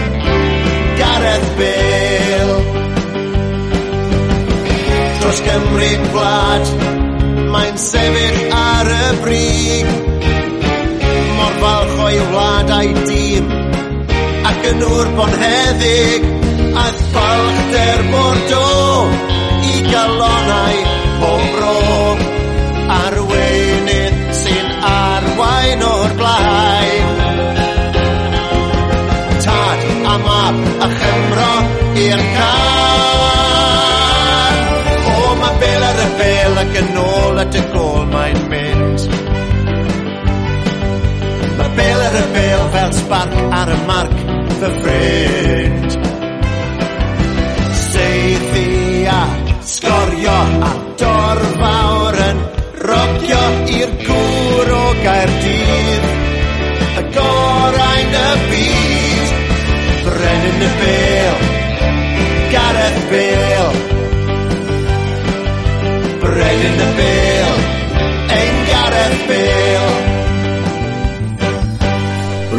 Gareth 0.99 1.51
Bil 1.61 2.55
Dros 5.21 5.43
Gymru'n 5.47 6.09
gwlad, 6.15 6.73
mae'n 7.55 7.79
sefyll 7.81 8.41
ar 8.65 8.91
y 8.99 9.05
brig. 9.23 9.95
Mor 11.39 11.61
falch 11.63 12.01
o'i 12.09 12.25
wlad 12.33 12.75
a'i 12.81 12.97
dîm 13.05 13.64
gynwr 14.65 15.09
bo'n 15.17 15.35
heddig 15.41 16.23
aeth 16.81 17.01
balchder 17.13 18.01
bordo 18.13 18.69
i 19.69 19.75
galonau 19.91 20.77
pob 21.21 21.59
ro 21.61 21.75
arweinydd 22.95 24.17
sy'n 24.39 24.69
arwain 24.91 25.85
o'r 25.89 26.13
blaen. 26.21 27.09
Tad 29.45 29.81
a 30.13 30.17
mab 30.25 30.57
a 30.87 30.89
chymro 30.97 31.53
i'r 32.07 32.23
car. 32.39 33.35
O 35.13 35.17
mae 35.43 35.55
bel 35.65 35.83
ar 35.91 35.99
y 36.07 36.09
fel 36.23 36.55
ac 36.65 36.73
yn 36.85 36.91
ôl 37.05 37.37
at 37.45 37.61
y 37.61 37.67
gol 37.77 38.05
mae'n 38.17 38.41
mynd. 38.55 39.01
Mae 41.59 41.71
bel 41.81 42.01
ar 42.09 42.23
y 42.23 42.29
fel 42.39 42.63
fel 42.79 42.93
sbarc 43.03 43.43
ar 43.63 43.71
y 43.77 43.83
marc 43.91 44.24
fy 44.65 44.71
ffrind 44.81 45.91
Seithi 47.73 49.07
a 49.07 49.23
sgorio 49.61 50.39
a 50.69 50.71
dorfawr 51.01 52.17
yn 52.29 52.39
rocio 52.89 53.43
i'r 53.79 53.93
gŵr 54.07 54.71
o 54.77 54.85
Gaerdydd. 55.03 56.07
Y 56.95 57.05
gorau'n 57.17 58.17
y 58.21 58.31
byd 58.51 59.29
Brenin 60.07 60.65
y 60.69 60.71
Bale 60.81 61.39
Gareth 62.55 63.01
Bale 63.11 63.73
Brenin 66.25 66.79
y 66.87 66.89
Bale 67.01 67.55
Ein 68.39 68.57
Gareth 68.71 69.21
Bale 69.29 70.13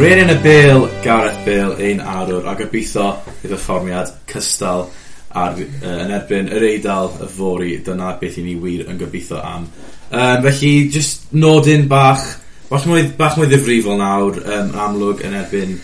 yn 0.05 0.29
y 0.29 0.37
Bale, 0.43 0.87
Gareth 1.01 1.34
Bale 1.45 1.79
ein 1.89 2.01
arwr 2.01 2.47
a 2.49 2.55
gobeithio 2.59 3.09
i 3.43 3.49
perfformiad 3.49 4.13
cystal 4.31 4.87
ar, 5.35 5.57
uh, 5.59 5.97
yn 6.05 6.13
erbyn 6.15 6.49
yr 6.55 6.65
eidl 6.69 7.11
y 7.21 7.29
fori 7.35 7.75
dyna 7.85 8.15
beth 8.21 8.39
i 8.41 8.45
ni 8.45 8.55
wir 8.61 8.87
yn 8.89 9.01
gobeithio 9.01 9.41
am. 9.43 9.67
Um, 10.11 10.45
felly 10.45 10.73
just 10.93 11.29
nodyn 11.33 11.89
bach 11.91 12.25
bach 12.69 12.85
mwy, 12.89 13.03
bach 13.17 13.37
mwy 13.37 13.49
ddifrifol 13.51 13.99
nawr 13.99 14.39
um, 14.41 14.71
amlwg 14.87 15.21
yn 15.27 15.37
erbyn 15.41 15.75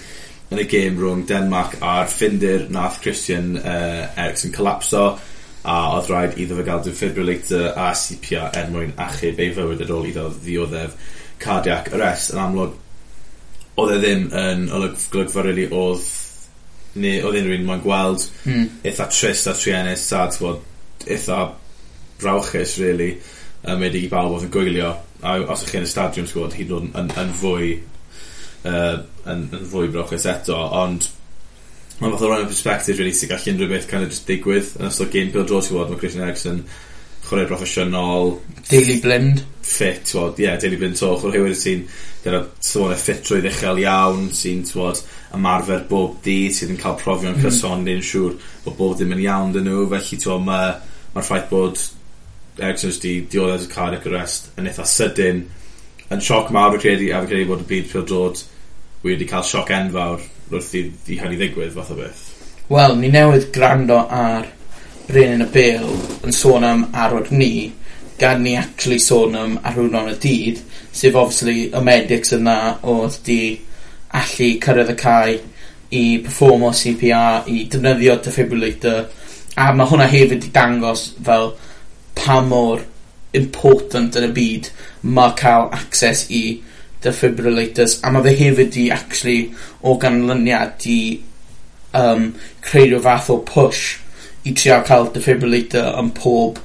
yn 0.51 0.59
y 0.59 0.65
gêm 0.67 0.97
rhwng 0.99 1.25
Denmark 1.29 1.77
a'r 1.79 2.09
ffindir. 2.11 2.67
Nath 2.73 2.99
Christian 3.03 3.53
uh, 3.59 4.09
Eriksen 4.19 4.51
collapso 4.55 5.05
a 5.61 5.77
oedd 5.95 6.09
rhaid 6.09 6.37
iddo 6.41 6.57
fe 6.57 6.65
gael 6.65 6.81
defibrillator 6.87 7.67
a 7.77 7.91
CPR 7.95 8.49
er 8.57 8.71
mwyn 8.73 8.95
achub 9.05 9.39
ei 9.39 9.53
fywyd 9.55 9.83
ar 9.85 9.93
ôl 9.93 10.07
iddo 10.09 10.29
ddioddef 10.41 10.95
cardiac 11.41 11.91
arrest. 11.93 12.33
Yn 12.33 12.41
amlwg 12.41 12.80
oedd 13.79 13.93
e 13.95 13.99
ddim 14.01 14.25
yn 14.35 14.65
olygfa 14.75 15.45
rili 15.45 15.67
oedd 15.71 16.09
neu 17.01 17.21
oedd 17.23 17.37
unrhyw 17.39 17.59
un 17.59 17.67
mae'n 17.69 17.85
gweld 17.85 18.25
mm. 18.43 18.65
eitha 18.89 19.07
trist 19.11 19.47
a 19.47 19.53
triennus 19.55 20.09
a 20.17 20.25
bod 20.41 21.07
eitha 21.07 21.39
brawchus 22.21 22.75
really 22.81 23.13
um, 23.63 23.79
wedi 23.79 24.05
i 24.05 24.11
bawb 24.11 24.35
oedd 24.35 24.49
yn 24.49 24.53
gwylio 24.53 24.91
a 25.21 25.37
os 25.53 25.63
ych 25.63 25.71
chi 25.71 25.79
yn 25.79 25.87
y 25.87 25.91
stadiwm 25.91 26.27
sgwod 26.27 26.57
hyd 26.57 26.75
yn, 26.75 26.91
yn, 26.99 27.09
yn 27.23 27.33
fwy 27.39 27.71
uh, 28.67 28.99
yn, 29.31 29.47
yn 29.47 29.65
fwy 29.71 29.89
brawchus 29.93 30.27
eto 30.33 30.59
ond 30.81 31.07
mae'n 32.01 32.15
fath 32.15 32.25
o 32.25 32.29
rhan 32.31 32.45
o 32.45 32.49
perspective 32.49 32.97
really 32.99 33.15
sy'n 33.15 33.31
gallu 33.31 33.53
unrhyw 33.53 33.71
beth 33.71 33.89
kind 33.89 34.07
of 34.07 34.13
just 34.13 34.27
digwydd 34.29 34.75
yn 34.79 34.89
ystod 34.89 35.11
game 35.13 35.31
build 35.33 35.53
rôl 35.53 35.63
ti'n 35.63 35.75
gwybod 35.77 35.93
mae 35.93 36.01
Christian 36.01 36.25
Eriksen 36.27 36.63
chwarae 37.27 37.47
proffesiynol 37.47 38.33
Daily 38.67 38.97
Blind 39.03 39.43
fit 39.63 40.01
ti'n 40.09 40.17
gwybod 40.17 40.41
yeah 40.43 40.57
Daily 40.59 40.81
Blind 40.81 40.99
to 40.99 41.13
chwarae 41.21 41.45
hwyr 41.45 41.55
sy'n 41.57 41.85
gyda 42.21 42.41
sôn 42.61 42.93
y 42.93 42.97
ffitrwydd 43.01 43.47
uchel 43.49 43.81
iawn 43.81 44.27
sy'n 44.37 44.61
twod 44.67 45.01
ymarfer 45.35 45.85
bob 45.89 46.19
dydd 46.25 46.53
sydd 46.57 46.75
yn 46.75 46.81
cael 46.81 46.99
profion 46.99 47.33
mm. 47.33 47.41
cysonyn 47.45 48.03
siŵr 48.05 48.35
bod 48.65 48.77
bob 48.77 48.93
ddim 48.97 49.15
yn 49.15 49.23
iawn 49.25 49.55
dyn 49.55 49.65
nhw. 49.69 49.87
Felly 49.93 50.19
twod 50.21 50.45
mae'r 50.45 50.77
ma 51.15 51.25
ffaith 51.25 51.49
bod 51.49 51.81
Ericsson 52.61 52.93
wedi 52.93 53.15
dioddef 53.31 53.65
y 53.65 53.71
cardiac 53.71 54.07
arrest 54.09 54.51
yn 54.59 54.69
eitha 54.69 54.85
sydyn. 54.85 55.45
Yn 56.11 56.23
sioc 56.23 56.51
mawr 56.53 56.77
y 56.77 56.81
credu 56.83 57.09
a 57.15 57.23
fi 57.23 57.31
credu 57.31 57.49
bod 57.49 57.65
y 57.65 57.69
byd 57.71 57.91
pwyl 57.91 58.07
dod 58.11 58.43
wedi 59.05 59.27
cael 59.29 59.47
sioc 59.47 59.71
enfawr 59.73 60.21
wrth 60.51 60.73
i, 60.77 60.85
i 61.09 61.19
hynny 61.21 61.39
ddigwydd 61.39 61.73
fath 61.73 61.93
o 61.95 61.99
beth. 62.01 62.25
Wel, 62.71 62.97
ni 62.99 63.09
newydd 63.11 63.49
grando 63.55 64.03
ar 64.05 64.49
Brenin 65.07 65.47
y 65.47 65.47
Bale 65.51 65.95
yn 66.27 66.35
sôn 66.35 66.67
am 66.67 66.83
arwr 66.93 67.31
ni 67.33 67.71
gan 68.21 68.43
ni 68.45 68.53
actually 68.59 68.99
sôn 69.01 69.35
am 69.35 69.57
arwr 69.65 70.11
y 70.11 70.17
dydd 70.21 70.61
sef 70.91 71.15
obviously 71.15 71.69
y 71.71 71.81
medics 71.83 72.35
yna 72.35 72.57
oedd 72.93 73.17
di 73.25 73.41
allu 74.21 74.51
cyrraedd 74.63 74.93
y 74.93 74.97
cae 74.99 75.35
i 75.91 76.03
performo 76.23 76.71
CPR, 76.75 77.47
i 77.51 77.65
defnyddio 77.71 78.15
defibrillator, 78.23 79.05
a 79.59 79.71
mae 79.75 79.89
hwnna 79.89 80.07
hefyd 80.11 80.47
i 80.47 80.51
dangos 80.55 81.09
fel 81.25 81.51
pa 82.15 82.39
mor 82.45 82.83
important 83.37 84.15
yn 84.19 84.27
y 84.27 84.31
byd 84.35 84.69
mae 85.17 85.35
cael 85.39 85.69
access 85.75 86.27
i 86.31 86.43
defibrillators 87.03 87.97
a 88.03 88.11
mae 88.13 88.25
fe 88.27 88.33
hefyd 88.39 88.77
i 88.81 88.85
actually 88.93 89.39
o 89.81 89.95
ganlyniad 90.01 90.87
i 90.91 91.01
um, 91.97 92.31
creu 92.65 92.87
rhyw 92.89 93.03
fath 93.07 93.29
o 93.33 93.39
push 93.47 93.83
i 94.47 94.55
trio 94.57 94.81
cael 94.87 95.09
defibrillator 95.15 95.91
yn 96.01 96.11
pob 96.17 96.59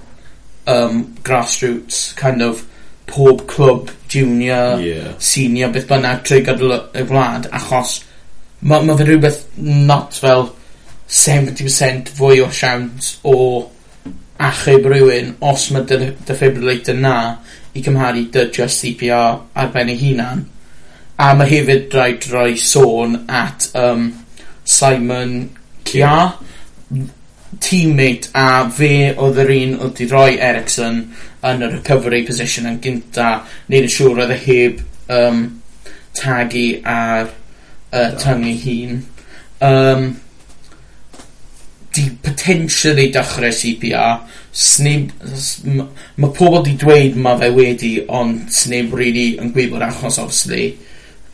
um, 0.73 1.03
grassroots 1.27 2.11
kind 2.19 2.43
of 2.43 2.65
pob 3.07 3.47
clwb 3.51 3.93
junior, 4.11 4.81
yeah. 4.83 5.15
senior, 5.19 5.71
beth 5.75 5.89
bynnag 5.91 6.23
trwy 6.27 6.43
gydol 6.47 6.77
y 6.77 7.05
gwlad, 7.07 7.49
achos 7.55 8.01
mae 8.67 8.85
ma 8.87 8.97
fe 8.99 9.07
rhywbeth 9.07 9.43
not 9.59 10.17
fel 10.17 10.49
70% 11.07 12.11
fwy 12.19 12.41
o 12.43 12.51
siawns 12.51 13.13
o 13.31 13.37
achub 14.43 14.89
rhywun 14.91 15.35
os 15.51 15.69
mae 15.75 15.87
dy 15.89 16.11
defibrillator 16.29 16.99
na 16.99 17.17
i 17.77 17.83
cymharu 17.85 18.27
dy 18.33 18.47
just 18.57 18.83
CPR 18.83 19.41
ar 19.55 19.73
ben 19.75 19.93
ei 19.93 20.01
hunan. 20.01 20.45
A 21.19 21.33
mae 21.37 21.49
hefyd 21.49 21.95
rhaid 21.95 22.27
rhoi 22.33 22.57
sôn 22.61 23.23
at 23.29 23.71
um, 23.79 24.11
Simon 24.65 25.39
Kia 25.87 26.35
teammate 27.63 28.31
a 28.37 28.67
fe 28.73 29.13
oedd 29.13 29.41
yr 29.43 29.53
un 29.57 29.75
oedd 29.79 29.95
wedi 29.95 30.11
rhoi 30.11 30.37
Ericsson 30.49 31.01
yn 31.47 31.65
y 31.65 31.71
recovery 31.73 32.23
position 32.27 32.69
yn 32.71 32.81
gynta. 32.83 33.41
Neud 33.71 33.89
yn 33.89 33.95
siŵr 33.97 34.23
oedd 34.25 34.35
e 34.35 34.39
heb 34.45 34.85
um, 35.17 35.43
tagu 36.17 36.69
ar 36.83 37.29
uh, 37.31 38.13
tyngu 38.21 38.55
hun. 38.65 39.03
Um, 39.67 40.09
di 41.97 42.11
potentially 42.23 43.09
dechrau 43.13 43.53
CPR 43.57 44.19
snib, 44.57 45.13
mae 46.21 46.33
pobl 46.37 46.63
di 46.65 46.75
dweud 46.81 47.17
mae 47.21 47.39
fe 47.41 47.49
wedi 47.57 47.93
ond 48.19 48.51
snib 48.53 48.93
really 48.97 49.37
yn 49.41 49.53
gwybod 49.55 49.85
achos 49.87 50.21
obviously. 50.21 50.75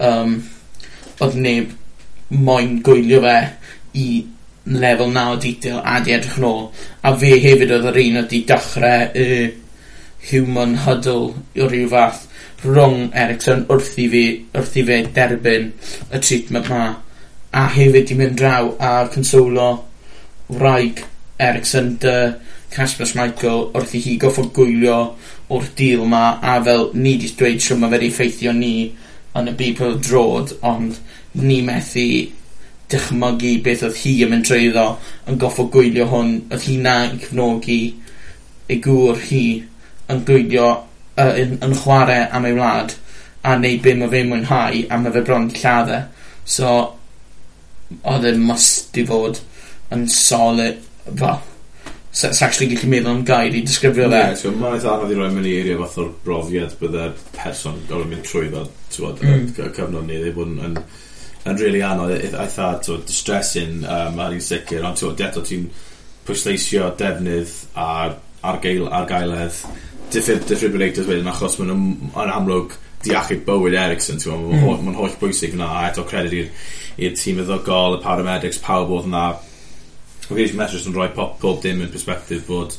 Um, 0.03 0.39
oedd 1.23 1.39
neb 1.39 1.75
moyn 2.33 2.79
gwylio 2.87 3.21
fe 3.25 3.37
i 3.99 4.07
lefel 4.65 5.11
naw 5.11 5.37
detail 5.37 5.81
a 5.85 5.99
di 6.01 6.15
edrych 6.15 6.39
yn 6.39 6.47
ôl. 6.49 6.67
A 7.03 7.15
fe 7.19 7.35
hefyd 7.43 7.75
oedd 7.75 7.89
yr 7.91 8.01
un 8.05 8.19
oedd 8.21 8.31
di 8.31 8.43
dechrau 8.49 9.09
y 9.19 9.29
human 10.31 10.77
huddle 10.85 11.33
o 11.35 11.69
ryw 11.69 11.89
fath 11.91 12.29
rhwng 12.63 13.09
Ericsson 13.19 13.65
wrth 13.73 13.97
i 13.99 14.07
fi 14.13 14.25
wrth 14.55 14.77
i 14.79 14.85
fe 14.87 14.99
derbyn 15.17 15.73
y 16.15 16.21
treatment 16.23 16.71
ma. 16.71 16.85
A 17.53 17.67
hefyd 17.75 18.09
di 18.09 18.19
mynd 18.19 18.39
draw 18.39 18.71
a 18.79 18.93
consolo 19.13 19.71
wraig 20.53 21.03
Ericsson 21.43 21.97
dy 22.03 22.17
Casper 22.73 23.09
Schmeichel 23.09 23.67
wrth 23.75 23.97
i 23.99 24.03
hi 24.05 24.15
goffo 24.21 24.47
gwylio 24.57 24.99
o'r 25.53 25.67
deal 25.77 26.07
ma 26.09 26.39
a 26.39 26.61
fel 26.65 26.91
ni 26.95 27.17
di 27.21 27.33
dweud 27.37 27.61
siwr 27.61 27.83
ma 27.83 27.91
fe 27.93 27.99
di 28.05 28.13
ffeithio 28.15 28.55
ni 28.57 28.77
yn 29.41 29.51
y 29.51 29.57
byd 29.59 29.77
pwyl 29.81 29.99
drod 30.07 30.55
ond 30.71 30.97
ni 31.43 31.59
methu 31.67 32.07
dychmygu 32.93 33.53
beth 33.67 33.85
oedd 33.89 34.01
hi 34.03 34.15
yn 34.27 34.33
mynd 34.33 34.49
trwyddo, 34.49 34.87
yn 35.29 35.39
goffo 35.43 35.67
gwylio 35.75 36.09
hwn. 36.13 36.33
oedd 36.51 36.67
hi 36.69 36.79
na 36.79 36.97
'na'n 37.03 37.21
cefnogi 37.23 37.83
ei 38.69 38.81
gŵr 38.87 39.23
hi 39.29 39.45
yn 40.13 40.25
gwylio 40.29 40.67
uh, 40.73 41.33
yn 41.43 41.57
yn 41.65 41.79
chwarae 41.83 42.27
am 42.31 42.49
ei 42.49 42.57
wlad, 42.57 42.97
a 43.43 43.57
neud 43.59 43.83
be' 43.85 43.95
mae 43.99 44.13
fe'n 44.13 44.29
mwynhau, 44.31 44.83
a 44.89 44.99
mae 44.99 45.15
fe 45.15 45.25
bron 45.27 45.49
'di 45.49 45.63
lladd. 45.63 45.95
E. 45.99 46.03
So 46.57 46.75
oedd 48.09 48.29
e'n 48.29 48.45
must 48.49 48.99
i 48.99 49.07
fod 49.09 49.41
yn 49.93 50.07
solid 50.09 50.79
fel 51.07 51.41
sa 52.13 52.29
sa 52.37 52.47
actually 52.47 52.75
gallu 52.75 52.89
meddwl 52.93 53.11
am 53.11 53.23
gair 53.25 53.55
i 53.57 53.63
disgrifio 53.65 54.09
fe. 54.13 54.21
Ie, 54.21 54.37
t'mo' 54.43 54.59
mae'n 54.61 54.75
eitha 54.77 54.91
anodd 54.95 55.13
i 55.15 55.17
roi 55.17 55.31
mewn 55.33 55.49
i 55.49 55.55
eirie 55.61 55.79
fath 55.81 55.97
o'r 56.03 56.11
brofiad 56.27 56.75
bydde'r 56.81 57.15
person 57.39 57.79
gor'o' 57.89 58.09
mynd 58.11 58.27
trwyddo 58.29 58.67
t'mod 58.93 59.23
mm. 59.25 59.47
cyfnod 59.57 60.05
ni 60.05 60.19
ddim 60.19 60.27
ddeud 60.27 60.37
bod 60.37 60.53
yn 60.53 60.59
yn 60.69 60.77
yn 61.49 61.59
really 61.59 61.83
anodd 61.87 62.15
e- 62.15 62.21
e- 62.29 62.35
eitha 62.45 62.69
t'od 62.85 63.07
distressing 63.09 63.83
um, 63.83 64.21
ar 64.23 64.37
un 64.37 64.45
sicr 64.45 64.85
ond 64.87 64.99
ti'n 64.99 65.25
eto 65.29 65.43
ti'n 65.47 65.67
pwysleisio 66.27 66.93
defnydd 66.99 67.55
ar, 67.75 68.17
ar, 68.47 68.61
gael, 68.63 68.87
ar 68.87 69.09
gaeledd 69.11 69.63
defibrillators 70.13 71.09
wedyn 71.09 71.31
achos 71.33 71.59
maen 71.59 71.73
nhw'n 71.73 72.35
amlwg 72.37 72.77
diachyd 73.03 73.43
bywyd 73.47 73.79
Ericsson 73.79 74.21
ti'n 74.23 74.37
mm. 74.39 74.67
ma'n, 74.67 74.85
ma'n 74.87 75.01
holl 75.01 75.17
bwysig 75.21 75.57
yna 75.57 75.71
a 75.81 75.87
eto 75.91 76.07
credit 76.09 76.53
i'r 77.03 77.17
tîm 77.19 77.41
iddogol 77.43 77.99
y 77.99 78.03
paramedics 78.05 78.63
pawb 78.63 78.93
oedd 78.99 79.11
yna 79.11 79.27
Mae 80.33 80.39
Gage 80.39 80.57
Metres 80.57 80.87
yn 80.87 80.95
rhoi 80.95 81.11
pop 81.17 81.35
pob 81.43 81.59
dim 81.65 81.83
yn 81.83 81.91
perspektif 81.93 82.45
bod 82.47 82.77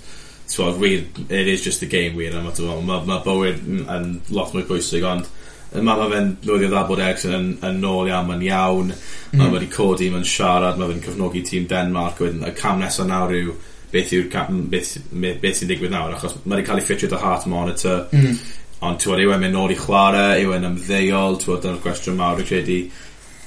twod, 0.49 0.77
wir, 0.79 1.03
it 1.29 1.47
is 1.47 1.63
just 1.63 1.83
a 1.83 1.85
game 1.85 2.15
wir 2.15 2.33
ma, 2.41 2.51
ma, 2.81 2.99
ma 3.05 3.19
bywyd 3.25 3.59
yn 3.67 4.07
lot 4.33 4.53
mwy 4.55 4.63
pwysig 4.69 5.05
ond 5.07 5.27
Mae 5.73 5.83
ma 5.97 6.07
fe'n 6.09 6.31
lwyddio 6.45 6.69
dda 6.69 6.81
bod 6.87 7.01
Eriksen 7.01 7.35
yn, 7.37 7.45
yn 7.65 7.77
nôl 7.81 8.09
iawn, 8.09 8.27
mae'n 8.29 8.43
iawn. 8.45 8.89
Mm. 8.93 9.39
Mae 9.39 9.53
wedi 9.55 9.69
codi, 9.73 10.09
mae'n 10.13 10.27
siarad, 10.27 10.77
mae 10.77 10.91
fe'n 10.91 11.05
cyfnogi 11.07 11.43
tîm 11.47 11.69
Denmark. 11.69 12.21
Wedyn, 12.21 12.43
y 12.45 12.51
cam 12.57 12.81
nesaf 12.81 13.09
nawr 13.09 13.33
yw 13.37 13.55
beth 13.93 14.13
yw'r 14.17 14.27
beth, 14.73 14.91
beth 15.13 15.57
sy'n 15.59 15.69
digwydd 15.69 15.93
nawr, 15.93 16.13
achos 16.15 16.35
mae 16.43 16.57
wedi 16.57 16.67
cael 16.67 16.81
ei 16.81 16.85
ffitio 16.85 17.09
dy 17.09 17.21
heart 17.21 17.47
monitor. 17.49 18.05
Mm. 18.13 18.37
Ond 18.83 18.99
ti'n 18.99 19.23
yw 19.23 19.33
e'n 19.33 19.41
mynd 19.45 19.55
nôl 19.55 19.73
i 19.73 19.79
chwarae, 19.79 20.41
yw 20.43 20.53
e'n 20.57 20.69
ymddeol, 20.69 21.39
ti'n 21.41 21.63
dyna'r 21.63 21.81
gwestiwn 21.85 22.19
mawr, 22.19 22.41
i 22.43 22.47
credu. 22.47 22.79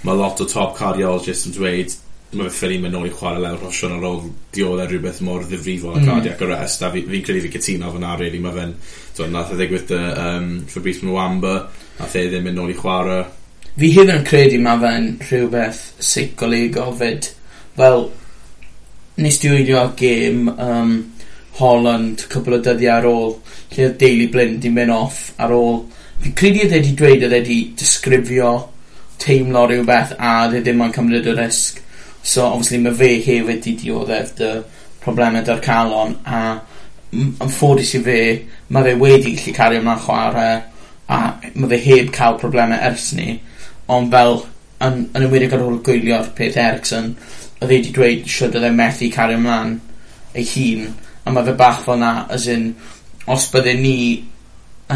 Mae 0.07 0.19
lot 0.19 0.43
o 0.43 0.47
top 0.51 0.77
cardiologists 0.79 1.51
yn 1.51 1.57
dweud 1.57 1.95
mae 2.33 2.51
fe 2.51 2.57
ffilm 2.59 2.89
yn 2.89 2.99
ôl 2.99 3.07
i 3.07 3.15
chwarae 3.15 3.41
lawr 3.41 3.63
hosion 3.69 3.97
ar 3.97 4.05
ôl 4.09 4.21
dioddau 4.53 4.85
e 4.85 4.91
rhywbeth 4.91 5.23
mor 5.25 5.47
ddifrifol 5.47 5.95
mm. 5.95 6.03
a 6.03 6.11
cardiac 6.11 6.43
arrest 6.47 6.83
a 6.83 6.91
fi'n 6.93 7.09
fi 7.13 7.23
credu 7.25 7.45
fi 7.47 7.55
cytuno 7.55 7.93
fyna 7.95 8.17
really 8.19 8.43
mae 8.43 8.57
fe'n 8.57 8.77
so, 9.15 9.27
nath 9.31 9.55
e 9.55 9.59
ddigwydd 9.61 9.89
dy 9.93 10.05
um, 10.27 10.53
Fabrice 10.73 11.07
Mwamba 11.07 11.57
nath 12.01 12.17
e 12.19 12.27
ddim 12.29 12.51
yn 12.51 12.59
nôl 12.59 12.75
i 12.75 12.79
chwarae 12.79 13.25
fi 13.77 13.91
hyn 13.93 14.09
yn 14.09 14.23
credu 14.25 14.59
mae 14.65 14.81
fe'n 14.81 15.09
rhywbeth 15.21 15.81
seicolegol 16.11 16.95
fyd. 16.97 17.27
Fel 17.77 18.07
nes 19.21 19.41
di 19.43 19.51
wylio 19.53 19.83
gêm 19.99 20.47
um, 20.53 20.95
Holland 21.59 22.25
cwbl 22.33 22.57
o 22.57 22.61
dyddiau 22.65 22.95
ar 22.95 23.09
ôl 23.11 23.35
lle 23.75 23.89
oedd 23.89 23.99
Daily 24.01 24.31
Blind 24.33 24.63
di 24.65 24.73
mynd 24.73 24.95
off 24.95 25.19
ar 25.37 25.53
ôl. 25.53 25.83
Fi 26.23 26.33
credu 26.41 26.65
oedd 26.65 26.73
wedi 26.73 26.95
dweud 26.97 27.27
oedd 27.27 27.37
wedi 27.37 27.59
disgrifio 27.77 28.55
teimlo 29.21 29.67
rhywbeth 29.69 30.17
a 30.17 30.33
oedd 30.47 30.57
e 30.57 30.65
ddim 30.65 30.81
yn 30.87 30.97
cymryd 30.97 31.29
y 31.29 31.37
risg. 31.37 31.83
So 32.27 32.49
obviously 32.49 32.81
mae 32.83 32.97
fe 32.99 33.13
hefyd 33.23 33.69
i 33.71 33.77
dioddef 33.79 34.33
dy 34.41 34.51
problemau 35.05 35.45
dy'r 35.47 35.61
calon 35.63 36.17
a 36.27 36.41
yn 37.15 37.53
ffodus 37.55 37.93
i 37.95 38.01
fe 38.03 38.19
mae 38.75 38.89
fe 38.89 38.95
wedi 38.99 39.37
gallu 39.37 39.55
cario 39.55 39.83
ymlaen 39.83 40.03
chwarae 40.03 40.57
a 41.15 41.21
mae 41.55 41.71
fe 41.71 41.79
heb 41.85 42.11
cael 42.17 42.39
problemau 42.41 42.83
ers 42.89 43.13
ni. 43.15 43.37
Ond 43.95 44.11
fel 44.11 44.41
yn, 44.83 45.05
yn 45.15 45.29
ymwneud 45.29 45.55
ar 45.55 45.65
ôl 45.69 45.79
gwylio'r 45.87 46.33
peth 46.37 46.59
Ericsson 46.65 47.13
oedd 47.15 47.71
e 47.71 47.71
wedi 47.77 47.95
dweud 47.95 48.27
siwr 48.35 48.59
oedd 48.59 48.67
e 48.69 48.75
methu 48.75 49.11
cario 49.15 49.39
ymlaen 49.39 49.77
ei 50.35 50.49
hun 50.51 50.91
a 51.23 51.33
mae 51.33 51.47
fe 51.47 51.55
bach 51.63 51.85
fel 51.87 52.03
na 52.03 52.13
as 52.35 52.51
in 52.51 52.73
os 53.31 53.47
bydde 53.55 53.79
ni 53.79 53.97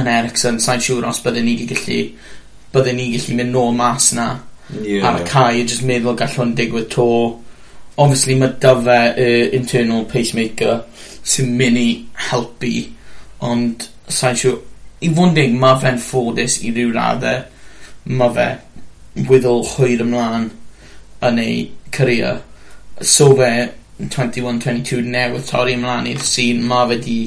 yn 0.00 0.10
Ericsson 0.18 0.58
sa'n 0.62 0.82
siŵr 0.82 1.06
os 1.14 1.22
bydde 1.22 1.46
ni 1.46 1.54
wedi 1.62 1.78
gallu 1.78 2.02
bydde 2.74 2.98
ni 2.98 3.12
gallu 3.14 3.38
mynd 3.38 3.54
nôl 3.54 3.76
mas 3.78 4.10
na. 4.18 4.32
Yeah. 4.78 5.06
Ar 5.08 5.20
y 5.20 5.26
cae, 5.28 5.62
jyst 5.64 5.84
meddwl 5.86 6.16
gall 6.18 6.36
hwn 6.36 6.54
digwydd 6.58 6.90
to. 6.94 7.06
Obviously, 8.00 8.36
mae 8.38 8.54
dy 8.62 8.74
fe 8.86 8.98
uh, 9.10 9.46
internal 9.56 10.04
pacemaker 10.08 10.84
sy'n 11.26 11.54
mynd 11.58 11.80
i 11.80 11.88
helpu, 12.30 12.74
ond 13.46 13.88
sa'n 14.08 14.38
siw... 14.38 14.58
I 15.00 15.08
fod 15.16 15.30
yn 15.30 15.36
deg, 15.36 15.52
mae 15.56 15.78
fe'n 15.80 16.00
ffodus 16.00 16.58
i 16.60 16.74
ryw 16.76 16.90
raddau. 16.92 17.44
Mae 18.20 18.34
fe 18.36 18.48
wyddol 19.30 19.62
hwyr 19.72 20.04
ymlaen 20.04 20.50
yn 21.24 21.40
ei 21.40 21.60
career. 21.94 22.42
So 23.00 23.32
fe 23.38 23.50
21-22 24.00 25.00
newydd 25.08 25.48
torri 25.48 25.76
ymlaen 25.78 26.08
i'r 26.10 26.20
sîn. 26.24 26.60
Mae 26.68 26.88
fe 26.92 27.00
di 27.04 27.18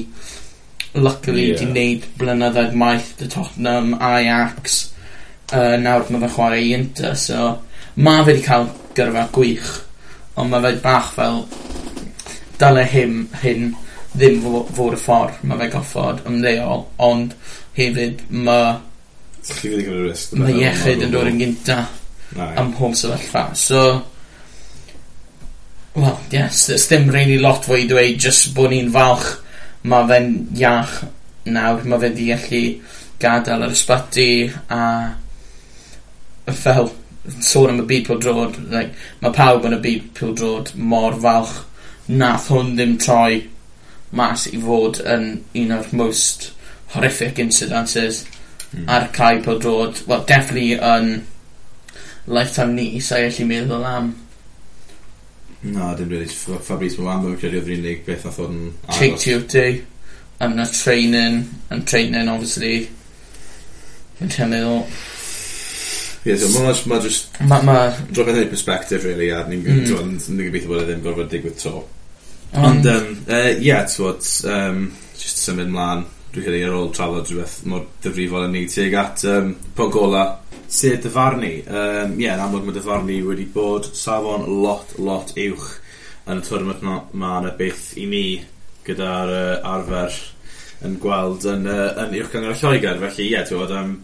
luckily 0.94 1.48
yeah. 1.50 1.58
di 1.58 1.68
wneud 1.70 2.08
blynyddoedd 2.20 2.78
maith 2.78 3.14
dy 3.18 3.28
Tottenham, 3.30 3.94
Ajax, 3.98 4.78
uh, 5.52 5.76
nawr 5.80 6.06
mae 6.08 6.24
fe'n 6.24 6.34
chwarae 6.36 6.62
i 6.64 6.72
Inter, 6.76 7.14
so 7.18 7.50
mae 7.96 8.24
fe 8.24 8.32
wedi 8.32 8.46
cael 8.46 8.68
gyrfa 8.96 9.26
gwych, 9.34 9.70
ond 10.40 10.52
mae 10.52 10.64
fe 10.64 10.74
bach 10.84 11.12
fel 11.16 11.44
dyle 12.60 12.86
hyn, 12.88 13.20
hyn 13.42 13.72
ddim 14.14 14.40
fod 14.44 14.94
y 14.94 15.00
ffordd 15.02 15.42
mae 15.42 15.60
fe 15.60 15.70
goffod 15.72 16.24
ymddeol, 16.30 16.84
ond 17.02 17.34
hefyd 17.78 18.26
mae 18.30 18.74
Mae 20.40 20.54
iechyd 20.56 21.02
yn 21.04 21.10
dod 21.12 21.28
yn 21.28 21.40
gynta 21.42 21.82
am 22.40 22.70
mhob 22.70 22.94
sefyllfa. 22.96 23.42
So, 23.58 23.80
wel, 25.94 26.14
yes, 26.32 26.62
ys 26.72 26.86
dim 26.88 27.10
really 27.12 27.36
lot 27.42 27.66
fwy 27.66 27.82
i 27.82 27.88
dweud, 27.90 28.16
just 28.24 28.54
bod 28.56 28.72
ni'n 28.72 28.88
falch. 28.94 29.34
Mae 29.84 30.08
fe'n 30.08 30.30
iach 30.56 30.94
nawr, 31.44 31.84
mae 31.84 32.00
fe 32.00 32.08
wedi 32.08 32.30
gallu 32.30 32.62
gadael 33.20 33.66
yr 33.66 33.74
ysbyty 33.76 34.30
a 34.72 34.80
fel 36.52 36.90
sôn 37.40 37.70
am 37.72 37.80
y 37.80 37.86
byd 37.88 38.08
pêl-drod 38.08 38.58
like, 38.72 38.92
mae 39.22 39.32
pawb 39.36 39.64
yn 39.68 39.76
y 39.78 39.80
byd 39.84 40.08
pêl-drod 40.18 40.74
mor 40.76 41.16
falch 41.24 41.54
nath 42.08 42.50
hwn 42.52 42.74
ddim 42.76 42.98
troi 43.00 43.44
mas 44.14 44.44
i 44.52 44.60
fod 44.60 45.00
yn 45.14 45.30
un 45.62 45.72
o'r 45.78 45.88
most 45.96 46.50
horrific 46.94 47.40
incidences 47.42 48.24
mm. 48.72 48.84
ar 48.96 49.08
cael 49.16 49.40
pêl-drod 49.46 50.02
well 50.10 50.26
definitely 50.28 50.76
yn 50.76 51.14
lifetime 52.26 52.76
ni 52.76 53.00
sa'i 53.00 53.30
allu 53.30 53.48
meddwl 53.48 53.88
am 53.94 54.12
No, 55.64 55.94
dim 55.96 56.10
really. 56.10 56.26
Fabrice 56.28 57.00
Mwambo 57.00 57.30
yn 57.32 57.38
credu 57.40 57.56
oedd 57.56 57.70
yr 57.72 57.78
unig 57.78 58.02
beth 58.04 58.26
oedd 58.28 58.50
yn... 58.50 58.64
Take 58.92 59.16
duty. 59.16 59.78
Yn 60.44 60.60
y 60.60 60.66
training. 60.68 61.38
Yn 61.72 61.84
training, 61.88 62.28
obviously. 62.28 62.82
Yn 64.20 64.32
teimlo 64.34 64.74
Ie, 66.24 66.38
so 66.40 66.48
mae 66.54 66.72
ma 66.88 66.98
just... 67.04 67.36
Ma, 67.44 67.60
ma... 67.60 67.76
Drwy 68.08 68.30
meddwl 68.30 68.48
perspective, 68.48 69.04
really, 69.04 69.28
a 69.28 69.42
ni'n 69.44 69.60
mm. 69.60 70.14
ni 70.32 70.46
gobeithio 70.48 70.70
bod 70.70 70.80
e 70.80 70.86
ddim 70.88 71.02
gorfod 71.04 71.28
digwydd 71.32 71.58
to. 71.60 71.74
Ond, 72.54 72.86
um, 72.86 73.10
uh, 73.28 73.50
yeah, 73.60 73.84
twod, 73.90 74.24
um, 74.48 74.86
just 75.18 75.42
symud 75.42 75.68
mlaen, 75.74 76.06
dwi'n 76.32 76.46
hynny 76.48 76.62
ar 76.64 76.76
ôl 76.78 76.88
trafod 76.94 77.28
rhywbeth 77.28 77.58
mor 77.70 77.84
dyfrifol 78.02 78.46
yn 78.46 78.56
ni 78.56 78.64
tuag 78.70 78.96
at 79.02 79.24
um, 79.30 79.52
Pogola, 79.76 80.24
sef 80.64 81.02
dyfarnu. 81.04 81.52
Um, 81.66 82.14
ie, 82.16 82.24
yeah, 82.24 82.38
yn 82.38 82.44
amlwg 82.46 82.70
mae 82.70 82.78
dyfarnu 82.78 83.18
wedi 83.28 83.44
bod 83.54 83.90
safon 83.98 84.46
lot, 84.62 84.96
lot 85.02 85.34
uwch 85.34 85.68
yn 86.24 86.40
y 86.40 86.46
twrnod 86.46 86.84
ma 86.88 87.34
yna 87.42 87.52
beth 87.58 87.90
i 88.00 88.08
ni 88.08 88.26
gyda'r 88.86 89.34
uh, 89.34 89.74
arfer 89.74 90.16
yn 90.84 90.96
gweld 91.02 91.44
yn, 91.52 91.68
uh, 91.68 91.90
yn 92.04 92.16
uwch 92.20 92.32
gyngor 92.32 92.56
y 92.56 92.60
Lloegr. 92.62 93.02
Felly, 93.02 93.26
ie, 93.26 93.32
yeah, 93.36 93.46
twod, 93.48 93.74
um, 93.76 93.98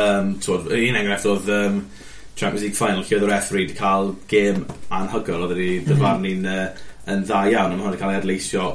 um, 0.00 0.32
twod, 0.42 0.72
un 0.74 0.98
enghraifft 1.00 1.30
oedd 1.30 1.52
um, 1.54 1.78
Champions 2.34 2.64
League 2.66 2.78
final 2.78 3.04
lle 3.04 3.18
oedd 3.18 3.28
y 3.28 3.30
referee 3.30 3.64
wedi 3.64 3.78
cael 3.78 4.14
gêm 4.30 4.58
mhm. 4.62 4.82
anhygol 4.98 5.46
oedd 5.46 5.54
wedi 5.56 5.70
dyfarnu'n 5.86 6.50
mm 6.50 6.58
uh, 6.58 6.90
yn 7.04 7.24
dda 7.28 7.42
iawn 7.50 7.72
a 7.74 7.76
mae 7.76 7.84
hwnna'n 7.84 8.00
cael 8.00 8.14
ei 8.14 8.18
adleisio 8.22 8.70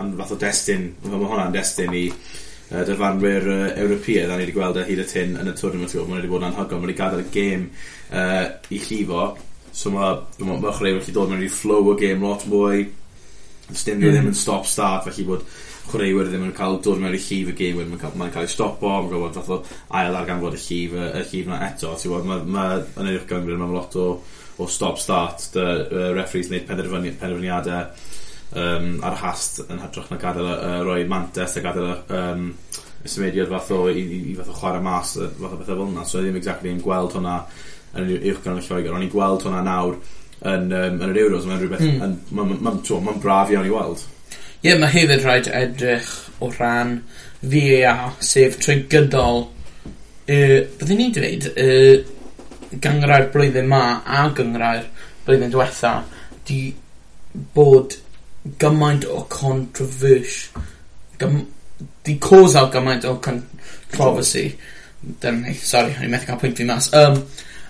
am 0.00 0.12
fath 0.16 0.30
o 0.32 0.38
destun 0.40 0.86
mae 1.04 1.18
hwnna'n 1.28 1.52
destun 1.52 1.92
i 1.96 2.06
uh, 2.08 2.82
dyfarnwyr 2.88 3.48
uh, 3.52 3.80
Ewropeaidd 3.82 4.32
a 4.32 4.38
ni 4.38 4.46
wedi 4.46 4.54
gweld 4.56 4.80
y 4.80 4.84
hyd 4.88 5.02
y 5.02 5.08
tyn 5.10 5.36
yn 5.42 5.50
y 5.50 5.54
twrnament 5.58 5.92
mae 5.98 6.16
wedi 6.16 6.30
bod 6.30 6.40
yn 6.40 6.48
anhygol 6.48 6.80
mae 6.80 6.88
wedi 6.88 6.96
gadael 7.02 7.24
y 7.24 7.28
gêm 7.34 7.66
uh, 7.68 8.46
i 8.72 8.80
llifo 8.86 9.26
so 9.76 9.92
mae 9.92 10.16
ma, 10.48 10.56
ma 10.62 10.72
chreu 10.72 10.96
wedi 10.96 11.12
dod 11.12 11.32
mewn 11.32 11.44
i 11.44 11.52
flow 11.52 11.92
o 11.92 11.96
gêm 12.00 12.24
lot 12.24 12.46
mwy. 12.48 12.86
Stem 13.76 13.98
mm. 14.00 14.06
ddim 14.08 14.30
yn 14.30 14.38
stop 14.38 14.64
start 14.70 15.04
felly 15.04 15.26
bod 15.28 15.44
chwaraewyr 15.90 16.30
ddim 16.30 16.46
yn 16.48 16.54
cael 16.56 16.78
dod 16.84 17.00
mewn 17.02 17.14
i 17.16 17.20
llif 17.20 17.52
y 17.52 17.54
gewyr 17.58 17.88
mae'n 17.90 18.00
cael, 18.02 18.30
cael 18.34 18.48
ei 18.48 18.52
stopo 18.52 18.90
mae'n 18.90 19.10
gwybod 19.12 19.38
fath 19.38 19.52
o 19.54 19.58
ail 20.00 20.18
ar 20.18 20.28
ganfod 20.28 20.56
y 20.58 20.60
llif 20.62 20.96
y, 20.96 21.06
y 21.06 21.22
llif 21.30 21.48
yna 21.48 21.60
eto 21.68 21.92
ti'n 21.94 22.12
gwybod 22.12 22.28
mae 22.30 22.44
ma, 22.56 22.66
yn 23.02 23.10
yr 23.12 23.26
gangryd 23.30 23.60
mae'n 23.60 23.74
lot 23.76 23.96
o, 24.02 24.06
o 24.58 24.68
stop 24.72 25.00
start 25.02 25.48
dy 25.54 25.64
uh, 25.66 26.10
referees 26.16 26.50
wneud 26.50 26.66
penderfyniadau 26.70 27.86
um, 28.56 28.90
ar 29.06 29.20
hast 29.22 29.62
yn 29.66 29.80
hytrach 29.84 30.10
na 30.10 30.20
gadael 30.22 30.50
uh, 30.54 30.80
roi 30.86 31.00
mantes 31.10 31.56
a 31.58 31.64
gadael 31.64 31.94
um, 32.18 32.50
y 33.06 33.12
symudiad 33.12 33.50
fath 33.52 33.72
o 33.76 33.86
i, 33.90 34.02
i, 34.02 34.20
i 34.32 34.36
fath 34.38 34.52
o 34.52 34.58
chwarae 34.60 34.82
mas 34.84 35.16
fath 35.16 35.52
o 35.52 35.60
bethau 35.60 35.74
fel 35.74 35.88
yna 35.88 36.06
so 36.08 36.22
ddim 36.22 36.38
exactly 36.40 36.72
yn 36.74 36.82
gweld 36.82 37.16
hwnna 37.16 37.38
yn 37.96 38.12
yr 38.16 38.30
uwchgan 38.32 38.60
y 38.60 38.66
Lloegr 38.66 38.96
ond 38.96 39.06
i'n 39.06 39.12
gweld 39.12 39.46
hwnna 39.46 39.62
nawr 39.66 39.96
yn, 39.96 40.68
um, 40.68 41.00
yn 41.00 41.12
yr 41.12 41.22
Euros 41.24 41.46
mae'n 41.48 41.62
rhywbeth 41.62 41.86
mm. 41.86 42.02
mae'n 42.02 42.18
ma, 42.60 42.74
ma, 42.74 43.00
ma, 43.06 43.16
braf 43.22 43.52
iawn 43.52 43.68
i 43.68 43.72
weld. 43.72 44.04
Ie, 44.66 44.72
yeah, 44.72 44.80
mae 44.82 44.90
hefyd 44.90 45.20
rhaid 45.22 45.48
edrych 45.54 46.06
o 46.42 46.48
ran 46.50 46.96
VAR, 47.46 48.16
sef 48.18 48.56
trwy 48.58 48.80
gydol 48.90 49.44
uh, 49.44 50.56
byddwn 50.80 50.98
ni'n 50.98 51.12
dweud, 51.14 51.46
uh, 51.52 52.72
gyngrau'r 52.82 53.28
blwyddyn 53.30 53.70
ma 53.70 54.00
a 54.02 54.24
gyngrau'r 54.34 54.88
blwyddyn 55.22 55.54
diwetha, 55.54 55.92
di 56.50 56.58
bod 57.54 57.94
gymaint 58.58 59.06
o 59.06 59.22
controversy, 59.30 60.50
gym, 61.22 61.38
di 62.02 62.18
cwsal 62.26 62.66
gymaint 62.74 63.06
o 63.06 63.20
controversy, 63.22 64.48
dyna 65.06 65.44
ni, 65.44 65.54
sorry, 65.62 65.94
o'n 65.94 66.08
i'n 66.08 66.16
methu 66.16 66.32
cael 66.32 66.42
pwynt 66.42 66.58
fi 66.58 66.66
mas, 66.66 66.90
um, 67.04 67.22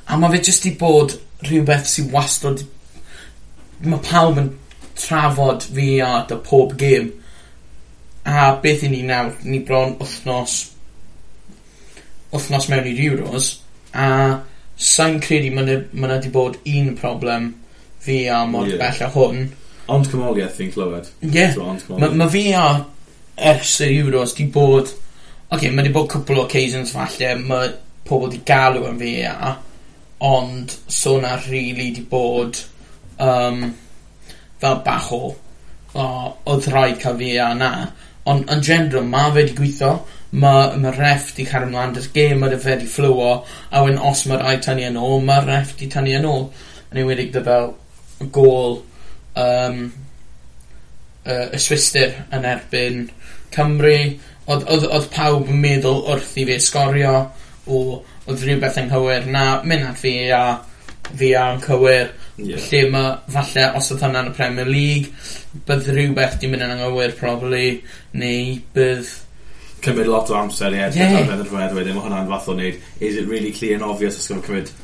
a 0.09 0.17
mae 0.17 0.39
fe 0.39 0.47
jyst 0.49 0.65
di 0.65 0.79
bod 0.81 1.19
rhywbeth 1.45 1.93
sy'n 1.93 2.09
wastod, 2.17 2.65
mae 3.85 4.01
pawb 4.09 4.41
yn 4.47 4.55
trafod 4.99 5.67
fi 5.77 6.01
a 6.05 6.13
dy 6.29 6.39
pob 6.47 6.75
gêm. 6.81 7.13
A 8.27 8.57
beth 8.63 8.83
i 8.87 8.91
ni 8.91 9.05
nawr? 9.07 9.35
Ni 9.47 9.61
bron 9.65 9.95
wythnos 10.01 10.57
wythnos 12.33 12.69
mewn 12.71 12.89
i'r 12.91 13.03
Euros 13.07 13.53
a 13.95 14.09
sa'n 14.77 15.21
credu 15.25 15.53
mae 15.55 15.79
yna 15.79 16.17
wedi 16.17 16.33
bod 16.35 16.59
un 16.67 16.91
problem 16.99 17.53
fi 18.03 18.27
a 18.29 18.43
mor 18.51 18.67
yeah. 18.69 18.81
bell 18.83 19.07
a 19.07 19.11
hwn. 19.15 19.47
Ond 19.93 20.11
cymoliaeth 20.11 20.59
fi'n 20.59 20.73
clywed. 20.75 21.09
Ie. 21.25 21.47
Mae 22.03 22.19
ma 22.19 22.29
fi 22.31 22.45
a 22.59 22.67
ers 23.53 23.79
yr 23.87 23.95
Euros 24.03 24.35
di 24.37 24.49
bod... 24.53 24.91
ok, 25.47 25.69
mae 25.71 25.85
wedi 25.85 25.95
bod 25.95 26.11
cwpl 26.11 26.43
o 26.43 26.45
occasions 26.45 26.93
falle, 26.97 27.37
mae 27.47 27.73
pobl 28.07 28.27
wedi 28.27 28.43
galw 28.47 28.89
yn 28.91 29.01
fi 29.01 29.17
a 29.31 29.55
ond 30.27 30.73
so 30.89 31.19
na 31.23 31.37
rili 31.47 31.73
really 31.73 31.91
di 31.95 32.07
bod... 32.11 32.59
Um, 33.17 33.69
fel 34.63 34.81
bach 34.87 35.11
o 35.13 35.23
o 35.97 36.07
odd 36.53 36.69
rhaid 36.73 37.01
cael 37.03 37.19
fi 37.21 37.31
a 37.41 37.53
'na. 37.55 37.73
Ond 38.27 38.51
yn 38.53 38.63
general 38.69 39.07
mae 39.09 39.31
fe 39.31 39.41
wedi 39.41 39.57
gweithio 39.59 39.93
mae 40.45 40.79
ma' 40.83 40.95
ref 40.97 41.33
'di 41.35 41.47
cael 41.49 41.69
ymlaen 41.69 41.95
dy'r 41.97 42.09
gêm 42.17 42.43
mae 42.43 42.59
fe 42.59 42.75
wedi 42.75 42.89
fflywio 42.93 43.33
a 43.71 43.83
wedyn 43.85 44.03
os 44.11 44.25
mae 44.27 44.41
rhaid 44.43 44.65
tynnu 44.67 44.89
yn 44.91 44.99
ôl 45.09 45.23
mae 45.29 45.45
ref 45.47 45.77
'di 45.77 45.89
tynnu 45.93 46.17
yn 46.19 46.29
ôl. 46.33 46.49
Yn 46.91 47.03
enwedig 47.03 47.33
'da 47.33 47.45
fel 47.47 47.73
gol 48.39 48.81
um, 49.45 49.81
yy 51.27 51.47
y 51.57 51.63
swister 51.63 52.19
yn 52.35 52.49
erbyn 52.53 53.07
Cymru. 53.55 53.97
Oedd, 54.47 54.63
oedd, 54.71 54.85
oedd 54.95 55.09
pawb 55.15 55.49
yn 55.51 55.59
meddwl 55.63 56.05
wrth 56.13 56.37
i 56.39 56.45
fe 56.47 56.61
sgorio 56.63 57.15
o 57.67 57.81
oedd 58.27 58.43
rhywbeth 58.43 58.79
yn 58.83 58.91
cywir 58.93 59.27
'na 59.31 59.47
mynd 59.67 59.89
at 59.89 59.99
fi 60.03 60.15
a 60.35 60.45
fi 61.15 61.33
a'n 61.39 61.63
cywir. 61.65 62.13
Yeah. 62.37 62.61
Lle 62.71 62.81
mae, 62.93 63.13
falle, 63.33 63.69
os 63.79 63.93
oedd 63.95 64.03
hwnna'n 64.05 64.33
y 64.33 64.35
Premier 64.37 64.69
League, 64.69 65.13
bydd 65.69 65.87
rhywbeth 65.93 66.41
di 66.41 66.51
mynd 66.53 66.67
yn 66.67 66.75
anghywir, 66.75 67.15
probably, 67.17 67.79
neu 68.21 68.59
bydd... 68.77 69.15
Cymryd 69.87 70.09
lot 70.11 70.33
o 70.33 70.37
amser 70.37 70.75
i 70.75 70.83
edrych 70.85 71.15
yeah. 71.15 71.23
ar 71.23 71.31
feddwl 71.31 71.79
wedyn, 71.79 71.97
mae 71.97 72.05
hwnna'n 72.09 72.29
fath 72.33 72.51
o 72.51 72.57
wneud, 72.57 72.83
is 73.01 73.17
it 73.17 73.31
really 73.31 73.53
clear 73.57 73.79
and 73.79 73.87
obvious 73.87 74.19
os 74.21 74.29
gwrdd 74.29 74.49
cymryd 74.51 74.75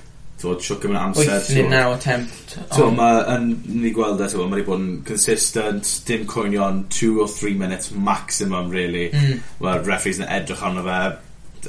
Tywod, 0.43 0.63
siwc 0.67 0.85
yn 0.89 0.97
amser. 0.99 1.29
Wyth 1.31 1.51
neu 1.55 1.69
naw 1.71 1.93
attempt. 1.95 2.55
Tywod, 2.73 2.97
mae 2.97 3.21
yn 3.31 3.45
ni 3.79 3.93
gweld 3.95 4.19
e, 4.19 4.27
tywod, 4.33 4.49
mae 4.51 4.59
wedi 4.59 4.67
bod 4.67 4.81
yn 4.83 4.89
consistent, 5.07 5.91
dim 6.09 6.25
cwynion, 6.31 6.81
two 6.91 7.21
or 7.23 7.29
three 7.31 7.55
minutes 7.55 7.93
maximum, 7.95 8.73
really. 8.73 9.05
Mm. 9.15 9.39
Mae'r 9.63 9.87
referees 9.87 10.19
yn 10.19 10.27
edrych 10.27 10.65
arno 10.67 10.83
fe, 10.89 10.99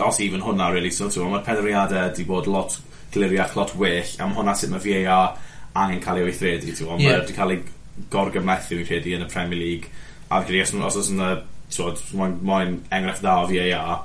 os 0.07 0.19
even 0.25 0.41
hwnna, 0.41 0.71
really. 0.73 0.89
So, 0.95 1.11
tywod, 1.13 1.35
mae'r 1.35 1.45
penderfyniadau 1.45 2.07
wedi 2.07 2.25
bod 2.31 2.49
lot 2.49 2.79
gliriach, 3.13 3.53
lot 3.59 3.75
well, 3.77 4.15
am 4.25 4.33
hwnna 4.39 4.57
sut 4.57 4.73
mae 4.73 4.81
VAR 4.87 5.37
angen 5.73 6.01
cael 6.03 6.21
ei 6.21 6.27
weithredu, 6.27 6.69
ti'n 6.69 6.87
gwybod. 6.87 7.01
Yeah. 7.01 7.17
Mae 7.17 7.23
wedi 7.23 7.35
cael 7.37 7.53
ei 7.55 7.61
gorgymethu, 8.13 8.77
fi'n 8.77 8.87
credu, 8.89 9.13
yn 9.17 9.25
y 9.25 9.29
Premier 9.31 9.59
League. 9.59 9.91
A 10.29 10.41
fi'n 10.41 10.49
credu, 10.49 10.81
os 10.85 10.97
oes 11.01 11.11
yna, 11.13 11.29
ti'n 11.69 11.91
gwybod, 11.91 12.41
mae'n 12.49 12.75
enghraifft 12.89 13.25
dda 13.25 13.35
o 13.41 13.47
VAR, 13.51 14.01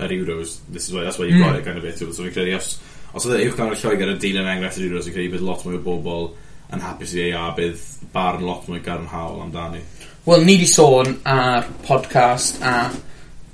yr 0.00 0.14
Euros, 0.16 0.58
this 0.70 0.88
is 0.88 0.94
why, 0.94 1.04
that's 1.04 1.18
why 1.18 1.26
you've 1.26 1.40
mm. 1.40 1.46
got 1.46 1.58
it, 1.58 1.64
kind 1.64 1.78
of 1.78 1.84
bit. 1.86 1.98
So 1.98 2.10
fi'n 2.10 2.34
credu, 2.34 2.56
os, 2.58 2.76
os 3.14 3.26
oedd 3.26 3.40
e 3.40 3.48
uwch 3.48 3.58
gan 3.58 3.74
y 3.74 3.80
Lloegr 3.80 4.14
yn 4.14 4.22
dilyn 4.22 4.52
enghraifft 4.54 4.80
yr 4.80 4.88
Euros, 4.90 5.08
fi'n 5.08 5.18
credu 5.18 5.34
bydd 5.36 5.46
lot 5.46 5.66
mwy 5.66 5.78
o 5.78 5.82
bobl 5.86 6.30
yn 6.70 6.84
hapus 6.84 7.16
i 7.16 7.30
VAR, 7.30 7.54
bydd 7.58 7.84
barn 8.14 8.46
lot 8.46 8.70
mwy 8.70 8.82
garnhaol 8.84 9.44
amdani. 9.46 9.82
Wel, 10.26 10.42
ni 10.46 10.56
di 10.60 10.66
sôn 10.68 11.16
ar 11.26 11.66
podcast 11.86 12.60
a 12.62 12.90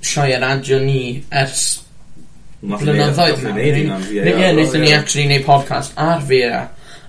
sioe 0.03 0.39
radio 0.41 0.79
ni 0.83 1.23
ers 1.29 1.61
e- 1.77 1.85
blynyddoedd. 2.81 3.45
E 3.57 3.69
ie, 3.71 4.49
wnaethon 4.51 4.83
ni 4.83 4.91
actually 4.93 5.29
neud 5.29 5.45
podcast 5.47 5.95
ar 6.01 6.21
VAR 6.27 6.67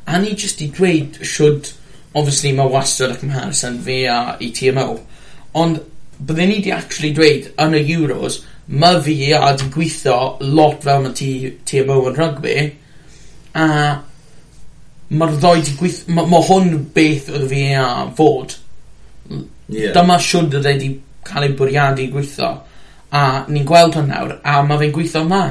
a 0.08 0.20
ni 0.22 0.34
jyst 0.34 0.64
i 0.64 0.70
dweud 0.74 1.20
siwd 1.34 1.72
obviously 2.16 2.54
mae 2.56 2.72
wastad 2.72 3.14
y 3.14 3.20
cymharison 3.20 3.78
fi 3.84 4.00
a 4.10 4.18
ETMO 4.44 4.88
ond 5.62 5.80
bydden 6.18 6.52
ni 6.52 6.62
di 6.64 6.72
actually 6.74 7.12
dweud 7.14 7.50
yn 7.62 7.76
y 7.78 7.84
Euros 7.94 8.40
mae 8.68 9.00
fi 9.04 9.32
a 9.32 9.54
di 9.56 9.68
gweithio 9.72 10.18
lot 10.44 10.82
fel 10.84 11.04
mae 11.06 11.14
TMO 11.68 11.98
yn 12.10 12.18
rygbi 12.18 12.56
a 13.56 13.66
mae'r 15.08 15.36
ddoi 15.40 15.62
di 15.64 15.76
gweithio 15.78 16.16
mae, 16.16 16.28
ma 16.28 16.40
hwn 16.44 16.74
beth 16.94 17.30
oedd 17.32 17.46
fi 17.48 17.62
a 17.80 17.86
fod. 18.16 18.56
Yeah. 19.68 19.92
dyma 19.92 20.16
siwnd 20.24 20.54
oedd 20.56 20.68
wedi 20.68 20.90
cael 21.28 21.46
ei 21.48 21.54
bwriadu 21.56 22.08
gweithio. 22.12 22.50
A 23.12 23.22
ni'n 23.48 23.66
gweld 23.68 23.96
hwn 23.96 24.12
nawr 24.12 24.36
a 24.44 24.60
mae 24.66 24.82
fe'n 24.82 24.94
gweithio 24.96 25.24
yma. 25.24 25.42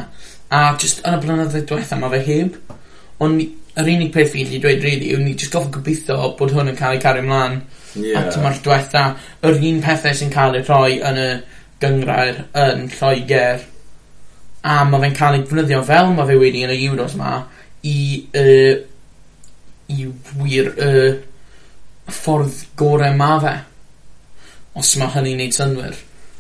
A 0.53 0.61
just 0.81 1.01
yn 1.05 1.17
y 1.17 1.21
blynyddoedd 1.23 1.67
diwethaf 1.71 2.01
mae 2.01 2.13
fe 2.13 2.21
heb. 2.27 2.61
Ond 3.25 3.41
yr 3.77 3.89
unig 3.93 4.11
peth 4.13 4.31
fi 4.33 4.43
gallu 4.43 4.61
dweud 4.63 4.85
really, 4.85 5.11
yw 5.13 5.21
ni 5.21 5.35
jyst 5.35 5.53
gorfod 5.53 5.75
gobeithio 5.77 6.31
bod 6.39 6.53
hwn 6.55 6.71
yn 6.73 6.79
cael 6.79 6.97
ei 6.97 7.01
cario 7.03 7.25
mlan. 7.25 7.59
Ie. 7.97 8.13
A 8.17 8.25
tymor 8.31 8.57
diwetha, 8.63 9.05
yr 9.45 9.61
un 9.69 9.81
pethau 9.85 10.17
sy'n 10.17 10.33
cael 10.33 10.57
ei 10.57 10.65
rhoi 10.65 10.99
yn 11.09 11.21
y 11.21 11.29
gyngrair 11.81 12.45
yn 12.57 12.87
Lloegr. 12.97 13.65
a 14.67 14.83
mae 14.83 14.99
fe'n 15.03 15.15
cael 15.15 15.37
ei 15.37 15.43
ddefnyddio 15.45 15.83
fel 15.87 16.09
mae 16.15 16.27
fe 16.27 16.35
wedi 16.41 16.63
yn 16.65 16.73
y 16.73 16.79
Euros 16.89 17.13
yma 17.15 17.35
i 17.87 17.99
uh, 18.41 18.73
i 19.93 20.07
wir 20.41 20.71
y 20.73 20.87
uh, 20.87 21.19
ffordd 22.11 22.65
gorau 22.79 23.13
ma' 23.15 23.37
fe. 23.43 23.53
Os 24.77 24.95
mae 24.99 25.13
hynny'n 25.13 25.39
neud 25.43 25.55
synwyr. 25.55 25.95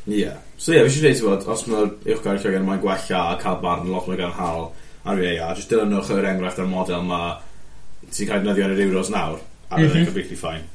Ie. 0.07 0.19
Yeah. 0.25 0.41
So 0.57 0.73
ie 0.73 0.79
yeah, 0.79 0.89
fi 0.89 1.05
eisiau 1.05 1.29
dweud 1.29 1.45
t'mod 1.45 1.53
os 1.53 1.63
ma'r 1.69 1.89
uwchgar 2.15 2.41
Lloeger 2.41 2.65
mae'n 2.65 2.81
gwella 2.83 3.21
a 3.21 3.37
cael 3.39 3.59
barn 3.61 3.91
lot 3.93 4.09
mwy 4.09 4.17
gadarnhaol 4.17 4.71
ar 5.07 5.21
VAR, 5.21 5.59
jyst 5.59 5.71
dilynwch 5.71 6.13
yr 6.15 6.31
enghraifft 6.33 6.63
ar 6.63 6.71
model 6.71 7.05
ma 7.07 7.21
sy'n 8.11 8.29
cael 8.29 8.41
defnyddio 8.41 8.67
yn 8.67 8.75
yr 8.75 8.83
Euros 8.87 9.13
nawr, 9.13 9.39
a 9.69 9.79
bydd 9.79 9.93
e'n 9.93 10.01
mhm. 10.01 10.09
completely 10.11 10.39
fine. 10.39 10.65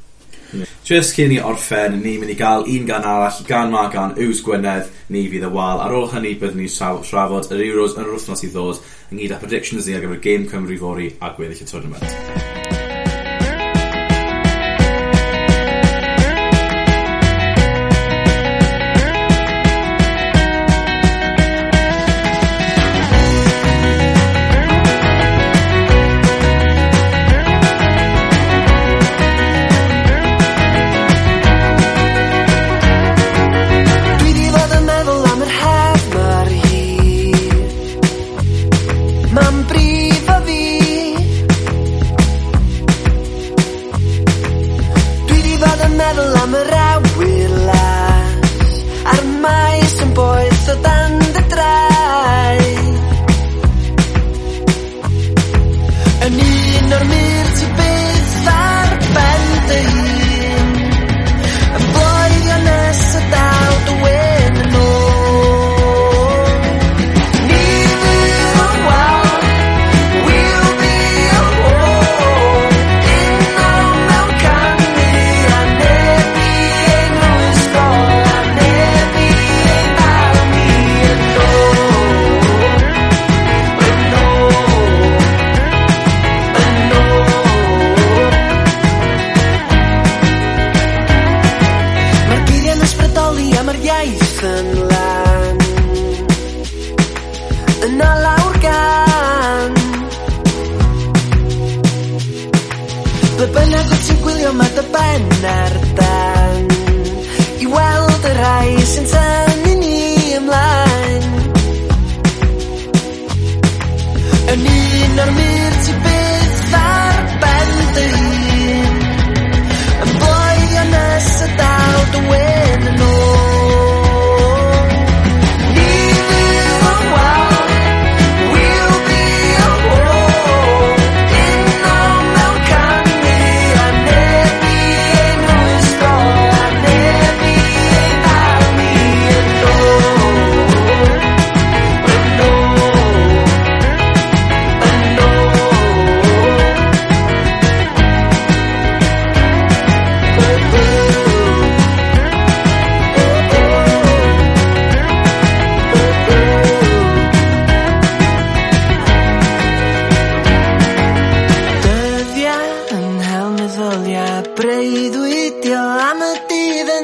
Just 0.85 1.15
cyn 1.17 1.33
i 1.33 1.39
orffen, 1.41 1.95
ni'n 2.03 2.19
mynd 2.21 2.35
i 2.35 2.37
gael 2.37 2.67
un 2.69 2.89
gan 2.89 3.07
arall, 3.09 3.39
gan 3.49 3.73
ma 3.73 3.87
gan 3.93 4.13
Ews 4.21 4.43
Gwynedd, 4.45 4.91
ni 5.15 5.25
fydd 5.33 5.47
y 5.49 5.53
wal. 5.55 5.81
Ar 5.81 5.97
ôl 5.97 6.11
hynny, 6.13 6.35
byddwn 6.41 6.61
ni'n 6.61 7.07
trafod 7.09 7.49
yr 7.55 7.65
Euros 7.71 7.97
yn 7.97 8.05
yr 8.05 8.13
wythnos 8.19 8.45
i 8.45 8.53
ddod, 8.53 8.83
ynghyd 9.15 9.33
â 9.33 9.41
predictions 9.41 9.89
ni 9.89 9.97
ar 9.97 10.05
gyfer 10.05 10.21
Game 10.29 10.51
Cymru 10.53 10.77
fori 10.83 11.09
a 11.21 11.33
gweddill 11.39 11.65
y 11.65 11.73
tournament. 11.73 12.72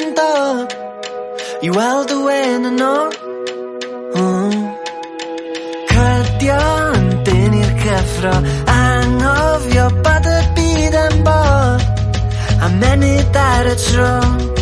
dwi'n 0.08 0.14
dod 0.14 0.72
i 1.62 1.70
weld 1.74 2.12
y 2.12 2.18
wen 2.24 2.66
yn 2.68 2.82
ôl 2.84 3.10
mm. 4.16 4.58
Cydio 5.90 6.58
yn 6.96 7.08
dyn 7.26 7.56
i'r 7.58 7.72
cyffro 7.82 8.34
Anghofio 8.74 9.88
bod 10.04 10.28
y 10.32 10.38
byd 10.56 10.98
yn 11.02 11.18
bod 11.26 11.82
A 12.64 12.70
menyd 12.78 13.40
ar 13.42 13.72
y 13.72 13.76
tro 13.84 14.57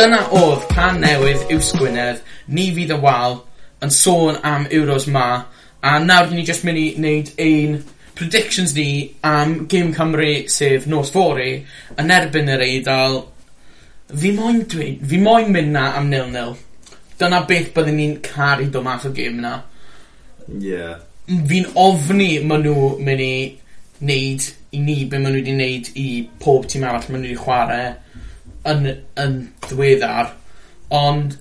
Dyna 0.00 0.20
oedd 0.32 0.62
pan 0.70 1.02
newydd 1.02 1.50
Iws 1.52 1.74
Gwynedd, 1.76 2.22
ni 2.48 2.70
fydd 2.72 2.94
y 2.94 2.96
wal, 3.02 3.34
yn 3.84 3.90
sôn 3.92 4.38
am 4.48 4.62
Euros 4.72 5.04
ma, 5.12 5.24
a 5.84 5.90
nawr 6.00 6.30
ni 6.32 6.40
jyst 6.48 6.64
mynd 6.64 6.80
i 6.80 6.84
wneud 6.94 7.28
ein 7.44 7.74
predictions 8.16 8.72
ni 8.78 8.86
am 9.28 9.68
Gym 9.68 9.92
Cymru 9.98 10.30
sef 10.48 10.88
nos 10.88 11.12
fori 11.12 11.50
yn 12.00 12.16
erbyn 12.16 12.48
yr 12.54 12.64
eidl. 12.64 13.20
Fi 14.24 14.32
moyn 14.40 14.64
dweud, 14.72 15.04
fi 15.12 15.20
moyn 15.20 15.52
mynd 15.52 15.74
na 15.76 15.86
am 16.00 16.08
nil-nil. 16.08 16.56
Dyna 17.20 17.44
beth 17.52 17.74
byddwn 17.76 18.00
ni'n 18.00 18.18
caru 18.24 18.72
do 18.72 18.80
math 18.86 19.04
o 19.04 19.12
gym 19.20 19.42
na. 19.44 19.58
Yeah. 20.48 21.02
Fi'n 21.28 21.74
ofni 21.88 22.38
maen 22.40 22.70
nhw 22.70 22.94
mynd 23.04 23.28
i 23.28 23.32
wneud 24.00 24.52
i 24.72 24.86
ni 24.86 25.02
be 25.04 25.20
maen 25.20 25.36
nhw 25.36 25.44
wedi 25.44 25.60
wneud 25.60 25.96
i 26.00 26.12
pob 26.40 26.64
tîm 26.72 26.88
arall 26.88 27.10
maen 27.10 27.26
nhw 27.26 27.34
wedi 27.34 27.44
chwarae 27.44 27.90
yn, 28.68 28.88
yn 29.20 29.36
ddiweddar, 29.66 30.32
ond 30.96 31.36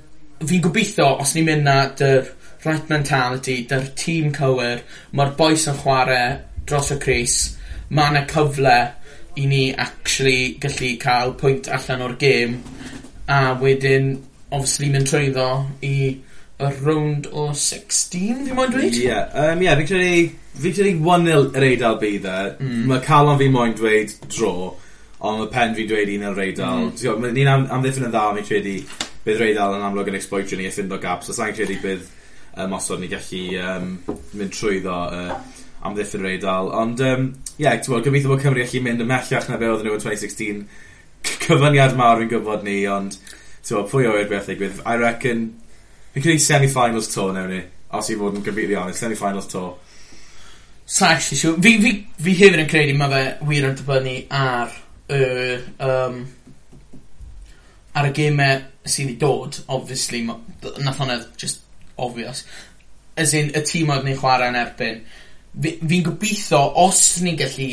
fi'n 0.46 0.64
gobeithio, 0.64 1.10
os 1.24 1.34
ni'n 1.36 1.50
mynd 1.50 1.68
na 1.68 1.80
dy'r 2.00 2.30
right 2.66 2.92
mentality, 2.92 3.64
dy'r 3.68 3.92
tîm 4.00 4.32
cywir, 4.36 4.84
ma'r 5.16 5.36
boes 5.40 5.68
yn 5.72 5.78
chwarae 5.82 6.24
dros 6.70 6.94
y 6.96 7.00
Cris, 7.02 7.38
mae 7.90 8.14
yna 8.14 8.26
cyfle 8.30 8.78
i 9.40 9.46
ni 9.50 9.64
actually 9.74 10.56
gallu 10.62 10.96
cael 11.02 11.36
pwynt 11.40 11.70
allan 11.76 12.06
o'r 12.08 12.18
gêm, 12.22 12.58
a 13.30 13.54
wedyn 13.62 14.16
obviously 14.50 14.90
mynd 14.94 15.08
trwyddo 15.10 15.50
i 15.86 15.96
y 16.60 16.70
round 16.82 17.30
o 17.32 17.50
16, 17.56 18.46
fi 18.48 18.56
moyn 18.56 18.74
dweud? 18.74 18.92
Ie, 18.92 19.06
yeah, 19.06 19.32
um, 19.46 19.62
yeah, 19.64 19.78
fi'n 19.80 19.88
credu, 19.88 20.24
fi'n 20.60 20.76
credu 20.76 20.94
1-0 21.06 21.56
yr 21.56 21.66
Eidal 21.70 22.00
bydd 22.02 22.28
e. 22.28 22.40
Mm. 22.60 22.82
Mae 22.92 23.04
Calon 23.06 23.40
fi 23.40 23.48
moyn 23.54 23.76
dweud 23.80 24.16
dro. 24.28 24.54
Ond 25.20 25.42
mae 25.42 25.52
pen 25.52 25.76
fi'n 25.76 25.90
dweud 25.90 26.12
un 26.16 26.28
o'r 26.30 26.38
reidal. 26.40 26.90
Mm. 26.90 27.30
Ni'n 27.36 27.52
am, 27.52 27.66
amddiffyn 27.78 28.08
yn 28.08 28.14
dda, 28.14 28.26
fi'n 28.38 28.48
credu 28.48 28.76
bydd 29.26 29.42
reidal 29.42 29.76
yn 29.76 29.86
amlwg 29.88 30.12
yn 30.12 30.20
exploitio 30.20 30.60
ni 30.60 30.70
a 30.70 30.74
ffindo 30.74 31.00
gaps. 31.02 31.28
So, 31.28 31.36
sa'n 31.36 31.56
credu 31.58 31.80
bydd 31.84 32.06
um, 32.56 32.76
osod 32.78 33.04
ni 33.04 33.10
gallu 33.12 33.42
um, 33.64 33.90
mynd 34.40 34.56
trwyddo 34.56 35.00
uh, 35.16 35.34
amddiffyn 35.90 36.24
reidal. 36.24 36.72
Ond, 36.82 37.04
ie, 37.04 37.16
um, 37.18 37.34
yeah, 37.60 37.76
gobeithio 37.84 38.32
bod 38.32 38.46
Cymru 38.46 38.64
allu 38.64 38.84
mynd 38.86 39.04
ymellach 39.04 39.50
na 39.52 39.60
be 39.60 39.68
oedden 39.68 39.90
nhw 39.90 40.00
yn 40.00 40.06
2016. 40.08 40.64
Cyfyniad 41.44 42.00
mawr 42.00 42.24
yn 42.24 42.32
gwybod 42.32 42.64
ni, 42.64 42.80
ond 42.88 43.20
Tewa, 43.70 43.84
pwy 43.86 44.08
o'r 44.10 44.24
beth 44.30 44.48
ddigwydd? 44.50 44.80
I 44.88 44.98
reckon... 44.98 45.44
Fi'n 46.14 46.24
credu 46.26 46.42
semi-finals 46.42 47.12
to 47.14 47.28
newn 47.36 47.52
ni. 47.54 47.60
Os 47.94 48.08
i 48.10 48.16
fod 48.18 48.40
yn 48.40 48.46
completely 48.46 48.78
honest, 48.80 49.04
semi-finals 49.04 49.50
to. 49.52 49.66
Sa'n 50.90 51.12
actually 51.14 51.38
siw. 51.38 51.52
Fi, 51.62 51.76
fi, 51.84 51.92
fi 52.24 52.36
hefyd 52.40 52.64
yn 52.64 52.70
credu 52.72 52.96
mae 52.98 53.12
fe 53.12 53.50
wir 53.52 53.68
yn 53.68 53.76
dibynnu 53.78 54.16
ar 54.34 54.74
yr 55.16 55.64
um, 55.86 56.20
ar 57.98 58.10
y 58.10 58.14
geme 58.16 58.50
sydd 58.86 59.14
i 59.14 59.18
dod 59.22 59.60
obviously 59.68 60.24
ma, 60.26 60.38
nath 60.80 61.02
hwnna 61.02 61.20
just 61.38 61.64
obvious. 62.00 62.46
As 63.20 63.34
in 63.36 63.52
y 63.52 63.64
tîm 63.68 63.92
oedd 63.94 64.06
ni'n 64.08 64.20
chwarae 64.20 64.52
yn 64.52 64.60
erbyn. 64.60 65.02
Fi'n 65.60 65.88
fi 65.92 66.02
gobeithio 66.06 66.62
os 66.86 67.04
ni'n 67.26 67.40
gallu 67.40 67.72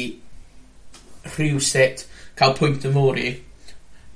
rhyw 1.37 1.61
set 1.62 2.07
cael 2.39 2.57
pwynt 2.57 2.87
yn 2.89 2.95
fawr 2.97 3.20
i 3.20 3.28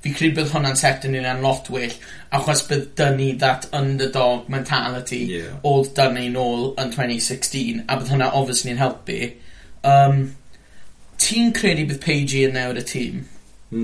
fi 0.01 0.13
credu 0.17 0.39
bydd 0.39 0.51
hwnna'n 0.55 0.77
set 0.79 1.05
yn 1.05 1.17
un 1.19 1.43
lot 1.45 1.69
well 1.73 1.93
achos 2.37 2.63
bydd 2.69 2.87
dynnu 2.97 3.27
that 3.43 3.67
underdog 3.77 4.47
mentality 4.49 5.19
yeah. 5.35 5.59
old 5.67 5.91
dynnu 5.97 6.25
nôl 6.33 6.71
yn 6.81 6.93
2016 6.95 7.83
a 7.85 7.97
bydd 7.99 8.13
hwnna 8.15 8.31
obviously 8.37 8.73
yn 8.73 8.81
helpu. 8.81 9.19
Um, 9.85 10.23
Ti'n 11.21 11.53
credu 11.55 11.85
bydd 11.89 12.01
Paige 12.03 12.43
yn 12.47 12.55
newid 12.57 12.81
y 12.81 12.85
tîm? 12.89 13.23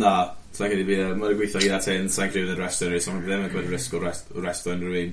Na, 0.02 0.14
sa'n 0.58 0.72
credu 0.72 0.86
bydd. 0.88 1.16
Mae'n 1.20 1.40
gweithio 1.40 1.62
gyda 1.64 1.80
Tyn, 1.86 2.10
sa'n 2.12 2.32
credu 2.34 2.50
bydd 2.50 2.58
y 2.58 2.62
rest 2.64 2.86
o'r 2.86 2.94
reis, 2.96 3.10
ond 3.12 3.26
ddim 3.26 3.46
yn 3.46 3.52
gwneud 3.54 3.74
risg 3.74 3.98
o 3.98 4.02
rest 4.02 4.70
o'n 4.70 4.86
rhywun. 4.86 5.12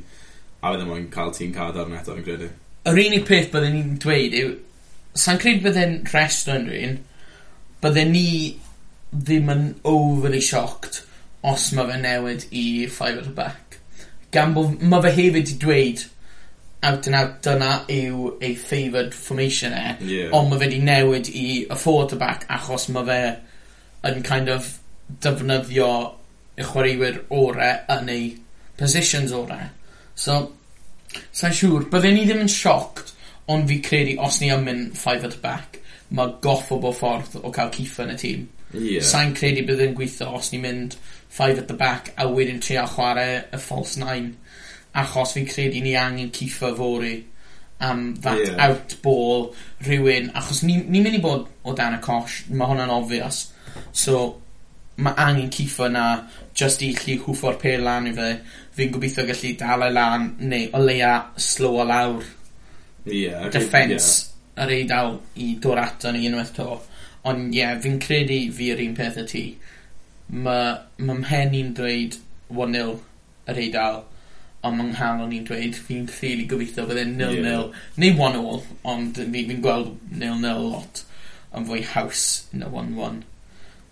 A 0.65 0.73
bydd 0.73 0.95
e 0.97 1.01
cael 1.13 1.35
tîm 1.37 1.53
cad 1.55 1.81
arno 1.81 1.99
eto, 2.01 2.17
yn 2.17 2.27
credu. 2.27 2.51
Yr 2.89 3.01
unig 3.05 3.27
peth 3.29 3.51
byddwn 3.53 3.77
ni'n 3.77 3.97
dweud 4.01 4.39
yw, 4.41 4.55
sa'n 5.21 5.41
credu 5.43 5.67
byddai'n 5.67 5.99
rest 6.15 6.49
o'n 6.53 6.69
rhywun, 6.71 6.97
bydden 7.85 8.15
ni 8.17 8.29
ddim 9.15 9.53
yn 9.53 9.67
overly 9.87 10.41
shocked 10.43 11.03
os 11.45 11.69
mae 11.77 11.91
fe 11.91 12.01
newid 12.01 12.47
i 12.51 12.65
five 12.89 13.21
at 13.21 13.29
the 13.29 13.35
back. 13.37 13.79
Gan 14.35 14.57
bod 14.57 14.81
mae 14.83 15.05
fe 15.05 15.13
hefyd 15.19 15.53
i 15.53 15.59
dweud 15.61 16.05
out 16.85 17.09
and 17.09 17.19
out 17.19 17.39
dyna 17.47 17.71
yw 17.93 18.35
ei 18.45 18.55
favoured 18.61 19.15
formation 19.17 19.75
e. 19.77 19.85
Ie. 20.05 20.25
Ond 20.37 20.51
mae 20.51 20.61
fe 20.63 20.71
'di 20.73 20.81
newid 20.85 21.31
i 21.33 21.47
y 21.65 21.79
forward 21.81 22.13
to 22.13 22.21
back 22.21 22.47
achos 22.53 22.89
mae 22.95 23.09
fe 23.09 23.21
yn 24.11 24.21
kind 24.27 24.53
of 24.53 24.69
defnyddio 25.25 25.91
y 26.59 26.67
chwaraewyr 26.69 27.23
orau 27.35 27.99
yn 27.99 28.13
ei 28.13 28.29
positions 28.79 29.33
orau 29.35 29.71
So, 30.15 30.37
sa'n 31.35 31.55
siŵr. 31.55 31.89
Bydden 31.91 32.15
ni 32.15 32.27
ddim 32.29 32.45
yn 32.45 32.51
shocked 32.51 33.13
ond 33.51 33.67
fi 33.69 33.81
credu 33.85 34.15
os 34.25 34.39
ni 34.41 34.51
yn 34.55 34.63
mynd 34.67 34.99
five 34.99 35.27
at 35.27 35.35
the 35.35 35.43
back 35.43 35.81
ma' 36.15 36.31
goffo 36.45 36.79
bo 36.81 36.93
ffordd 36.95 37.41
o 37.43 37.51
cael 37.55 37.73
Keefer 37.75 38.07
yn 38.07 38.15
y 38.15 38.21
tîm. 38.21 38.45
Ie. 38.75 39.01
sa'n 39.07 39.35
credu 39.39 39.63
bydd 39.67 39.83
e'n 39.85 39.93
gweithio 39.95 40.33
os 40.39 40.51
ni'n 40.51 40.65
mynd 40.65 40.97
five 41.35 41.61
at 41.61 41.69
the 41.71 41.77
back 41.79 42.13
a 42.19 42.27
wedyn 42.31 42.63
trio 42.63 42.87
chwarae 42.91 43.43
y 43.55 43.61
false 43.63 43.99
nine 44.01 44.35
achos 45.03 45.35
fi'n 45.37 45.49
credu 45.51 45.83
ni 45.83 45.97
angen 45.99 46.31
cuthio 46.35 46.75
fory 46.79 47.17
am 47.81 48.15
that 48.27 48.39
Ie. 48.39 48.55
out 48.67 48.97
ball 49.03 49.51
rhywun 49.87 50.31
achos 50.41 50.63
ni 50.63 50.77
ni 50.77 51.03
mynd 51.03 51.19
i 51.19 51.23
bod 51.25 51.49
o 51.65 51.75
dan 51.75 51.99
y 51.99 52.01
cosh 52.05 52.45
mae 52.51 52.71
hwnna'n 52.71 52.93
obvious 52.95 53.41
so 54.05 54.21
ma' 54.97 55.15
angen 55.27 55.51
cuthio 55.51 55.89
'na 55.91 56.05
just 56.55 56.83
i 56.87 56.93
chi 57.01 57.19
hwffo'r 57.25 57.59
pêl 57.63 57.83
lan 57.89 58.07
i 58.11 58.15
fe 58.19 58.31
fi'n 58.77 58.95
gobeithio 58.95 59.27
gallu 59.31 59.51
dal 59.59 59.89
e 59.89 59.91
lan 59.97 60.29
neu 60.53 60.71
o 60.75 60.81
leia 60.83 61.13
sloio 61.37 61.85
lawr. 61.91 62.23
Ie. 63.07 63.51
Defence 63.55 64.31
yr 64.63 64.71
Eidal 64.71 65.17
i 65.43 65.55
dod 65.63 65.81
ato 65.83 66.13
ni 66.15 66.29
unwaith 66.29 66.55
'to 66.55 66.69
ond 67.31 67.55
ie 67.59 67.67
fi'n 67.83 67.99
credu 68.07 68.39
fi 68.55 68.71
yr 68.75 68.83
un 68.87 68.95
peth 68.99 69.19
y 69.23 69.27
ti 69.33 69.45
ma' 70.47 70.79
ma' 71.07 71.21
mhen 71.21 71.57
i'n 71.61 71.73
dweud 71.77 72.19
one 72.65 72.73
nil 72.77 72.95
yr 73.51 73.61
Eidal 73.67 74.03
ond 74.69 74.85
yng 74.85 74.93
nghalon 74.95 75.35
i'n 75.37 75.47
dweud 75.49 75.77
fi'n 75.87 76.09
rili 76.19 76.47
gobeithio 76.51 76.87
bydd 76.89 77.03
e'n 77.03 77.15
nil 77.19 77.37
nil 77.45 77.69
neu 78.01 78.17
one 78.27 78.41
all 78.41 78.63
ond 78.95 79.21
fi 79.21 79.45
fi'n 79.51 79.63
gweld 79.65 79.93
nil 80.23 80.41
nil 80.43 80.67
lot 80.71 81.05
yn 81.55 81.69
fwy 81.69 81.85
haws 81.93 82.25
na 82.53 82.69
one 82.73 82.97
one. 82.99 83.23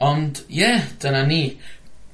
Ond 0.03 0.43
ie 0.51 0.73
dyna 1.03 1.23
ni. 1.29 1.45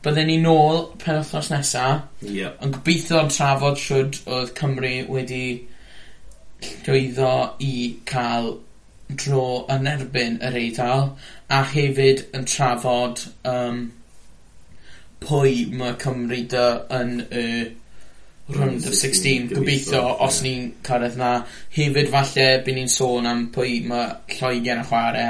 Bydden 0.05 0.29
ni 0.31 0.37
nôl 0.43 0.85
penwthnos 1.03 1.51
nesa. 1.51 1.87
Yep. 2.23 2.63
yn 2.63 2.75
gobeithio 2.77 3.25
trafod 3.33 3.81
shwd 3.83 4.21
oedd 4.27 4.55
Cymru 4.59 4.95
wedi 5.15 5.45
llwyddo 6.63 7.33
i 7.65 7.75
cael 8.11 8.53
dro 9.23 9.45
yn 9.73 9.89
erbyn 9.89 10.39
yr 10.45 10.57
Eidal 10.61 11.05
a 11.55 11.63
hefyd 11.73 12.27
yn 12.37 12.47
trafod 12.51 13.23
um, 13.49 13.85
pwy 15.25 15.65
mae 15.81 15.97
Cymru 16.03 16.43
dy 16.55 16.65
yn 16.99 17.15
y 17.29 17.45
round 18.57 18.87
of 18.87 18.95
16 18.95 19.51
gobeithio 19.53 20.03
os 20.25 20.41
ni'n 20.45 20.71
cyrraedd 20.87 21.19
'na. 21.21 21.33
Hefyd 21.75 22.13
falle 22.15 22.47
by' 22.65 22.77
ni'n 22.77 22.93
sôn 22.93 23.29
am 23.29 23.47
pwy 23.53 23.83
mae 23.89 24.09
Lloeger 24.39 24.81
yn 24.81 24.89
chwarae 24.89 25.29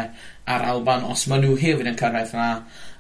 a'r 0.49 0.67
Alban 0.73 1.09
os 1.13 1.27
maen 1.29 1.43
nhw 1.45 1.59
hefyd 1.59 1.91
yn 1.91 1.99
cyrraedd 1.99 2.35
'na 2.37 2.49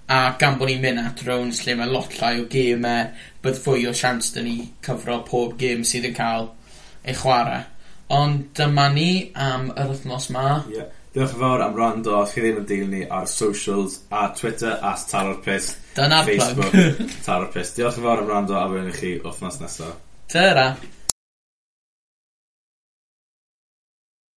a 0.08 0.18
gan 0.40 0.58
bod 0.58 0.70
ni'n 0.70 0.82
mynd 0.82 1.04
at 1.04 1.24
rownd 1.26 1.56
lle 1.62 1.74
mae 1.78 1.90
lot 1.94 2.14
llai 2.18 2.34
o 2.42 2.46
gemau 2.50 3.10
bydd 3.44 3.58
fwy 3.64 3.88
o 3.88 3.94
siawns 3.94 4.32
dyn 4.34 4.48
ni 4.48 4.58
cyfro 4.86 5.18
pob 5.28 5.58
gêm 5.60 5.84
sydd 5.86 6.08
yn 6.10 6.16
cael 6.16 6.48
ei 7.04 7.16
chwarae 7.18 7.66
Ond 8.08 8.54
dyma 8.56 8.86
ni 8.94 9.10
am 9.36 9.66
yr 9.74 9.90
wythnos 9.92 10.30
'ma. 10.32 10.46
Ie. 10.72 10.86
Diolch 11.12 11.34
yn 11.36 11.42
fawr 11.42 11.64
am 11.64 11.76
rando 11.76 12.14
Os 12.22 12.32
chi 12.32 12.40
ddim 12.40 12.62
yn 12.62 12.66
dilyn 12.70 12.94
ni 12.94 13.02
ar 13.18 13.28
socials 13.28 13.98
a 14.08 14.22
Twitter 14.40 14.80
at 14.90 15.04
taro'r 15.12 15.42
pist. 15.44 15.76
Dyna'r 15.96 16.32
plug. 16.32 16.56
Facebook 16.72 17.14
taro'r 17.26 17.52
pist. 17.52 17.76
Diolch 17.76 18.00
yn 18.00 18.08
fawr 18.08 18.24
am 18.24 18.32
rando 18.32 18.56
a 18.56 18.64
welwn 18.72 18.88
i 18.88 18.96
chi 18.96 19.16
wythnos 19.24 19.60
nesaf 19.60 20.07
Ta-da 20.28 20.76